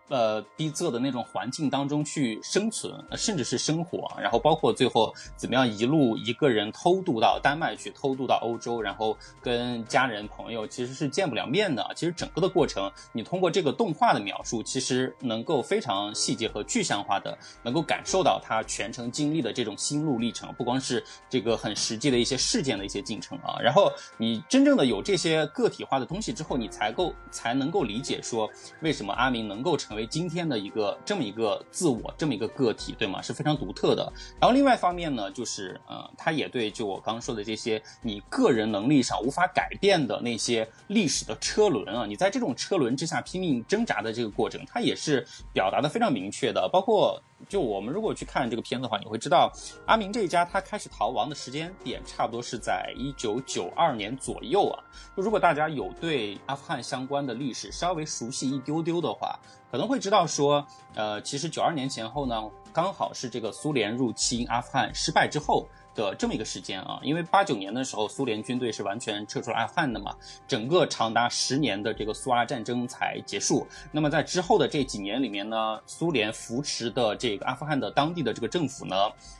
[0.09, 11.87] 呃，逼仄的那种环境当中去生存，甚至是生活，然后包括最后怎么样一路一个人偷渡到丹麦去，偷渡到欧洲，然后跟家人朋友其实是见不了面的。
[11.95, 23.59] 其实整个的过程，你通过这个动画的描述，其实能够非常细节和具象化的，能够感受到他全程经历的这种心路历程，不光是这个很实际的一些事件的一些进程啊。
[23.61, 28.49] 然后你真正的有这些个体化的东西之后，你才够才能够理解说
[28.81, 29.98] 为什么阿明能够成。
[29.99, 33.21] 为今天的一个这么一个自我，这么一个个体，对吗？
[33.21, 34.11] 是非常独特的。
[34.39, 46.69] 然后另外一方面呢，就是呃，他也对就我刚刚说的这些你个人能力上无法改变的那些历史的车轮啊，你在这种车轮之下拼命挣扎的这个过程，他也是表达的非常明确的。
[46.71, 49.51] 包括就我们如果去看这个片子的话，你会知道
[49.85, 54.83] 阿明这一家他开始逃亡的时间点差不多是在一九九二年左右啊。
[55.15, 59.39] 就如果大家有对阿富汗相关的历史稍微熟悉一丢丢的话，
[59.71, 65.67] 可能会知道说，呃，其实九二年前后呢，刚好是这个苏联入侵阿富汗失败之后。
[65.99, 70.15] 的这么一个时间啊，因为八九年的时候，苏联军队是完全撤出了阿富汗的嘛，
[70.47, 73.67] 整个长达十年的这个苏阿战争才结束。
[73.91, 78.95] 那么在之后的这几年里面呢，苏联扶持的这个阿富汗的当地的这个政府呢，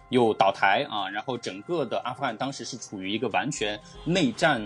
[0.09, 4.61] 又倒台啊，然后整个的阿富汗当时是处于一个完全内战。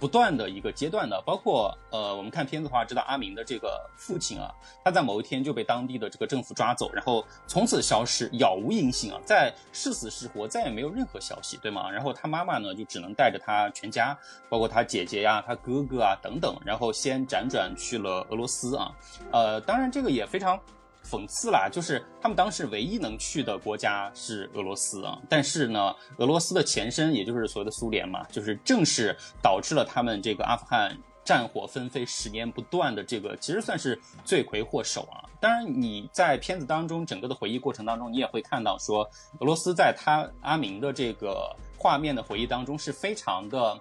[0.00, 4.50] 不断的一个阶段的，包括呃，我们看片子的话，知道阿明的这个父亲啊，
[4.82, 11.90] 他在某一天就被当地的这个政府抓走，然后从此消失，杳无音信啊，在是死是活再也没有任何消息，对吗？
[11.90, 14.16] 然后他妈妈呢，就只能带着他全家，
[14.48, 18.90] 包括他姐姐呀、他哥哥啊等等，然后先辗转去了俄罗斯啊，
[19.30, 20.58] 呃，当然这个也非常。
[21.04, 35.24] 讽刺啦，就是他们当时唯一能去的国家是俄罗斯啊，但是呢，俄罗斯的前身也就是所谓的苏联嘛，就是正是导致了他们这个阿富汗战火纷飞、十年不断的这个，其实算是罪魁祸首啊。
[35.40, 39.08] 当然，你在片子当中整个的回忆过程当中，你也会看到说，
[39.40, 43.80] 俄罗斯在他阿明的这个画面的回忆当中是非常的。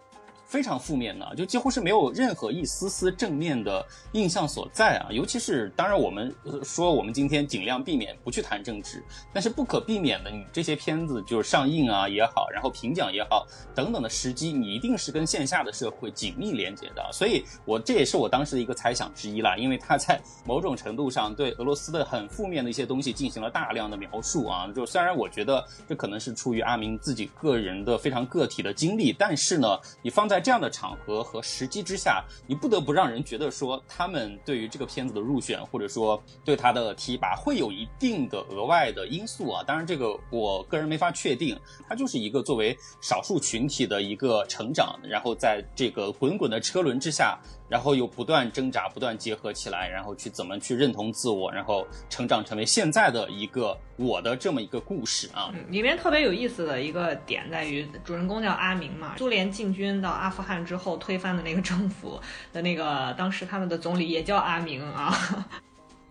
[0.50, 5.08] 非常负面的，就几乎是没有任何一丝丝正面的印象所在啊！
[5.12, 13.46] 尤其是，当然我们说我们今天尽量避免不去谈政治，但是不可避免的，你这些片子就是上映啊也好，然后评奖也好
[13.76, 17.08] 等等的时机，你一定是跟线下的社会紧密连接的。
[17.14, 24.68] 所以，我这也是我当时的一个猜想之一啦，因为他在某种程度上对俄罗斯的很负面的一些东西进行了大量的描述啊。
[24.76, 39.64] 就虽然我觉得这可能是出于阿明自己个人的非常个体的经历，但是呢，你放在这样的场合和时机之下，你不得不让人觉得说，他们对于这个片子的入选，或者说对他的提拔，会有一定的额外的因素啊。
[39.64, 41.60] 当然，这个我个人没法确定。
[41.88, 47.40] 它就是一个作为少数群体的一个成长，然后在这个滚滚的车轮之下。
[47.70, 55.54] 然后又不断挣扎，不断结合起来，然后去怎么去认同自我，然后成长成为现在的一个我的这么一个故事啊。
[55.70, 62.20] 里面特别有意思的一个点在于，主人公叫阿明嘛，苏联进军到阿富汗之后推翻的那个政府
[62.52, 65.14] 的那个当时他们的总理也叫阿明啊。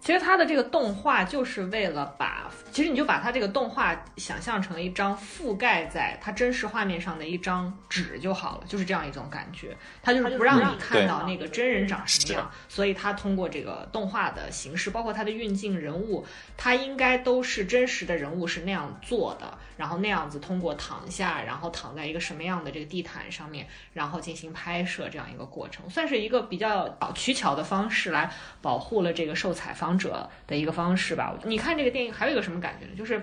[0.09, 9.77] 其实它的这个动画就是为了把，其实你就把它这个动画想象成一张覆盖在它真实画面上的一张纸就好了，就是这样一种感觉。
[10.03, 16.27] 它就是不让你看到那个真人长什么样，所以它通过这个动画的形式，包括它的运镜人物，
[16.57, 28.31] 它应该都是真实的人物是那样做的，然后那样子通过躺下，然后躺在一个什么样的这个地毯上面，然后进行拍摄这样一个过程，算是一个比较取巧的方式来
[28.63, 29.99] 保护了这个受采访。
[29.99, 31.37] 者的一个方式吧。
[31.45, 32.93] 你看这个电影还有一个什么感觉呢？
[32.97, 33.23] 就是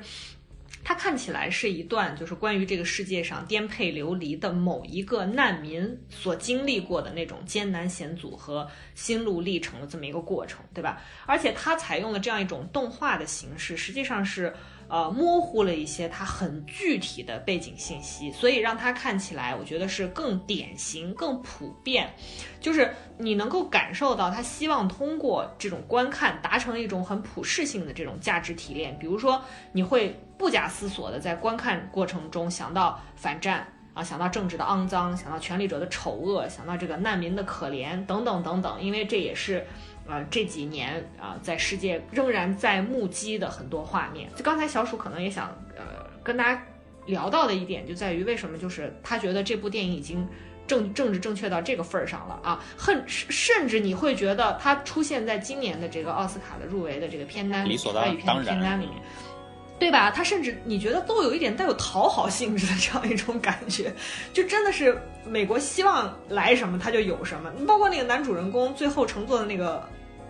[0.84, 11.02] 它看起来是一段就是关于这个世界上颠沛流离的某一个难民所经历过的那种艰难险阻和心路历程的这么一个过程，对吧？
[11.26, 14.54] 而且它采用了这样一种动画的形式，实际上是。
[14.88, 22.14] 呃，模糊了一些它很具体的背景信息，所以让它看起来，我觉得是更典型、更普遍，
[22.60, 28.98] 就是你能够感受到他希望通过这种观看达成一种很普适性的这种价值提炼。
[29.00, 29.42] 比如说，
[29.72, 39.66] 你会不假思索的在观看过程中想到反战啊，想到政治的肮脏，想到权力者的丑恶，想到这个难民的可怜等等等等，因为这也是。
[40.08, 44.30] 呃，这几年啊，在世界仍然在目击的很多画面。
[44.36, 45.84] 就刚才小鼠可能也想呃
[46.24, 46.62] 跟大家
[47.06, 50.28] 聊到的一点，就在于为什么就是他觉得这部电影已经
[50.68, 58.96] 政政治正确到这个份儿上了啊，甚甚至你会觉得它出现在今年的这个奥斯卡的入围的这个片单里，外语片片单里面，
[59.78, 60.12] 对吧？
[60.12, 63.94] 他甚至你觉得都有一点带有讨好性质的这样一种感觉，
[64.34, 67.52] 就真的是美国希望来什么他就有什么。
[67.68, 69.88] 包括那个男主人公最后乘坐的那个。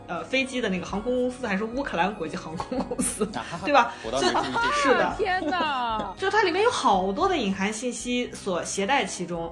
[0.07, 3.27] 呃，飞机的那个航空公司还是乌克兰国际航空公司，
[3.65, 3.91] 对吧？
[4.03, 6.13] 就是的，天哪！
[6.15, 9.51] 就它里面有好多的隐含信息所携带其中，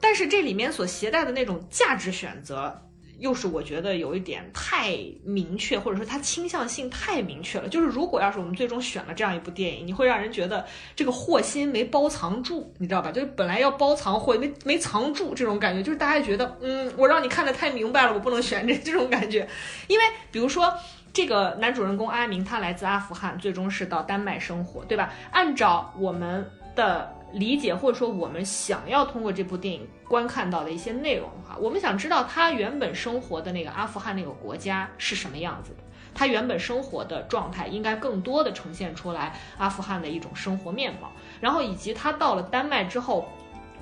[0.00, 2.74] 但是这里面所携带的那种价值选择。
[3.22, 7.68] 又是我觉得有一点太明确，或者说它倾向性太明确了。
[7.68, 10.66] 就是如果要是我们最终选了这样一部电影，你会让人觉得
[10.96, 13.12] 这个祸心没包藏住，你知道吧？
[13.12, 19.48] 就是本来要包藏祸，没没藏住这种感觉，就是大家觉得，嗯，我让你看的太明白了，我不能选这这种感觉。
[19.86, 20.74] 因为比如说
[21.12, 25.12] 这个男主人公阿明，他来自阿富汗，最终是到丹麦生活，对吧？
[25.30, 26.44] 按照我们
[26.74, 27.14] 的。
[27.32, 35.78] 理解或者说我们想要通过这部电影观看到的一些内容的话，我们想知道他原本生活的那个阿富汗那个国家是什么样子的，
[36.14, 41.10] 他原本生活的状态应该更多的呈现出来阿富汗的一种生活面貌，
[41.40, 43.26] 然后以及他到了丹麦之后，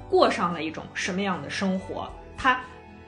[0.09, 2.61] 过上了一种什么样的生活，他，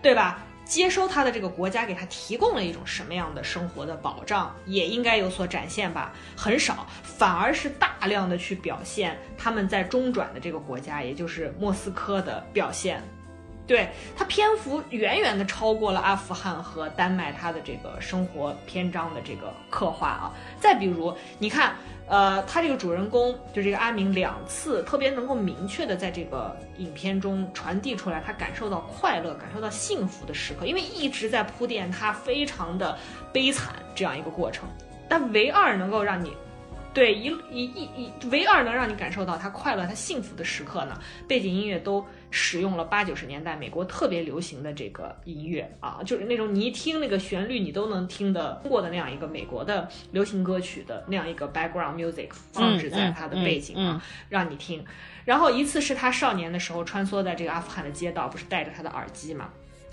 [0.03, 0.43] 对吧？
[0.65, 6.13] 接收他的这个国家给他提供了一种什么样的生活的保障，也应该有所展现吧？
[6.37, 13.03] 很少，反而是大量的去表现他们在中转的这个国家，也就是莫斯科的表现。
[13.65, 20.35] 对它篇幅远远的超过了阿富汗和丹麦它的这个生活篇章的这个刻画啊。
[20.61, 21.77] 再比如，你看，
[22.13, 32.99] 呃，他这个主人公就这个阿明两次特别能够明确的在这个影片中传递出来，他感受到快乐、感受到幸福的时刻，因为一直在铺垫他非常的
[33.33, 34.69] 悲惨这样一个过程，
[35.09, 36.37] 但唯二能够让你。
[36.95, 54.85] 对一一一一，唯二能让你感受到他快乐、他幸福的时刻呢，背景音乐都使用了八九十年代美国特别流行的这个音乐啊，就是那种你一听那个旋律，你都能听得过的那样一个美国的流行歌曲的那样一个 background music 放置在他的背景啊，让你听。
[55.25, 59.49] 然后一次是他少年的时候穿梭在这个阿富汗的街道，不是戴着他的耳机嘛？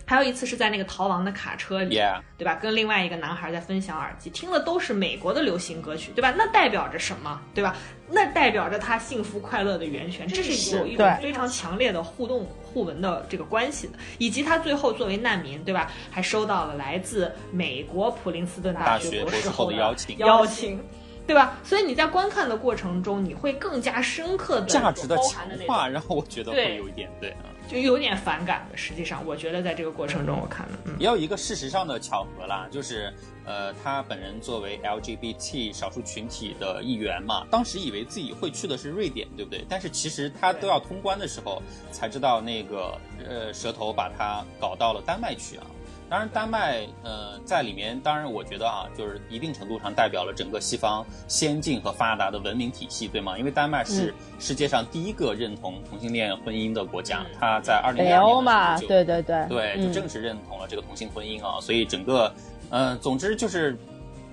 [0.10, 2.02] 还有一次是在那个逃亡的卡车里，
[2.36, 2.56] 对吧？
[2.56, 6.34] 跟另外一个男孩在分享耳机，听的都是美国的流行歌曲，对吧？
[6.36, 7.76] 那代表着什么，对吧？
[8.10, 13.94] 那代表着他幸福快乐的源泉，这是有一种非常强烈的互动互文的这个关系的。
[14.18, 15.92] 以及他最后作为难民，对吧？
[16.10, 20.84] 还收到了来自美国普林斯顿大学博士后的邀请，邀请，
[21.28, 21.60] 对吧？
[21.64, 27.32] 所以你在观看的过程中，你会更加深刻的价值的强化，然后我觉得会有一点对。
[27.70, 33.14] 就有点反感的，实际上，我觉得在这个过程中，我看了，也有一个事实上的巧合啦，就是，
[33.46, 39.64] 呃，他本人作为 LGBT 少数群体的一员嘛，当时以为自己会去的是瑞典，对不对？
[39.70, 45.68] 但是其实他都要通关的时候，才知道那个，呃，蛇头把他搞到了丹麦去啊。
[46.10, 53.38] 当然，丹麦，呃，在里面，当然，我觉得啊，就是一定程度上代表了整个西方先进和发达的文明体系，对吗？
[53.38, 61.62] 因为丹麦是世界上第一个认同同性恋婚姻的国家，它在二零零二年嘛，对对对，对，就正式认同了这个同性婚姻啊。
[61.62, 62.34] 所以整个，
[62.72, 63.78] 呃，总之就是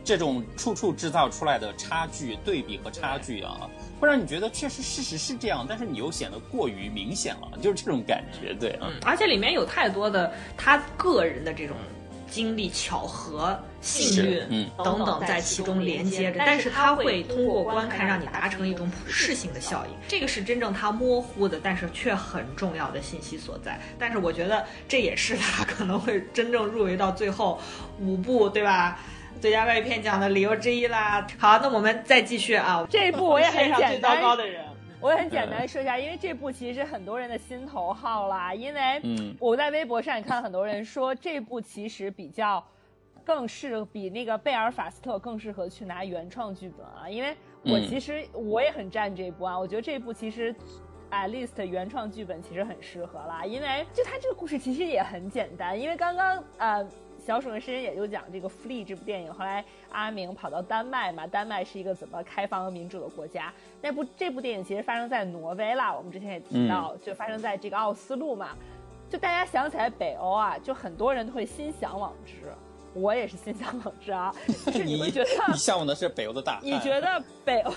[0.03, 3.69] 这种处处制造出来的差距、对比和差距啊。
[3.99, 11.77] 会让你觉得确实事实是这样，但是你又显得过于明显了，就是这种感觉，对嗯，而且里面有太多的他个人的这种
[12.29, 23.81] 经历、巧合、幸运，嗯，等等在其中连接着，但是他会通过观看让你达成一种普适性的效应，这个是真正他模糊的，但是却很重要的信息所在。
[23.99, 27.61] 但是我觉得这也是他可能会真正入围到最后
[28.01, 29.01] 五部，对吧？
[29.41, 31.27] 最佳外语片奖的理由之一啦。
[31.39, 32.87] 好，那我们再继续啊。
[32.91, 34.65] 这一部我也很 简单，高的人，
[35.01, 38.55] 我也很简单说一下，因为这部其实是很多人的心头好啦。
[38.55, 39.01] 因为
[39.39, 42.65] 我在微博上也看到很多人说，这部其实比较
[43.25, 47.09] 更适比那个贝尔法斯特更适合去拿原创剧本啊。
[47.09, 50.55] 因为我其实我也很站这部啊，我觉得这部其实
[51.11, 53.45] at least 原创剧本其实很适合啦。
[53.45, 56.87] 因为就它这个故事其实也很简单，因为刚刚呃。
[57.27, 63.53] 小鼠跟诗人也就讲这个《Flee》这部电影，后来阿明跑到丹麦嘛，丹麦是一个怎么开放和民主的国家？
[63.83, 68.51] 那部这部电影其实发生在挪威啦，我们之前也提到，就发生在这个奥斯陆嘛。
[69.11, 72.53] 就大家想起来北欧啊，就很多人都会心向往之，
[72.95, 74.33] 我也是心向往之啊。
[74.67, 76.61] 就是你们觉得你向往的是北欧的大？
[76.63, 77.73] 你觉得北欧？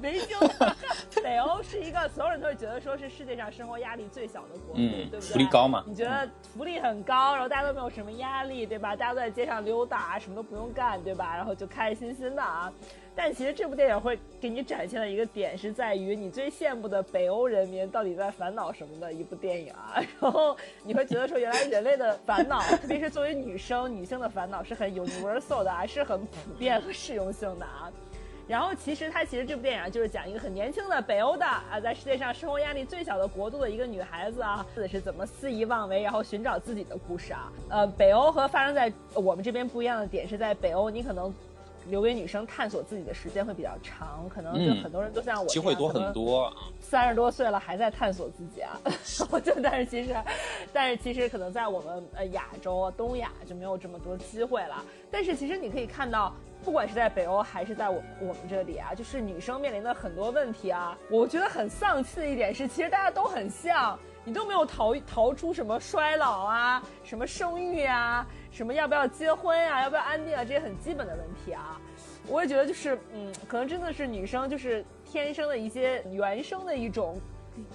[0.00, 0.36] 没就
[1.22, 5.20] 北欧是一个所有人都会觉得说是世界上生活压力最小的国度，对不对？
[5.20, 5.82] 福利高嘛？
[5.86, 8.94] 你觉得福利很高，然后大家都没有什么压力，对吧？
[8.94, 11.34] 大家都在街上溜达，什么都不用干，对吧？
[11.34, 12.72] 然后就开开心心的啊。
[13.18, 19.94] 但其实这部电影会给你展现的一个点是在于你最羡慕的北欧人民到底在烦恼什么的一部电影啊。
[20.20, 27.90] 然后你会觉得说，原来人类的烦恼， 特别是作为女生，女性的烦恼是很 universal 的，啊是很普遍和适用性的啊。
[28.48, 37.52] 然后其实它其实这部电影就是讲一个很年轻的北欧的啊，在世界上生活压力最小的国度的一个女孩子啊，是怎么肆意妄为，然后寻找自己的故事啊。
[37.68, 41.34] 呃，北欧和发生在我们这边不一样的点是在北欧，你可能
[41.88, 46.52] 留给女生探索自己的时间会比较长，可能就很多人都像我，机会多很多。
[46.80, 48.78] 三十多岁了还在探索自己啊，
[49.32, 50.14] 我就但是其实，
[50.72, 54.84] 但是其实可能在我们呃亚洲、东亚就没有这么多机会了。
[55.10, 56.32] 但是其实你可以看到。
[56.66, 71.80] 不管是在北欧还是在我我们这里啊，就是女生面临的很多问题啊，我觉得很丧气的一点是，其实大家都很像，你都没有逃逃出什么衰老啊，什么生育啊，什么要不要结婚啊，要不要安定啊这些很基本的问题啊，
[72.26, 77.16] 我也觉得就是，嗯，可能真的是女生就是天生的一些原生的一种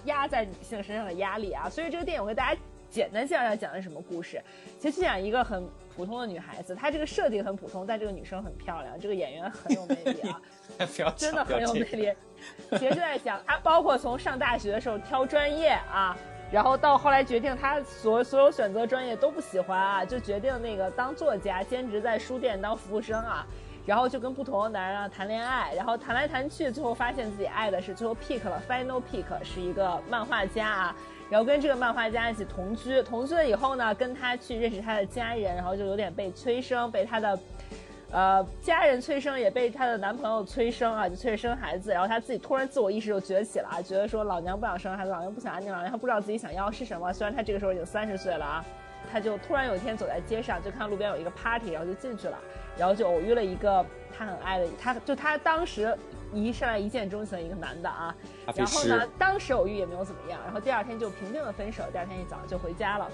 [0.04, 2.60] 压在女性身上的压力啊，所以这个电影我给大家
[2.90, 4.44] 简单介绍一下讲的什么故事，
[4.78, 5.66] 其实讲一个很。
[5.96, 10.42] 普通的女孩子，她这个设定很普通，但这个女生很漂亮，这个演员很有魅力啊，
[11.16, 12.14] 真的很有魅力。
[12.72, 16.18] 其实就在讲她，包括从上大学的时候挑专业啊，
[16.52, 23.46] 然后到后来决定她所所有选择专业都不喜欢啊，就决定那个当作家，兼职在书店当服务生啊。
[23.84, 30.96] 然后就跟不同的男人啊谈恋爱，然后谈来谈去，最后发现自己爱的是最后 pick 了 final pick 是一个漫画家啊，
[31.32, 37.40] 然后跟这个漫画家一起同居，同居了以后呢，跟他去认识他的家人，然后就有点被催生，被他的，
[38.12, 48.66] 呃家人催生，也被他的男朋友催生啊，就催着生孩子，然后他自己突然自我意识就崛起了啊，觉得说老娘不想生孩子，老娘不想安宁，老娘不知道自己想要是什么，虽然他这个时候已经三十岁了啊。
[49.12, 52.38] 他就突然有一天走在街上，就看到路边有一个 party，然后就进去了，
[52.78, 53.84] 然后就偶遇了一个
[54.16, 55.98] 他很爱的，他就他当时
[56.34, 58.16] 一上来一见钟情的一个男的啊，
[58.56, 63.10] 然后呢，当时偶遇也没有怎么样，然后第二天就平静的分手，第二天一早就回家了，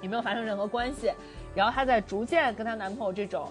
[0.00, 1.12] 也没有发生任何关系，
[1.54, 3.48] 然后她在逐渐跟她男朋友这种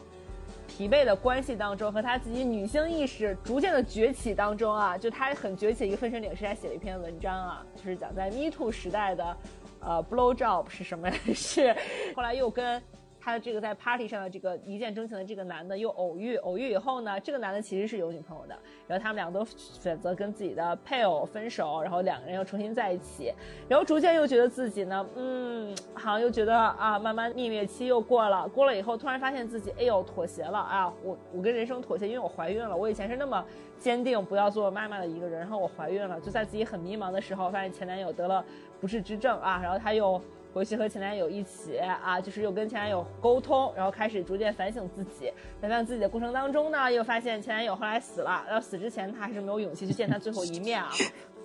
[0.67, 9.38] 疲惫的关系当中，和她自己女性意识逐渐的崛起当中啊，就她很崛起的一个分水岭是她写了一篇文章啊，就是讲在 Me Too 时代的。
[9.85, 11.11] 呃，blow job 是什么？
[11.35, 11.75] 是
[12.15, 12.81] 后来又跟。
[13.23, 18.55] 他的这个在 party 上的这个一见钟情的这个男的又偶遇，偶遇以后呢，这个男的其实是有女朋友的，
[18.85, 23.33] 然后他们两个都选择跟自己的配偶分手，然后两个人又重新在一起，
[23.69, 33.45] 然后逐渐又觉得自己呢，嗯，好像又觉得啊，慢慢蜜月期又过了，过了以后突然发现自己，哎呦，妥协了啊，我我跟人生妥协，因为我怀孕了，我以前是那么
[33.79, 38.43] 坚定不要做妈妈的一个人，然后我怀孕了，就在自己很迷茫的时候，发现前男友得了
[38.81, 40.21] 不治之症啊，然后他又。
[40.53, 45.34] 回去和前男友一起啊，就是又跟前男友沟通，然后开始逐渐反省自己。
[45.59, 50.91] 反省自己的过程当中呢，又发现前男友后来死了，然后死之前他还是没有勇气去见他最后一面啊。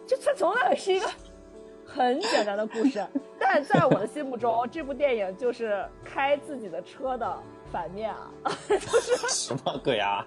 [0.06, 1.08] 就他从来是一个
[1.84, 3.06] 很简单的故事，
[3.38, 7.38] 但在我的心目中，这部电影就是开自己的车的
[7.72, 8.30] 反面啊，
[8.68, 10.24] 就是什么鬼啊？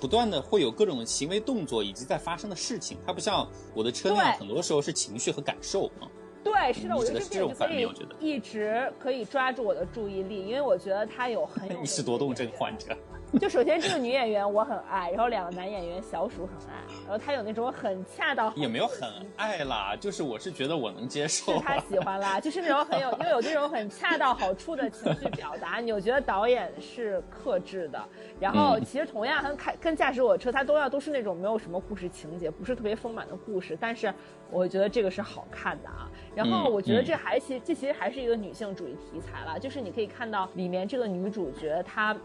[0.00, 6.10] 不断的会有各种行为动作以及在发生的事情，它不像我的车那样，很多时候是情绪和感受啊。
[6.42, 11.78] 对，是的，我觉得这部电影可以一直可以抓住我的注意力，因为我觉得他有很有。
[11.80, 12.96] 你是多动症患者。
[13.40, 21.54] 就首先这个女演员我很爱，然后两个男演员小鼠很爱，然后他有那种很恰到也没有很爱啦，就是我是觉得我能接受。
[21.54, 27.98] 是他喜欢啦，就是那种很有，因为有这种很恰到好处的情绪表达，你就觉得导演是克制的。
[28.38, 34.12] 然后其实同样跟开跟驾驶我车，他都要都是那种没有什么故事情节，不是特别丰满的故事，但是
[34.50, 36.06] 我觉得这个是好看的啊。
[36.34, 42.16] 然后我觉得这还其这其实还是一个女性主义题材了，就是你可以看到里面这个女主角她。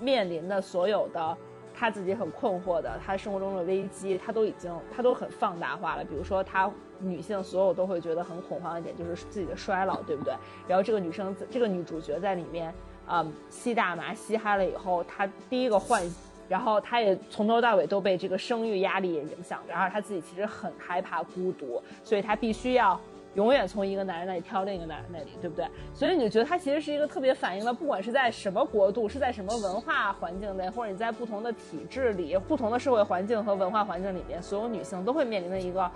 [0.00, 1.36] 面临的所有的
[1.72, 6.02] 她自己很困惑的，她生活中的危机，她都已经她都很放大化了。
[6.02, 10.34] 比如说，她女性所有都会觉得很恐慌的一点就是自己的衰老，对不对？
[10.66, 12.74] 然后这个女生，这个女主角在里面，
[13.08, 16.02] 嗯，吸大麻吸嗨了以后，她第一个幻，
[16.48, 23.00] 然后她也从头到尾都被这个生育压力影响着，然后她自己其实很害怕孤独，所以她必须要。
[23.34, 25.66] 永远从一个男人那里挑另一个男人那里，对不对？
[25.94, 35.90] 所以你就觉得它其实是一个特别反映了，不管是在什么国度，是在什么文化环境内，或者你在不同的体制里、不同的社会环境和文化环境里面，所有女性都会面临的一个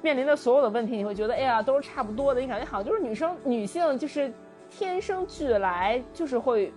[0.00, 0.96] 面临的所有的问题。
[0.96, 2.40] 你会觉得，哎呀，都是差不多的。
[2.40, 4.32] 你感觉好像就是女生、女性就是
[4.70, 6.72] 天生俱来，就是会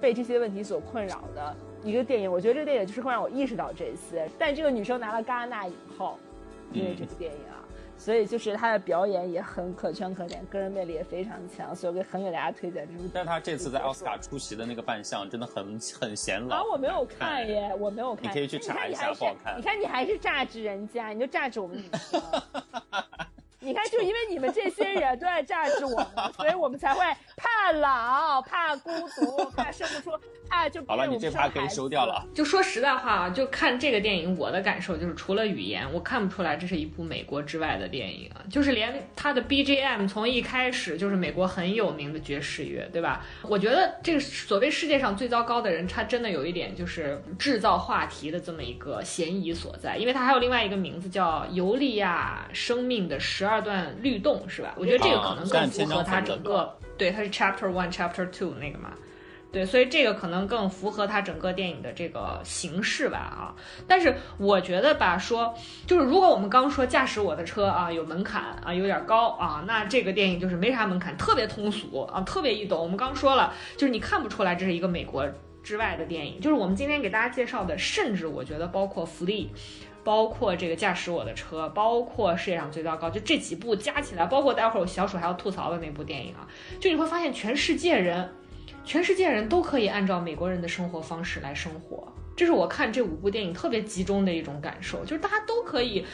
[0.00, 2.32] 被这些问题所困扰的一个电影。
[2.32, 4.26] 我觉得这个电影就是会让我意识到这些。
[4.38, 6.18] 但这个女生拿了戛纳影后，
[6.72, 7.57] 因为这部电影啊。
[7.98, 13.10] 所以就是他的表演也很可圈可点，个人魅力也非常强，所以我很给大家推荐这部。
[13.12, 16.56] 但他这次在奥斯卡出席的那个扮相真的很很显老。
[16.56, 18.24] 啊，我没有看耶，我没有看。
[18.24, 19.58] 你可以去查一下，不好看。
[19.58, 22.22] 你看你还是榨汁人家，你就榨汁我们女生。
[23.60, 27.00] 你看，就因为你们这些人都在榨汁我们，所以我们才会
[27.38, 30.84] 怕老、怕孤独、怕生不出、怕就。
[30.86, 32.24] 好了，你这趴可以收掉了。
[32.32, 38.40] 就说实在话啊，就看这个电影，我的感受就是，除了语言，我看不出来这是一部美国之外的电影啊。
[38.50, 43.24] 就是连它的 BGM 从一开始就是美国很有名的爵士乐，对吧？
[43.42, 53.48] 我觉得这个所谓世界上最糟糕的人，他真的有一点就是制造话题的这么一个嫌疑所在，因为他还有另外一个名字叫尤利亚生命的十。
[53.48, 54.74] 二段律动是吧？
[54.76, 58.92] 我觉得这个可能更符合他整个，对，它是 Chapter One、Chapter Two 那个嘛，
[59.52, 63.54] 对，所以这个可能更符合它整个电影的这个形式吧啊。
[63.86, 65.54] 但是我觉得吧，说
[65.86, 72.78] 就是如果我们刚说驾驶我的车啊有门槛啊有点高啊，那这个电影就是没啥门槛，特别通俗啊，特别易懂。
[72.78, 75.26] 我们刚说了，就是你看不出来这是一个美国
[75.62, 76.40] 之外的电影。
[76.40, 79.50] 就是我们今天给大家介绍的，甚至我觉得包括《福利》。
[80.08, 86.48] 包括这个驾驶我的车，包括世界上最糟糕，就这几部加起来，包括待会儿我小鼠还要吐槽的那部电影啊，
[86.80, 88.26] 就你会发现全世界人。
[88.86, 92.10] 全世界人都可以按照美国人的生活方式来生活。
[92.34, 96.06] 这是我看这五部电影特别集中的一种感受，就是大家都可以，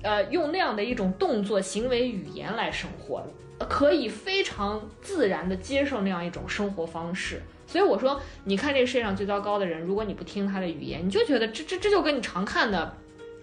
[0.00, 3.22] 呃，用那样的一种动作、行为、语言来生活，
[3.68, 7.42] 可以非常自然的接受那样一种生活方式。
[7.66, 12.96] 所以我说，你看这世界上最糟糕的人，如果你不听他的语言，你就觉得这这这就跟你常看的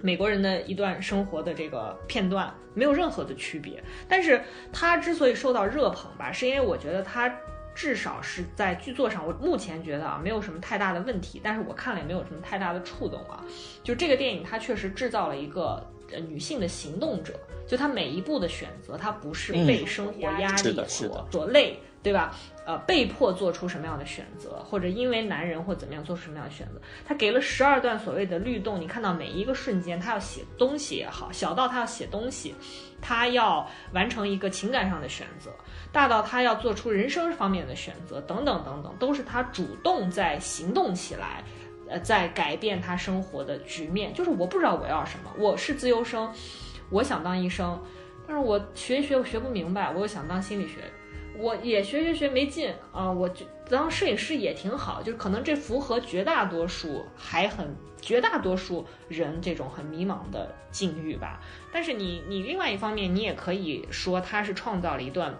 [0.03, 3.81] 美国人的一段生活的这个片段没有任何的区别。
[4.05, 4.41] 但是
[4.73, 7.33] 他之所以受到热捧吧，是因为我觉得他
[7.73, 11.39] 至少是在剧作上，我目前觉得啊没有什么太大的问题。
[11.41, 13.41] 但是我看了也没有什么太大的触动啊。
[13.81, 15.81] 就这个电影，它确实制造了一个
[16.11, 21.79] 呃女性的行动者，就她每一步的选择，她不是被生活压力所所累。
[22.03, 22.35] 对吧？
[22.65, 26.81] 呃，被迫做出什么样的选择，或者因为男人或怎么样做出什么样的选择？
[27.05, 32.55] 他给了十二段所谓的律动，你看到每一个瞬间，他要写东西也好，小到他要写东西，
[33.01, 35.51] 他要完成一个情感上的选择，
[35.91, 41.43] 大到他要做出人生方面的选择，等等等等，都是他主动在行动起来，
[41.89, 44.13] 呃，在改变他生活的局面。
[44.13, 46.33] 就是我不知道我要什么，我是自由生，
[46.89, 47.77] 我想当医生，
[48.25, 50.75] 但是我学一学我学不明白，我又想当心理学。
[51.37, 53.11] 我也学学学没劲啊！
[53.11, 61.41] 我就当摄影师也挺好，就是可能这符合绝大多数还很绝大多数人这种很迷茫的境遇吧。
[61.71, 65.35] 但是你你另外一方面，你也可以说他是创造了一段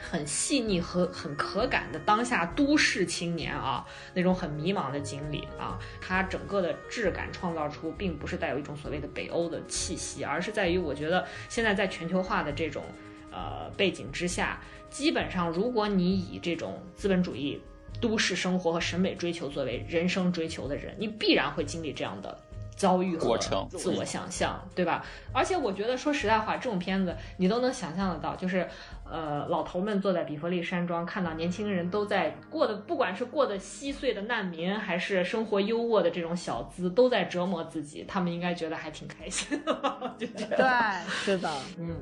[0.00, 5.78] 很细腻和很可感的当下都市青年啊那种很迷茫的经历啊。
[6.00, 12.82] 他整个的质感创造出，并不是带有一种所谓的北欧的气息，而是在于我觉得现在在全球化的这种
[13.34, 14.60] 呃背景之下。
[14.90, 17.60] 基本上，如果你以这种资本主义
[18.00, 22.38] 都市生活和审美追求作为人生追求的人，你必然会经历这样的
[22.76, 23.36] 遭遇和
[23.68, 25.04] 自我想象，对吧？
[25.32, 28.68] 而且我觉得，说实在话，这种片子你都能想象得到，就是
[29.10, 39.74] 呃，老头们坐在比弗利山庄，看到年轻人都在过的，不管是过得稀碎的难民，还是生活优渥的这种小资，都在折磨自己，他们应该觉得还挺开心的，
[40.16, 41.50] 就觉得对，是的，
[41.80, 41.96] 嗯。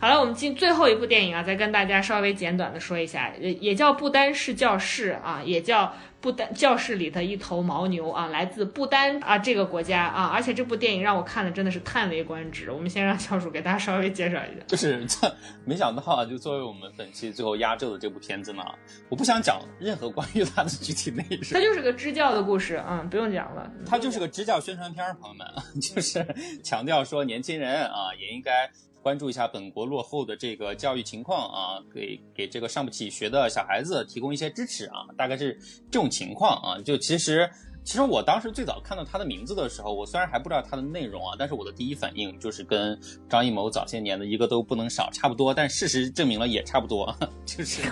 [0.00, 12.70] 好了，我们进最后一部电影啊，再跟大家稍微简短的说一下，也也叫不丹式教室啊，也叫不丹教室里的一头牦牛啊，来自不丹啊这个国家啊，而且这部电影让我看的真的是叹为观止。
[12.70, 15.30] 我们先让教主给大家稍微介绍一下，就 是这
[15.66, 18.64] 没想到啊，就作为我们本期最后压轴的这部片子呢，
[19.10, 25.46] 我不想讲任何关于它的具体内容，它就是个支教的故事，嗯，不用讲了，它就是个支教宣传片，朋友们，
[25.78, 26.26] 就是
[26.64, 28.70] 强调说年轻人啊也应该。
[29.02, 35.58] 关注一下本国落后的这个教育情况啊，给给这个上不起学的小孩子提供一些支持啊，大概是
[35.90, 36.80] 这种情况啊。
[36.82, 37.48] 就其实，
[37.84, 42.98] 其实我当时最早看到他的名字的时候，我虽然还不知道他的内容啊，但是我的第一反应就是跟
[43.28, 47.14] 张艺谋早些年的一个都不能少差不多，但事实证明了也差不多，
[47.46, 47.82] 就是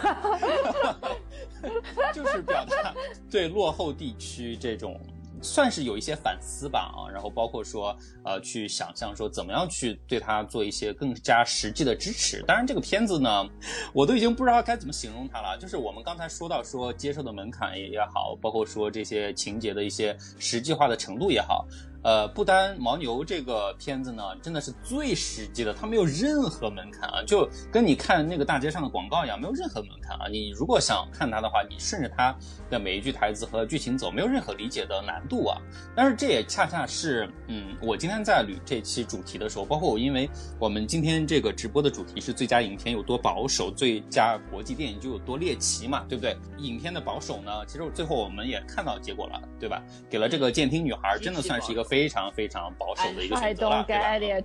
[2.15, 2.95] 就是表达
[3.31, 5.01] 对落后地区这种。
[5.43, 12.43] 算是有一些反思吧啊，然后包括说呃去想象说怎么样去对他做一些更加实际的支持。
[12.43, 13.47] 当然这个片子呢，
[13.93, 15.57] 我都已经不知道该怎么形容它了。
[15.59, 21.67] 就是我们刚才说到说接受的门槛也也好，包括说这些情节的一些实际化的程度也好。
[22.09, 30.27] 呃，不丹牦牛这个片子呢，真的是最实际的，它没有任何门槛啊，就跟你看那个大街上的广告一样，没有任何门槛啊。
[30.27, 32.35] 你如果想看它的话，你顺着它
[32.71, 35.61] 的每一句台词和剧情走，没有任何理解的难度啊。
[35.95, 46.35] 但是这也恰恰是，嗯，我今天在捋这期主题的时候，包括我，因为我们今天这个直播的主题是最佳影片有多保守，最佳国际电影就有多猎奇嘛，对不对？
[46.57, 49.83] 影片的保守呢，其实最后我们也看到结果了，对吧？
[50.09, 51.98] 给了这个监听女孩，真的算是一个非。
[51.99, 53.85] 非常非常保守的一个选择了，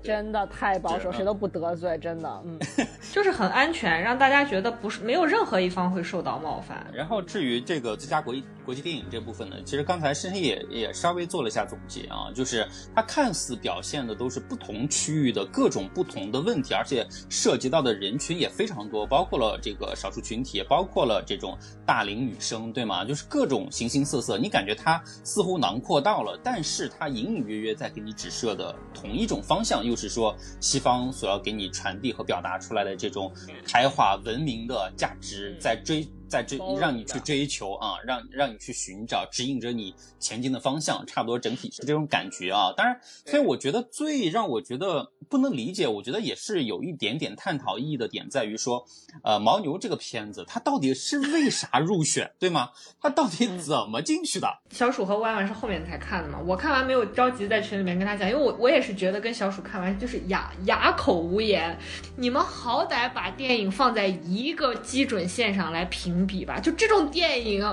[0.01, 2.59] 真的太保守，谁都不得罪，真的，嗯，
[3.13, 6.85] 就是很安全，让大家觉得不是没有任何一方会受到冒犯。
[6.91, 23.05] 然后至于这个最佳国际国际电影这部分呢，其实刚才申申也也稍微做了一下总结啊，就是它看似表现的都是不同区域的各种不同的问题，而且涉及到的人群也非常多，包括了这个少数群体，也包括了这种大龄女生，对吗？
[23.05, 33.31] 就是各种形形色色，你感觉它似乎囊括到了，但是它隐隐隐约约在给你指涉的同一种方向，又是说西方所要给你传递和表达出来的这种
[33.65, 36.07] 开化文明的价值，在追。
[36.33, 42.73] 在追让你去追求啊，让让你去寻找，指引着你前进的方向，差不多整体是这种感觉啊。
[42.75, 48.83] 当然，所以我觉得最让我觉得不能理解，我觉得也是有一点点探讨意义的点，在于说，
[49.23, 52.71] 呃，牦牛这个片子它到底是为啥入选，对吗？
[52.99, 54.47] 它到底怎么进去的？
[54.71, 56.39] 小鼠和弯弯是后面才看的嘛？
[56.43, 61.77] 我看完没有着急在群里面跟他讲，因为我我也是觉得跟小鼠看完就是哑哑口无言。
[62.17, 66.22] 你们好歹把电影放在一个基准线上来评。
[66.25, 66.59] 评比吧。
[66.59, 67.63] 就这种 电影，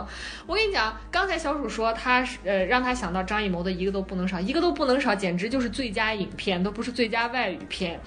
[0.47, 8.01] 我跟你讲，刚才小鼠说他呃让他想到张艺谋的一个都不能少，一个都不能少，简直就是最佳影片，都不是最佳外语片。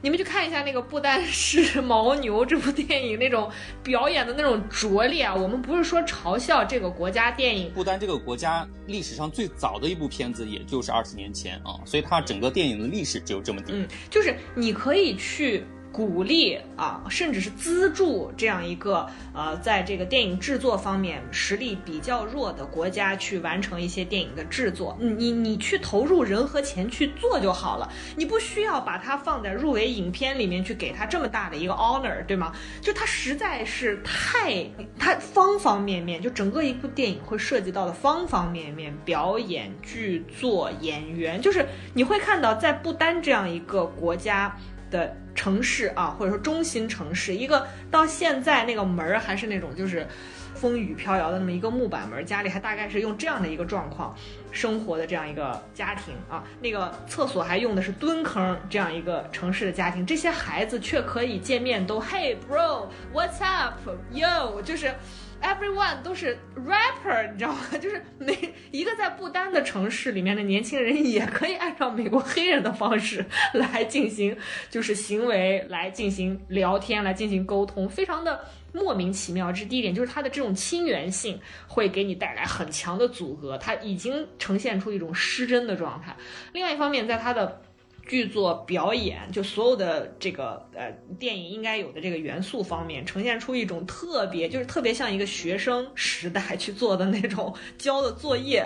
[0.00, 3.50] 你们去看一下那个不丹是牦牛这部电影那种
[3.82, 5.34] 表演的那种拙劣啊！
[5.34, 13.72] 我们不是说嘲笑这个国家电影，不丹这个国家历史上最早的一部片子也就是二十年前啊，所以它整个电影的历史只有这么低。
[13.74, 15.64] 嗯，就是你可以去。
[15.90, 24.96] 鼓励啊，甚至是资助这样一个呃，在这个电影制作方面实力比较弱的国家去完成一些电影的制作。
[25.00, 32.52] 你你去投入人和钱去做就好了，你不需要把它放在入围影片里面去给他这么大的一个 honor，对吗？
[32.80, 34.64] 就它实在是太，
[34.98, 44.56] 它方方面面，就整个一部电影会涉及到的方方面面，表演、剧作、演员，就是你会看到在不丹这样一个国家。
[44.90, 50.06] 的城市啊，或者说中心城市，一个到现在那个门儿还是那种就是
[50.54, 54.14] 风雨飘摇的那么一个木板门，家里还大概是用这样的一个状况
[54.50, 64.92] 生活的这样一个家庭啊，那个厕所还用的是蹲坑，这样一个城市的家庭，这些孩子却可以见面都 Hey bro，What's up，Yo，就是。
[65.40, 67.60] Everyone 都是 rapper，你知道吗？
[67.80, 68.36] 就是每
[68.70, 73.24] 一个在不丹的城市里面的年轻人，也可以按照美国黑人的方式
[73.54, 74.36] 来进行，
[74.68, 79.50] 就是行为来进行聊天，来进行沟通，非常的莫名其妙。
[79.50, 86.14] 这是第一点，就是它的这种亲缘性会给你带来很强的阻隔，它已经呈现出一种失真的状态。
[86.52, 87.62] 另外一方面，在它的
[88.08, 98.64] 剧作表演，就所有的这个呃电影应该有的这个元素方面，呈现出一种特别，就是特别像一个学生时代去做的那种交的作业，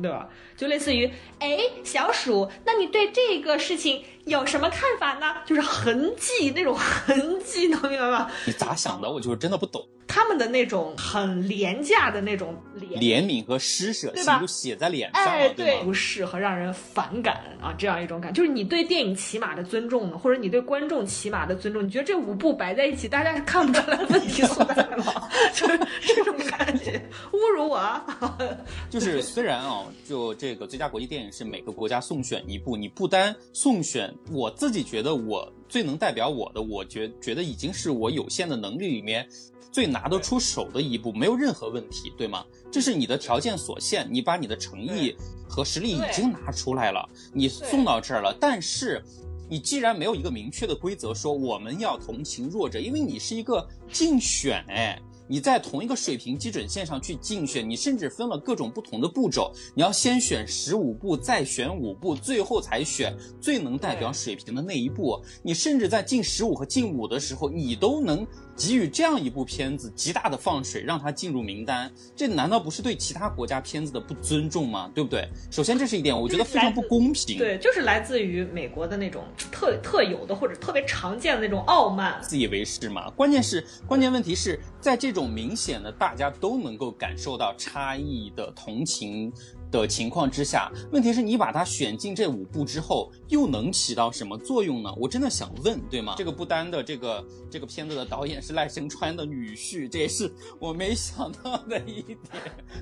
[0.00, 0.28] 对吧？
[0.56, 1.10] 就类似于，
[1.40, 5.36] 哎，小鼠，那你对这个事情有什么看法呢？
[5.46, 8.30] 就是痕迹那种痕迹，能明白吗？
[8.44, 9.10] 你咋想的？
[9.10, 9.86] 我就是真的不懂。
[10.08, 14.38] 他们的那种很廉价的那种怜悯和施舍，对吧？
[14.38, 25.28] 都写在脸上了，对不适和让人反感啊，这样一种感，就是你对电影起码的尊重呢，或者你对观众起码的尊重，你觉得这五部摆在一起，大家是看不出来问题所在吗？
[25.52, 27.00] 就是这种感觉，
[27.32, 28.00] 侮辱我。
[28.88, 39.28] 就是虽然啊，就这个最佳国际电影是每个国家送选一部，你不单送选，我自己觉得我最能代表我的，我觉觉得已经是我有限的能力里面。
[39.72, 42.42] 最拿得出手的一步，没有任何问题，对吗？
[42.72, 45.14] 这是你的条件所限，你把你的诚意
[45.46, 48.34] 和实力已经拿出来了，你送到这儿了。
[48.40, 49.04] 但是，
[49.50, 54.98] 你既然没有一个明确的规则说我们要同情弱者，因为你是一个竞选，哎。
[55.28, 65.20] 你在同一个水平基准线上去竞选，你甚至分了各种不同的步骤，你要先选十五步，再选五步，最后才选最能代表水平的那一步。
[65.42, 68.26] 你甚至在进十五和进五的时候，你都能
[68.56, 71.90] 给予这样一部片子极大的放水，让它进入名单。
[72.14, 74.90] 这难道不是对其他国家片子的不尊重吗？
[74.94, 75.26] 对不对？
[75.50, 77.38] 首先这是一点，我觉得非常不公平。
[77.38, 83.08] 对，就是来自于美国的那种特特有的或者特别常见的那种傲慢、自以为是嘛。
[83.12, 85.06] 关键是关键问题是在这。
[85.06, 89.32] 这种明显的，大家都能够感受到差异的同情。
[89.70, 94.92] 的情况之下，问题是你把它选进这五部之后，又能起到什么作用呢？
[94.96, 96.14] 我真的想问，对吗？
[96.16, 102.18] 这个不丹的这个这个片子的导演是赖声川的女婿，这也是我没想到的一点。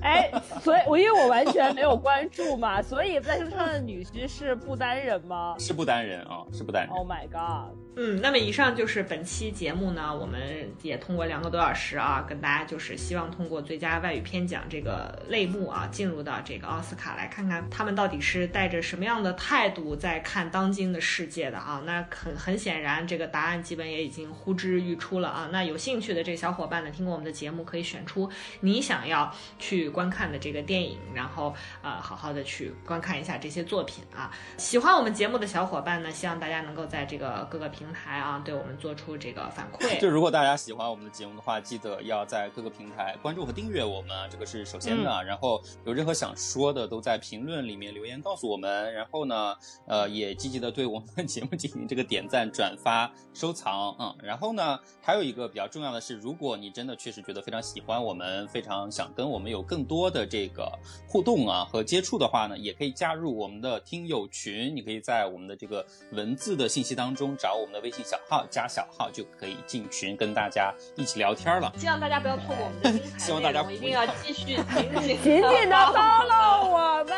[0.01, 0.31] 哎，
[0.63, 5.55] 所以我因为我完全没有关注嘛，所以赖声川的女婿是不丹人吗？
[5.59, 6.95] 是不丹人啊，是不丹人。
[6.95, 7.75] Oh my god！
[7.97, 21.81] 嗯，那么以上就是本期节目呢，我们也通过两个多小时啊，跟大家就是希望通过最佳外语片奖这个类目啊，进入到这个奥斯卡来看看他们到底是带着什么样的态度在看当今的世界的啊？
[21.85, 25.49] 那很很显然，这个答案基本也已经呼之欲出了啊。
[25.51, 28.29] 那有兴趣的这个小伙伴呢，听过我们的节目，可以选出
[28.59, 34.31] 你想要去观看的这个电影，然后呃，好好的去观看一下这些作品啊。
[34.57, 39.97] 喜欢我们节目的小伙伴呢，希望大家能够在这个各个平台啊，对我们做出这个反馈。
[39.99, 45.23] 就如果大家喜欢我们的节目的话，记得要在各个平台关注和订阅我们，这个是首先的。
[45.23, 46.64] 然后有任何想说。
[46.71, 49.55] 的都在评论里面留言告诉我们，然后呢，
[49.87, 60.71] 呃，也积极的对我们的 节目进行这个点赞、转发、收藏，嗯，然后呢，还有一个比较重要的是，如果你真的确实觉得非常喜欢我们，非常想跟我们有更多的这个
[61.07, 71.71] 互动啊和接触的话呢，也可以加入我们的听友群，你可以在我们的这个文字的信息当中找我们的微信小号，加小号就可以进群跟大家一起聊天了。
[71.77, 74.55] 希望大家不要错过我们的精彩内容， 一定要继续紧
[75.01, 76.54] 紧紧紧的 follow。
[76.54, 77.12] 我们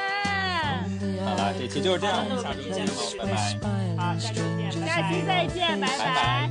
[1.24, 3.33] 好了，这期就是这样，我们下期见喽，拜拜。
[3.97, 6.51] 好，下期见，下期再见，拜拜。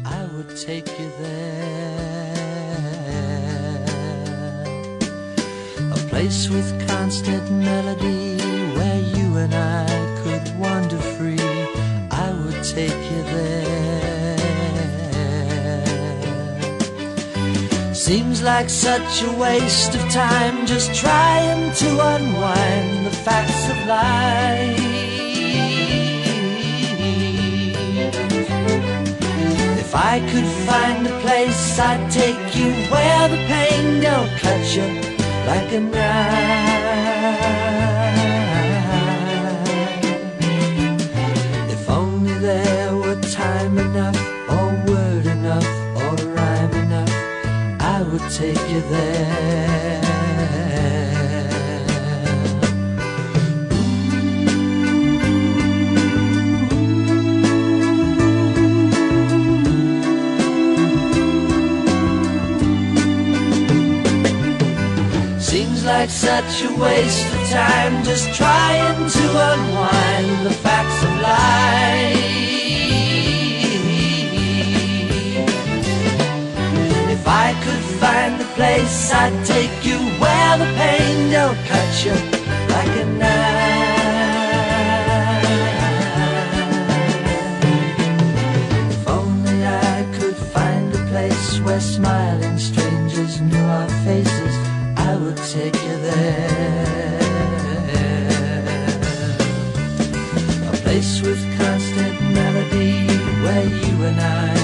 [6.11, 8.37] place with constant melody
[8.75, 9.87] where you and I
[10.21, 11.39] could wander free,
[12.11, 12.91] I would take
[18.06, 24.78] Seems like such a waste of time just trying to unwind the facts of life.
[29.80, 34.86] If I could find a place, I'd take you where the pain don't cut you
[35.48, 36.12] like a knife.
[41.72, 44.15] If only there were time enough,
[48.18, 50.00] would take you there.
[65.38, 72.25] Seems like such a waste of time just trying to unwind the facts of life.
[78.00, 82.12] Find the place, I'd take you where the pain don't cut you
[82.74, 83.46] like a knife.
[88.92, 94.54] If only I could find a place where smiling strangers knew our faces,
[94.96, 97.20] I would take you there.
[100.72, 103.06] A place with constant melody
[103.42, 104.55] where you and I